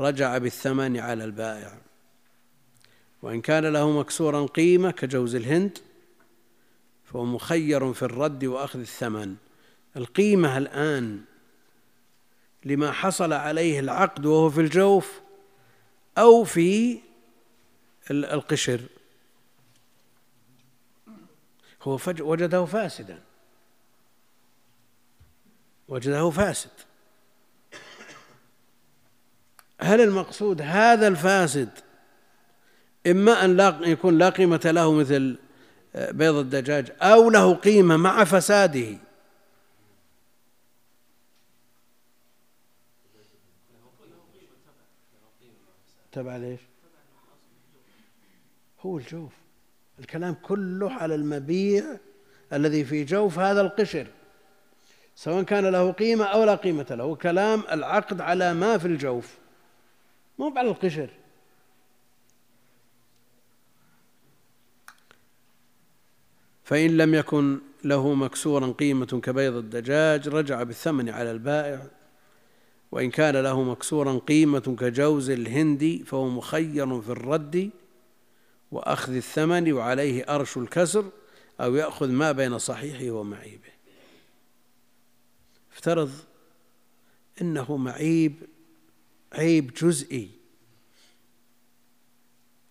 رجع 0.00 0.38
بالثمن 0.38 0.96
على 0.96 1.24
البائع. 1.24 1.78
وإن 3.22 3.40
كان 3.40 3.66
له 3.66 3.90
مكسورا 4.00 4.46
قيمة 4.46 4.90
كجوز 4.90 5.34
الهند 5.34 5.78
فهو 7.12 7.24
مخير 7.24 7.92
في 7.92 8.02
الرد 8.02 8.44
وأخذ 8.44 8.80
الثمن. 8.80 9.36
القيمة 9.96 10.58
الآن 10.58 11.24
لما 12.64 12.92
حصل 12.92 13.32
عليه 13.32 13.80
العقد 13.80 14.26
وهو 14.26 14.50
في 14.50 14.60
الجوف 14.60 15.20
أو 16.18 16.44
في 16.44 17.00
القشر. 18.10 18.80
هو 21.82 21.98
وجده 22.20 22.64
فاسدا. 22.64 23.18
وجده 25.88 26.30
فاسد. 26.30 26.70
هل 29.80 30.00
المقصود 30.00 30.62
هذا 30.62 31.08
الفاسد 31.08 31.70
إما 33.06 33.44
أن 33.44 33.56
لا 33.56 33.78
يكون 33.82 34.18
لا 34.18 34.28
قيمة 34.28 34.60
له 34.64 34.92
مثل 34.92 35.38
بيض 35.98 36.34
الدجاج 36.34 36.92
أو 37.02 37.30
له 37.30 37.54
قيمة 37.54 37.96
مع 37.96 38.24
فساده. 38.24 38.98
تبع 46.12 46.36
ليش؟ 46.36 46.60
هو 48.80 48.98
الجوف. 48.98 49.32
الكلام 49.98 50.34
كله 50.42 50.92
على 50.92 51.14
المبيع 51.14 51.84
الذي 52.52 52.84
في 52.84 53.04
جوف 53.04 53.38
هذا 53.38 53.60
القشر. 53.60 54.06
سواء 55.14 55.42
كان 55.42 55.66
له 55.66 55.92
قيمة 55.92 56.24
أو 56.24 56.44
لا 56.44 56.54
قيمة 56.54 56.86
له. 56.90 57.14
كلام 57.16 57.62
العقد 57.72 58.20
على 58.20 58.54
ما 58.54 58.78
في 58.78 58.86
الجوف. 58.86 59.38
مو 60.38 60.54
على 60.56 60.68
القشر. 60.68 61.10
فإن 66.68 66.96
لم 66.96 67.14
يكن 67.14 67.58
له 67.84 68.14
مكسورا 68.14 68.72
قيمة 68.72 69.06
كبيض 69.06 69.54
الدجاج 69.54 70.28
رجع 70.28 70.62
بالثمن 70.62 71.08
على 71.08 71.30
البائع 71.30 71.90
وإن 72.92 73.10
كان 73.10 73.36
له 73.36 73.62
مكسورا 73.62 74.18
قيمة 74.18 74.76
كجوز 74.80 75.30
الهندي 75.30 76.04
فهو 76.04 76.28
مخير 76.28 77.00
في 77.00 77.08
الرد 77.08 77.70
وأخذ 78.72 79.14
الثمن 79.14 79.72
وعليه 79.72 80.22
أرش 80.22 80.56
الكسر 80.56 81.10
أو 81.60 81.74
يأخذ 81.74 82.08
ما 82.08 82.32
بين 82.32 82.58
صحيحه 82.58 83.10
ومعيبه. 83.10 83.72
افترض 85.72 86.10
إنه 87.40 87.76
معيب 87.76 88.34
عيب 89.32 89.74
جزئي 89.74 90.30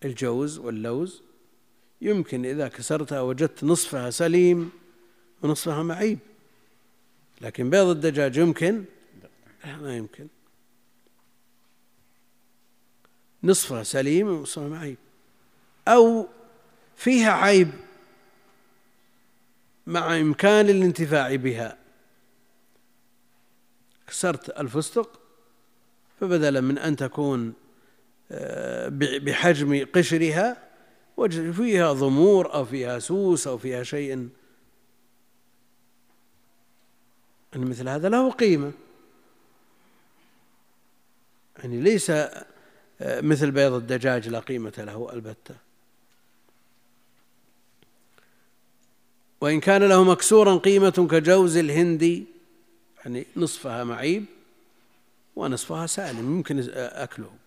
الجوز 0.06 0.58
واللوز 0.58 1.27
يمكن 2.02 2.46
إذا 2.46 2.68
كسرتها 2.68 3.22
وجدت 3.22 3.64
نصفها 3.64 4.10
سليم 4.10 4.72
ونصفها 5.42 5.84
معيب. 5.84 6.20
لكن 7.42 7.70
بيض 7.70 7.88
الدجاج 7.88 8.38
يمكن؟ 8.38 8.84
لا 9.66 9.78
ما 9.78 9.98
يمكن. 9.98 10.28
نصفها 13.44 13.84
سليم 13.84 14.28
ونصفها 14.28 14.68
معيب. 14.68 14.98
أو 15.88 16.28
فيها 16.96 17.32
عيب 17.32 17.72
مع 19.88 20.20
إمكان 20.20 20.70
الانتفاع 20.70 21.36
بها. 21.36 21.78
كسرت 24.08 24.50
الفستق 24.50 25.20
فبدلا 26.20 26.62
من 26.62 26.78
أن 26.78 26.96
تكون 26.96 27.54
آه، 28.32 28.90
بحجم 29.20 29.86
قشرها 29.96 30.67
فيها 31.54 31.94
ضمور 31.94 32.54
أو 32.54 32.66
فيها 32.66 33.00
سوس 33.00 33.48
أو 33.48 33.58
فيها 33.58 33.84
شيء. 33.84 34.14
أن 34.14 34.30
مثل 37.56 37.90
هذا 37.90 38.10
له 38.10 38.32
قيمة. 38.32 38.72
يعني 41.60 41.82
ليس 41.82 42.10
آه، 42.10 42.46
مثل 43.02 43.52
بيض 43.52 43.74
الدجاج 43.74 44.30
لا 44.30 44.40
قيمة 44.40 44.74
له 44.78 45.14
البتة. 45.14 45.56
وإن 49.42 49.60
كان 49.60 49.84
له 49.84 50.04
مكسورا 50.04 50.58
قيمة 50.58 51.08
كجوز 51.12 51.58
الهندي 51.58 52.26
يعني 53.06 53.26
نصفها 53.36 53.84
معيب 53.84 54.26
ونصفها 55.36 55.88
سالم 55.88 56.38
يمكن 56.38 56.70
أكله. 56.74 57.47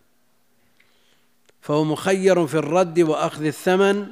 فهو 1.70 1.84
مخير 1.84 2.46
في 2.46 2.54
الرد 2.54 3.00
وأخذ 3.00 3.44
الثمن 3.44 4.06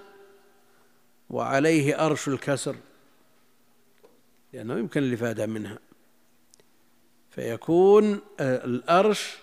وعليه 1.30 2.06
أرش 2.06 2.28
الكسر. 2.28 2.76
لأنه 4.52 4.78
يمكن 4.78 5.02
الافاده 5.02 5.46
منها. 5.46 5.78
فيكون 7.30 8.20
الأرش 8.40 9.36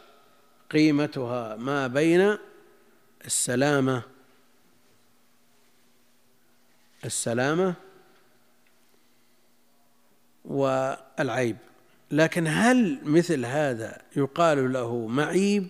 قيمتها 0.72 1.55
ما 1.55 1.88
بين 1.88 2.38
السلامة 3.26 4.03
السلامة 7.05 7.74
والعيب. 10.45 11.57
لكن 12.11 12.47
هل 12.47 12.99
مثل 13.03 13.45
هذا 13.45 14.01
يقال 14.16 14.74
له 14.74 15.07
معيب 15.07 15.68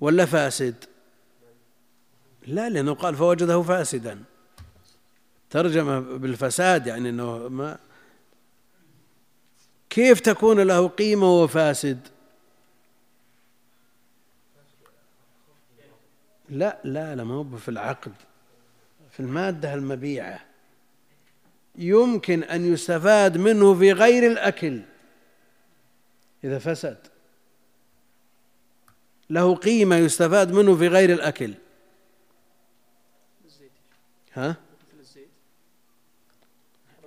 ولا 0.00 0.26
فاسد؟ 0.26 0.84
لا 2.46 2.68
لأنه 2.68 2.94
قال 2.94 3.16
فوجده 3.16 3.62
فاسدا. 3.62 4.24
ترجمة 5.50 6.00
بالفساد 6.00 6.86
يعني 6.86 7.08
أنه 7.08 7.48
ما 7.48 7.78
كيف 9.90 10.20
تكون 10.20 10.60
له 10.60 10.88
قيمة 10.88 11.26
وهو 11.26 11.46
فاسد؟ 11.46 12.08
لا 16.48 16.78
لا 16.84 17.14
لا 17.14 17.24
ما 17.24 17.34
هو 17.34 17.56
في 17.56 17.68
العقد 17.68 18.12
في 19.10 19.20
المادة 19.20 19.74
المبيعة. 19.74 20.40
يمكن 21.76 22.42
أن 22.42 22.72
يستفاد 22.72 23.36
منه 23.36 23.74
في 23.74 23.92
غير 23.92 24.32
الأكل 24.32 24.82
إذا 26.44 26.58
فسد. 26.58 26.98
له 29.30 29.54
قيمة 29.54 29.96
يستفاد 29.96 30.52
منه 30.52 30.76
في 30.76 30.88
غير 30.88 31.12
الأكل. 31.12 31.54
ها؟ 34.34 34.56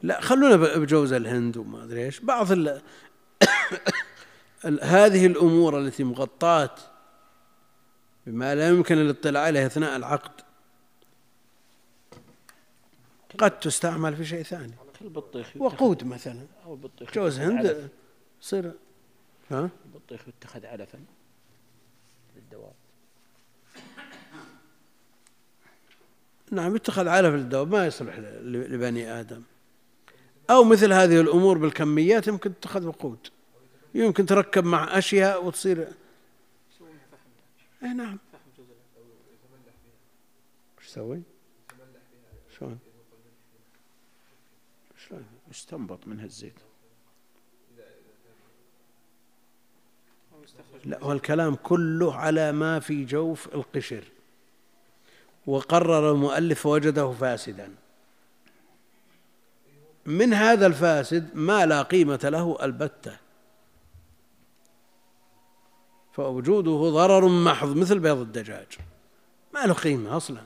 لا 0.03 0.21
خلونا 0.21 0.55
بجوز 0.55 1.13
الهند 1.13 1.57
وما 1.57 1.83
أدري 1.83 2.05
إيش. 2.05 2.19
بعض 2.19 2.51
ال... 2.51 2.81
هذه 4.81 5.25
الأمور 5.25 5.79
التي 5.79 6.03
مغطاة 6.03 6.75
بما 8.27 8.55
لا 8.55 8.69
يمكن 8.69 8.97
الاطلاع 8.97 9.43
عليه 9.43 9.65
أثناء 9.65 9.95
العقد 9.95 10.31
قد 13.37 13.59
تستعمل 13.59 14.15
في 14.15 14.25
شيء 14.25 14.43
ثاني. 14.43 14.73
البطيخ. 15.01 15.47
وقود 15.57 16.03
مثلا. 16.03 16.45
أو 16.65 16.73
البطيخ 16.73 17.13
جوز 17.13 17.39
هند 17.39 17.89
يصير 18.41 18.71
ها؟ 19.51 19.69
البطيخ 19.85 20.27
يتخذ 20.27 20.65
علفا 20.65 20.99
للدواب 22.35 22.73
نعم 26.51 26.75
يتخذ 26.75 27.07
علف 27.07 27.33
للدواب 27.33 27.71
ما 27.71 27.87
يصلح 27.87 28.19
لبني 28.43 29.19
آدم 29.19 29.41
أو 30.49 30.63
مثل 30.63 30.93
هذه 30.93 31.21
الأمور 31.21 31.57
بالكميات 31.57 32.27
يمكن 32.27 32.59
تتخذ 32.59 32.85
وقود 32.87 33.27
يمكن 33.95 34.25
تركب 34.25 34.65
مع 34.65 34.97
أشياء 34.97 35.45
وتصير 35.45 35.87
اي 37.83 37.93
نعم 37.93 38.17
إيش 40.79 40.87
تسوي؟ 40.87 41.21
شلون؟ 42.57 42.79
شلون؟ 45.07 45.25
يستنبط 45.51 46.07
منها 46.07 46.25
الزيت 46.25 46.59
لا 50.85 51.03
والكلام 51.03 51.55
كله 51.55 52.15
على 52.15 52.51
ما 52.51 52.79
في 52.79 53.05
جوف 53.05 53.55
القشر 53.55 54.03
وقرر 55.47 56.11
المؤلف 56.11 56.65
وجده 56.65 57.11
فاسدا. 57.11 57.69
من 60.05 60.33
هذا 60.33 60.67
الفاسد 60.67 61.29
ما 61.33 61.65
لا 61.65 61.81
قيمة 61.81 62.19
له 62.23 62.57
البتة. 62.63 63.17
فوجوده 66.13 66.71
ضرر 66.71 67.27
محض 67.27 67.75
مثل 67.75 67.99
بيض 67.99 68.17
الدجاج. 68.17 68.67
ما 69.53 69.65
له 69.65 69.73
قيمة 69.73 70.17
أصلا. 70.17 70.41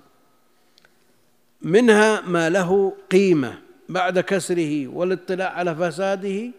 منها 1.62 2.22
ما 2.22 2.50
له 2.50 2.94
قيمة 3.12 3.62
بعد 3.90 4.20
كسره 4.20 4.88
والاطلاع 4.88 5.50
على 5.50 5.76
فساده. 5.76 6.52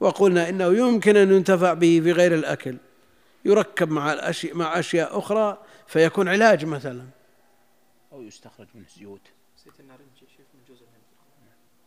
وقلنا 0.00 0.48
إنه 0.48 0.64
يمكن 0.64 1.16
أن 1.16 1.32
ينتفع 1.32 1.72
به 1.74 2.00
في 2.04 2.12
غير 2.12 2.34
الأكل. 2.34 2.76
يركب 3.44 3.90
مع 3.90 4.12
الأشياء 4.12 4.56
مع 4.56 4.78
أشياء 4.78 5.18
أخرى 5.18 5.58
فيكون 5.86 6.28
علاج 6.28 6.64
مثلا. 6.64 7.15
أو 8.16 8.22
يستخرج 8.22 8.66
منه 8.74 8.86
زيوت 8.96 9.20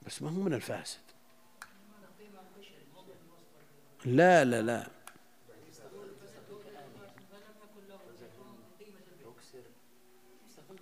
بس 0.05 0.21
ما 0.21 0.29
هو 0.29 0.41
من 0.41 0.53
الفاسد. 0.53 0.99
لا 4.05 4.45
لا 4.45 4.61
لا. 4.61 4.87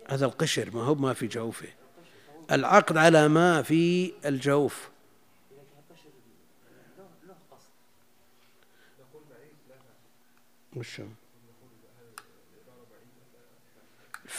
هذا 0.09 0.25
القشر 0.25 0.75
ما 0.75 0.83
هو 0.83 0.95
ما 0.95 1.13
في 1.13 1.27
جوفه. 1.27 1.73
العقد 2.51 2.97
على 2.97 3.27
ما 3.27 3.61
في 3.61 4.13
الجوف. 4.25 4.89
وش 10.75 11.01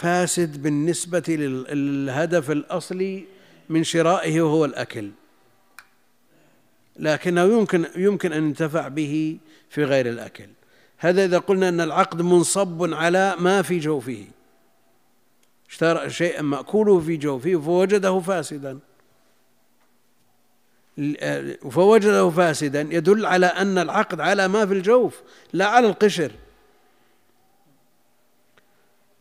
فاسد 0.01 0.63
بالنسبة 0.63 1.23
للهدف 1.29 2.51
الأصلي 2.51 3.25
من 3.69 3.85
شرائه 3.85 4.41
وهو 4.41 4.65
الأكل. 4.65 5.11
لكنه 6.97 7.43
يمكن 7.43 7.87
يمكن 7.97 8.33
أن 8.33 8.45
ينتفع 8.45 8.89
به 8.89 9.39
في 9.71 9.85
غير 9.85 10.09
الأكل. 10.09 10.49
هذا 10.99 11.25
إذا 11.25 11.39
قلنا 11.39 11.69
أن 11.69 11.81
العقد 11.81 12.23
منصب 12.23 12.95
على 12.95 13.37
ما 13.39 13.63
في 13.63 13.79
جوفه. 13.79 14.25
اشترى 15.71 16.11
شيئا 16.11 16.43
مأكوله 16.43 17.01
في 17.01 17.17
جوفه 17.17 17.61
فوجده 17.61 18.21
فاسدا. 18.21 18.79
فوجده 21.71 22.31
فاسدا. 22.31 22.81
يدل 22.81 23.27
على 23.27 23.47
أن 23.47 23.79
العقد 23.79 24.21
على 24.21 24.49
ما 24.49 24.67
في 24.67 24.75
الجوف 24.75 25.23
لا 25.53 25.67
على 25.67 25.87
القشر. 25.87 26.33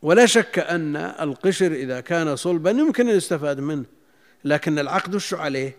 ولا 0.02 0.26
شك 0.26 0.60
أن 0.60 0.96
القشر 0.96 1.72
إذا 1.72 2.00
كان 2.00 2.36
صلبا 2.36 2.70
يمكن 2.70 3.10
أن 3.10 3.16
يستفاد 3.16 3.60
منه 3.60 3.86
لكن 4.44 4.80
العقد 4.80 5.16
وش 5.16 5.34
عليه 5.34 5.76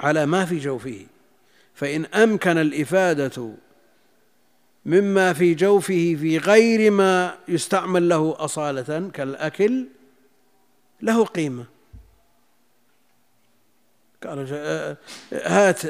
على 0.00 0.26
ما 0.26 0.44
في 0.44 0.58
جوفه. 0.58 1.06
فإن 1.74 2.04
أمكن 2.04 2.58
الإفادة 2.58 3.50
مما 4.86 5.32
في 5.32 5.54
جوفه 5.54 6.16
في 6.20 6.38
غير 6.38 6.90
ما 6.90 7.34
يستعمل 7.48 8.08
له 8.08 8.36
أصالة 8.38 9.10
كالأكل 9.14 9.86
له 11.02 11.24
قيمة. 11.24 11.64
قال 14.24 14.96
هات 15.32 15.80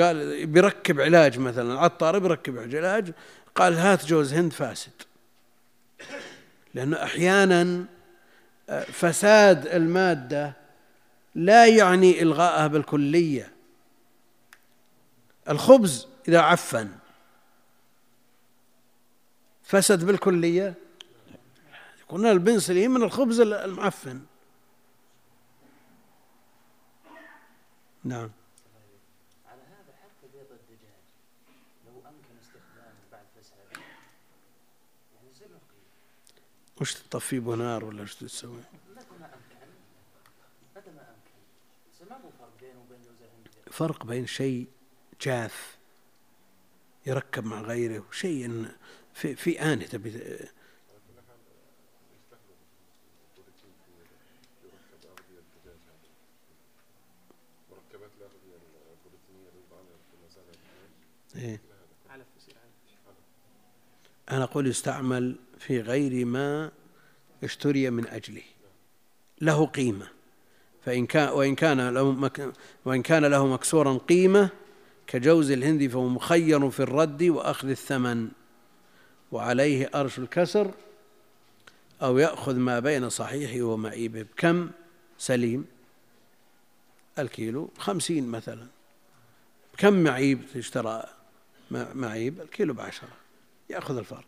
قال 0.00 0.46
بيركب 0.46 1.00
علاج 1.00 1.38
مثلا 1.38 1.72
العطار 1.72 2.18
بيركب 2.18 2.58
علاج 2.58 3.12
قال 3.54 3.74
هات 3.74 4.06
جوز 4.06 4.32
هند 4.32 4.52
فاسد. 4.52 5.05
لأنه 6.76 7.02
أحيانا 7.02 7.84
فساد 8.92 9.66
المادة 9.66 10.52
لا 11.34 11.66
يعني 11.66 12.22
إلغاءها 12.22 12.66
بالكلية. 12.66 13.52
الخبز 15.48 16.08
إذا 16.28 16.40
عفن 16.40 16.90
فسد 19.62 20.04
بالكلية؟ 20.04 20.74
قلنا 22.08 22.32
البنسلين 22.32 22.90
من 22.90 23.02
الخبز 23.02 23.40
المعفن. 23.40 24.20
نعم 28.04 28.30
على 29.46 29.60
هذا 29.62 29.92
حتى 30.02 30.26
بيض 30.32 30.50
الدجاج 30.50 31.04
لو 31.86 31.98
أمكن 31.98 32.38
استخدامه 32.42 33.00
بعد 33.12 33.24
فساده 33.40 33.80
يعني 35.14 35.30
يصير 35.30 35.48
له 35.48 35.58
وش 36.80 36.94
تطفيه 36.94 37.40
بنار 37.40 37.84
ولا 37.84 38.02
وش 38.02 38.14
تسوي؟ 38.14 38.60
فرق 43.70 44.06
بين 44.06 44.26
شيء 44.26 44.66
جاف 45.20 45.76
يركب 47.06 47.44
مع 47.44 47.60
غيره 47.60 48.04
وشيء 48.08 48.66
في 49.14 49.36
في 49.36 49.60
آنة 49.60 49.84
تبي 49.84 50.38
أنا 64.36 64.44
أقول 64.44 64.66
يستعمل 64.66 65.36
في 65.58 65.80
غير 65.80 66.24
ما 66.24 66.70
اشتري 67.44 67.90
من 67.90 68.08
أجله. 68.08 68.42
له 69.40 69.66
قيمة. 69.66 70.08
فإن 70.84 71.06
كان 71.06 71.28
وإن 71.28 71.54
كان 71.54 71.88
له 71.88 72.30
وإن 72.84 73.02
كان 73.02 73.24
له 73.24 73.46
مكسورا 73.46 73.98
قيمة 74.08 74.48
كجوز 75.06 75.50
الهند 75.50 75.86
فهو 75.86 76.08
مخير 76.08 76.70
في 76.70 76.80
الرد 76.80 77.22
وأخذ 77.22 77.68
الثمن. 77.68 78.28
وعليه 79.32 79.90
أرش 79.94 80.18
الكسر 80.18 80.70
أو 82.02 82.18
يأخذ 82.18 82.56
ما 82.56 82.80
بين 82.80 83.08
صحيحه 83.08 83.62
ومعيبه 83.62 84.22
بكم 84.22 84.70
سليم. 85.18 85.64
الكيلو 87.18 87.70
خمسين 87.78 88.28
مثلا. 88.28 88.66
كم 89.78 89.94
معيب 89.94 90.42
تشترى 90.54 91.04
معيب؟ 91.70 92.40
الكيلو 92.40 92.74
بعشرة. 92.74 93.25
يأخذ 93.70 93.96
الفرق. 93.96 94.26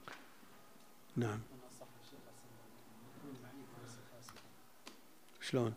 نعم. 1.16 1.38
شلون؟ 5.40 5.74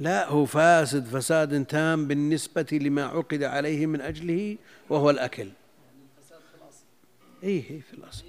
لا 0.00 0.28
هو 0.28 0.44
فاسد 0.44 1.04
فساد 1.04 1.64
تام 1.64 2.06
بالنسبة 2.06 2.66
لما 2.72 3.04
عقد 3.04 3.42
عليه 3.42 3.86
من 3.86 4.00
أجله 4.00 4.56
وهو 4.88 5.10
الأكل. 5.10 5.48
إيه 7.42 7.70
إيه 7.70 7.80
في 7.80 7.94
الأصل. 7.94 8.24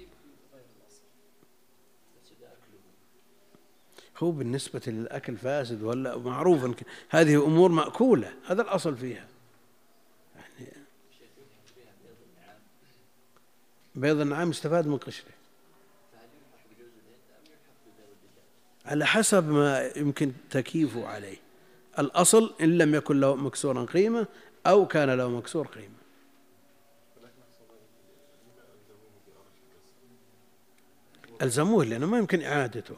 هو 4.18 4.30
بالنسبة 4.30 4.82
للأكل 4.86 5.36
فاسد 5.36 5.82
ولا 5.82 6.18
معروف 6.18 6.84
هذه 7.08 7.46
أمور 7.46 7.72
مأكولة. 7.72 8.34
هذا 8.46 8.62
الأصل 8.62 8.96
فيها. 8.96 9.26
بيض 14.00 14.20
النعام 14.20 14.50
يستفاد 14.50 14.86
من 14.86 14.96
قشره 14.96 15.32
على 18.86 19.06
حسب 19.06 19.48
ما 19.48 19.90
يمكن 19.96 20.32
تكييفه 20.50 21.06
عليه. 21.06 21.36
الأصل 21.98 22.54
إن 22.60 22.78
لم 22.78 22.94
يكن 22.94 23.20
له 23.20 23.36
مكسورا 23.36 23.84
قيمة 23.84 24.26
أو 24.66 24.86
كان 24.86 25.10
له 25.10 25.28
مكسور 25.28 25.66
قيمة. 25.66 25.98
ألزموه 31.42 31.84
لأنه 31.84 32.06
ما 32.06 32.18
يمكن 32.18 32.42
إعادته. 32.42 32.96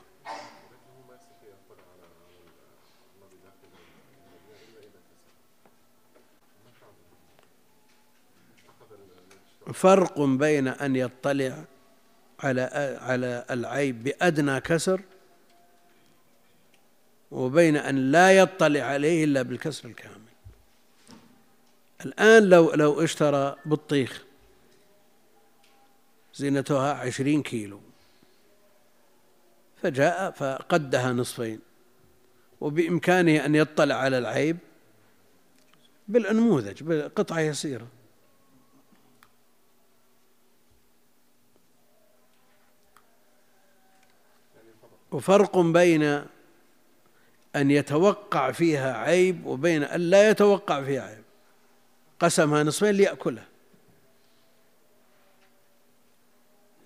فرق 9.75 10.21
بين 10.21 10.69
أن 10.69 10.97
يطلع 10.97 11.65
على 12.41 12.99
على 13.01 13.45
العيب 13.51 14.05
بأدنى 14.05 14.61
كسر 14.61 15.01
وبين 17.31 17.77
أن 17.77 18.13
لا 18.13 18.33
يطلع 18.33 18.81
عليه 18.81 19.25
إلا 19.25 19.43
بالكسر 19.43 19.89
الكامل. 19.89 20.15
الآن 22.05 22.49
لو 22.49 22.73
لو 22.75 23.05
اشترى 23.05 23.57
بطيخ 23.65 24.25
زينتها 26.35 26.93
عشرين 26.93 27.43
كيلو 27.43 27.81
فجاء 29.83 30.31
فقدها 30.31 31.13
نصفين 31.13 31.61
وبإمكانه 32.61 33.45
أن 33.45 33.55
يطلع 33.55 33.95
على 33.95 34.19
العيب 34.19 34.59
بالأنموذج 36.09 36.83
بقطعة 36.83 37.41
يسيرة. 37.41 37.87
وفرق 45.13 45.59
بين 45.59 46.03
أن 47.57 47.71
يتوقع 47.71 48.53
فيها 48.53 48.97
عيب 48.97 49.47
وبين 49.47 49.83
أن 49.83 50.01
لا 50.01 50.31
يتوقع 50.31 50.83
فيها 50.83 51.03
عيب. 51.03 51.25
قسمها 52.21 52.63
نصفين 52.63 52.91
ليأكلها. 52.91 53.49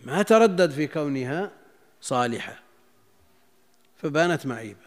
ما 0.05 0.23
تردد 0.23 0.71
في 0.71 0.87
كونها 0.87 1.51
صالحة 2.01 2.61
فبانت 3.97 4.47
معيبة. 4.47 4.85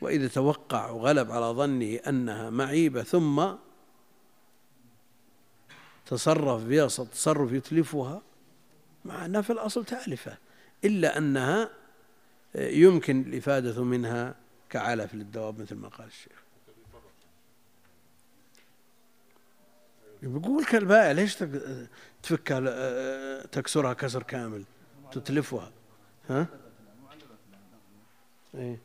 وإذا 0.00 0.28
توقع 0.28 0.90
وغلب 0.90 1.30
على 1.30 1.46
ظنه 1.46 2.00
أنها 2.08 2.50
معيبة 2.50 3.02
ثم 3.02 3.52
تصرف 6.06 6.62
بها 6.62 6.86
تصرف 6.86 7.52
يتلفها 7.52 8.22
مع 9.04 9.24
أنها 9.24 9.40
في 9.40 9.52
الأصل 9.52 9.84
تألفة 9.84 10.38
إلا 10.84 11.18
أنها 11.18 11.70
يمكن 12.54 13.20
الإفادة 13.20 13.84
منها 13.84 14.34
كعلف 14.70 15.14
للدواب 15.14 15.60
مثل 15.60 15.74
ما 15.74 15.88
قال 15.88 16.06
الشيخ. 16.06 16.42
بيقول 20.22 20.64
كالبائع 20.64 21.12
ليش 21.12 21.44
تفكها 22.22 23.46
تكسرها 23.46 23.92
كسر 23.92 24.22
كامل؟ 24.22 24.64
تتلفها. 25.12 25.72
ها؟ 26.30 26.46
إيه. 28.54 28.78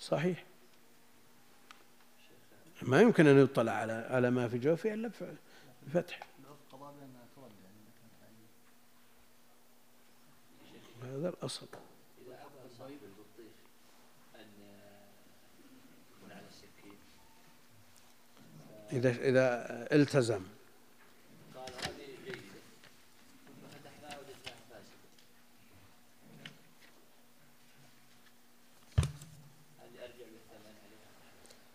صحيح. 0.00 0.44
ما 2.82 3.00
يمكن 3.00 3.26
أن 3.26 3.38
يطلع 3.38 3.72
على 3.72 3.92
على 3.92 4.30
ما 4.30 4.48
في 4.48 4.58
جوفه 4.58 4.94
إلا 4.94 5.10
بفتح. 5.86 6.20
هذا 11.12 11.28
الاصل 11.28 11.66
إذا 18.92 19.10
إذا 19.10 19.88
التزم. 19.92 20.42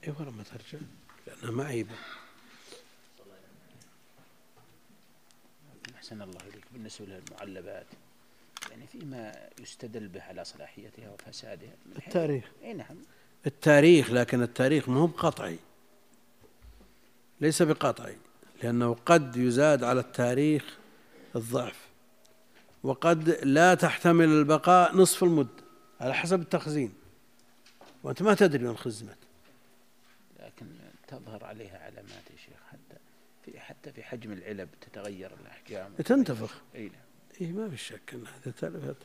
إيه 0.03 0.13
ولا 0.19 0.31
ما 0.31 0.43
ترجع 0.43 0.85
لأنها 1.27 1.51
معيبة. 1.51 1.95
أحسن 5.95 6.21
الله 6.21 6.41
إليك. 6.41 6.65
بالنسبة 6.71 7.05
للمعلبات. 7.05 7.87
يعني 8.77 8.87
فيما 8.87 9.49
يستدل 9.59 10.07
به 10.07 10.21
على 10.21 10.45
صلاحيتها 10.45 11.09
وفسادها. 11.09 11.75
التاريخ. 11.97 12.51
إي 12.63 12.73
نعم. 12.73 12.97
التاريخ 13.47 14.11
لكن 14.11 14.41
التاريخ 14.41 14.89
ما 14.89 14.99
هو 14.99 15.07
بقطعي. 15.07 15.59
ليس 17.41 17.61
بقطعي 17.61 18.17
لأنه 18.63 18.93
قد 19.05 19.37
يزاد 19.37 19.83
على 19.83 19.99
التاريخ 19.99 20.77
الضعف 21.35 21.87
وقد 22.83 23.29
لا 23.29 23.75
تحتمل 23.75 24.25
البقاء 24.25 24.95
نصف 24.95 25.23
المدة 25.23 25.63
على 25.99 26.13
حسب 26.13 26.41
التخزين. 26.41 26.93
وأنت 28.03 28.21
ما 28.21 28.33
تدري 28.33 28.63
من 28.63 28.77
خزنت 28.77 29.17
لكن 30.39 30.65
تظهر 31.07 31.43
عليها 31.43 31.77
علامات 31.85 32.31
يا 32.31 32.37
شيخ 32.37 32.59
حتى 32.71 32.97
في 33.45 33.59
حتى 33.59 33.91
في 33.91 34.03
حجم 34.03 34.31
العلب 34.31 34.69
تتغير 34.81 35.33
الأحجام. 35.41 35.93
تنتفخ. 35.95 36.61
إي 36.75 36.83
نعم. 36.83 37.06
إيه 37.41 37.51
ما 37.51 37.69
في 37.69 37.77
شك 37.77 38.13
أن 38.13 38.23
هذا 38.27 38.53
تلفت. 38.59 38.95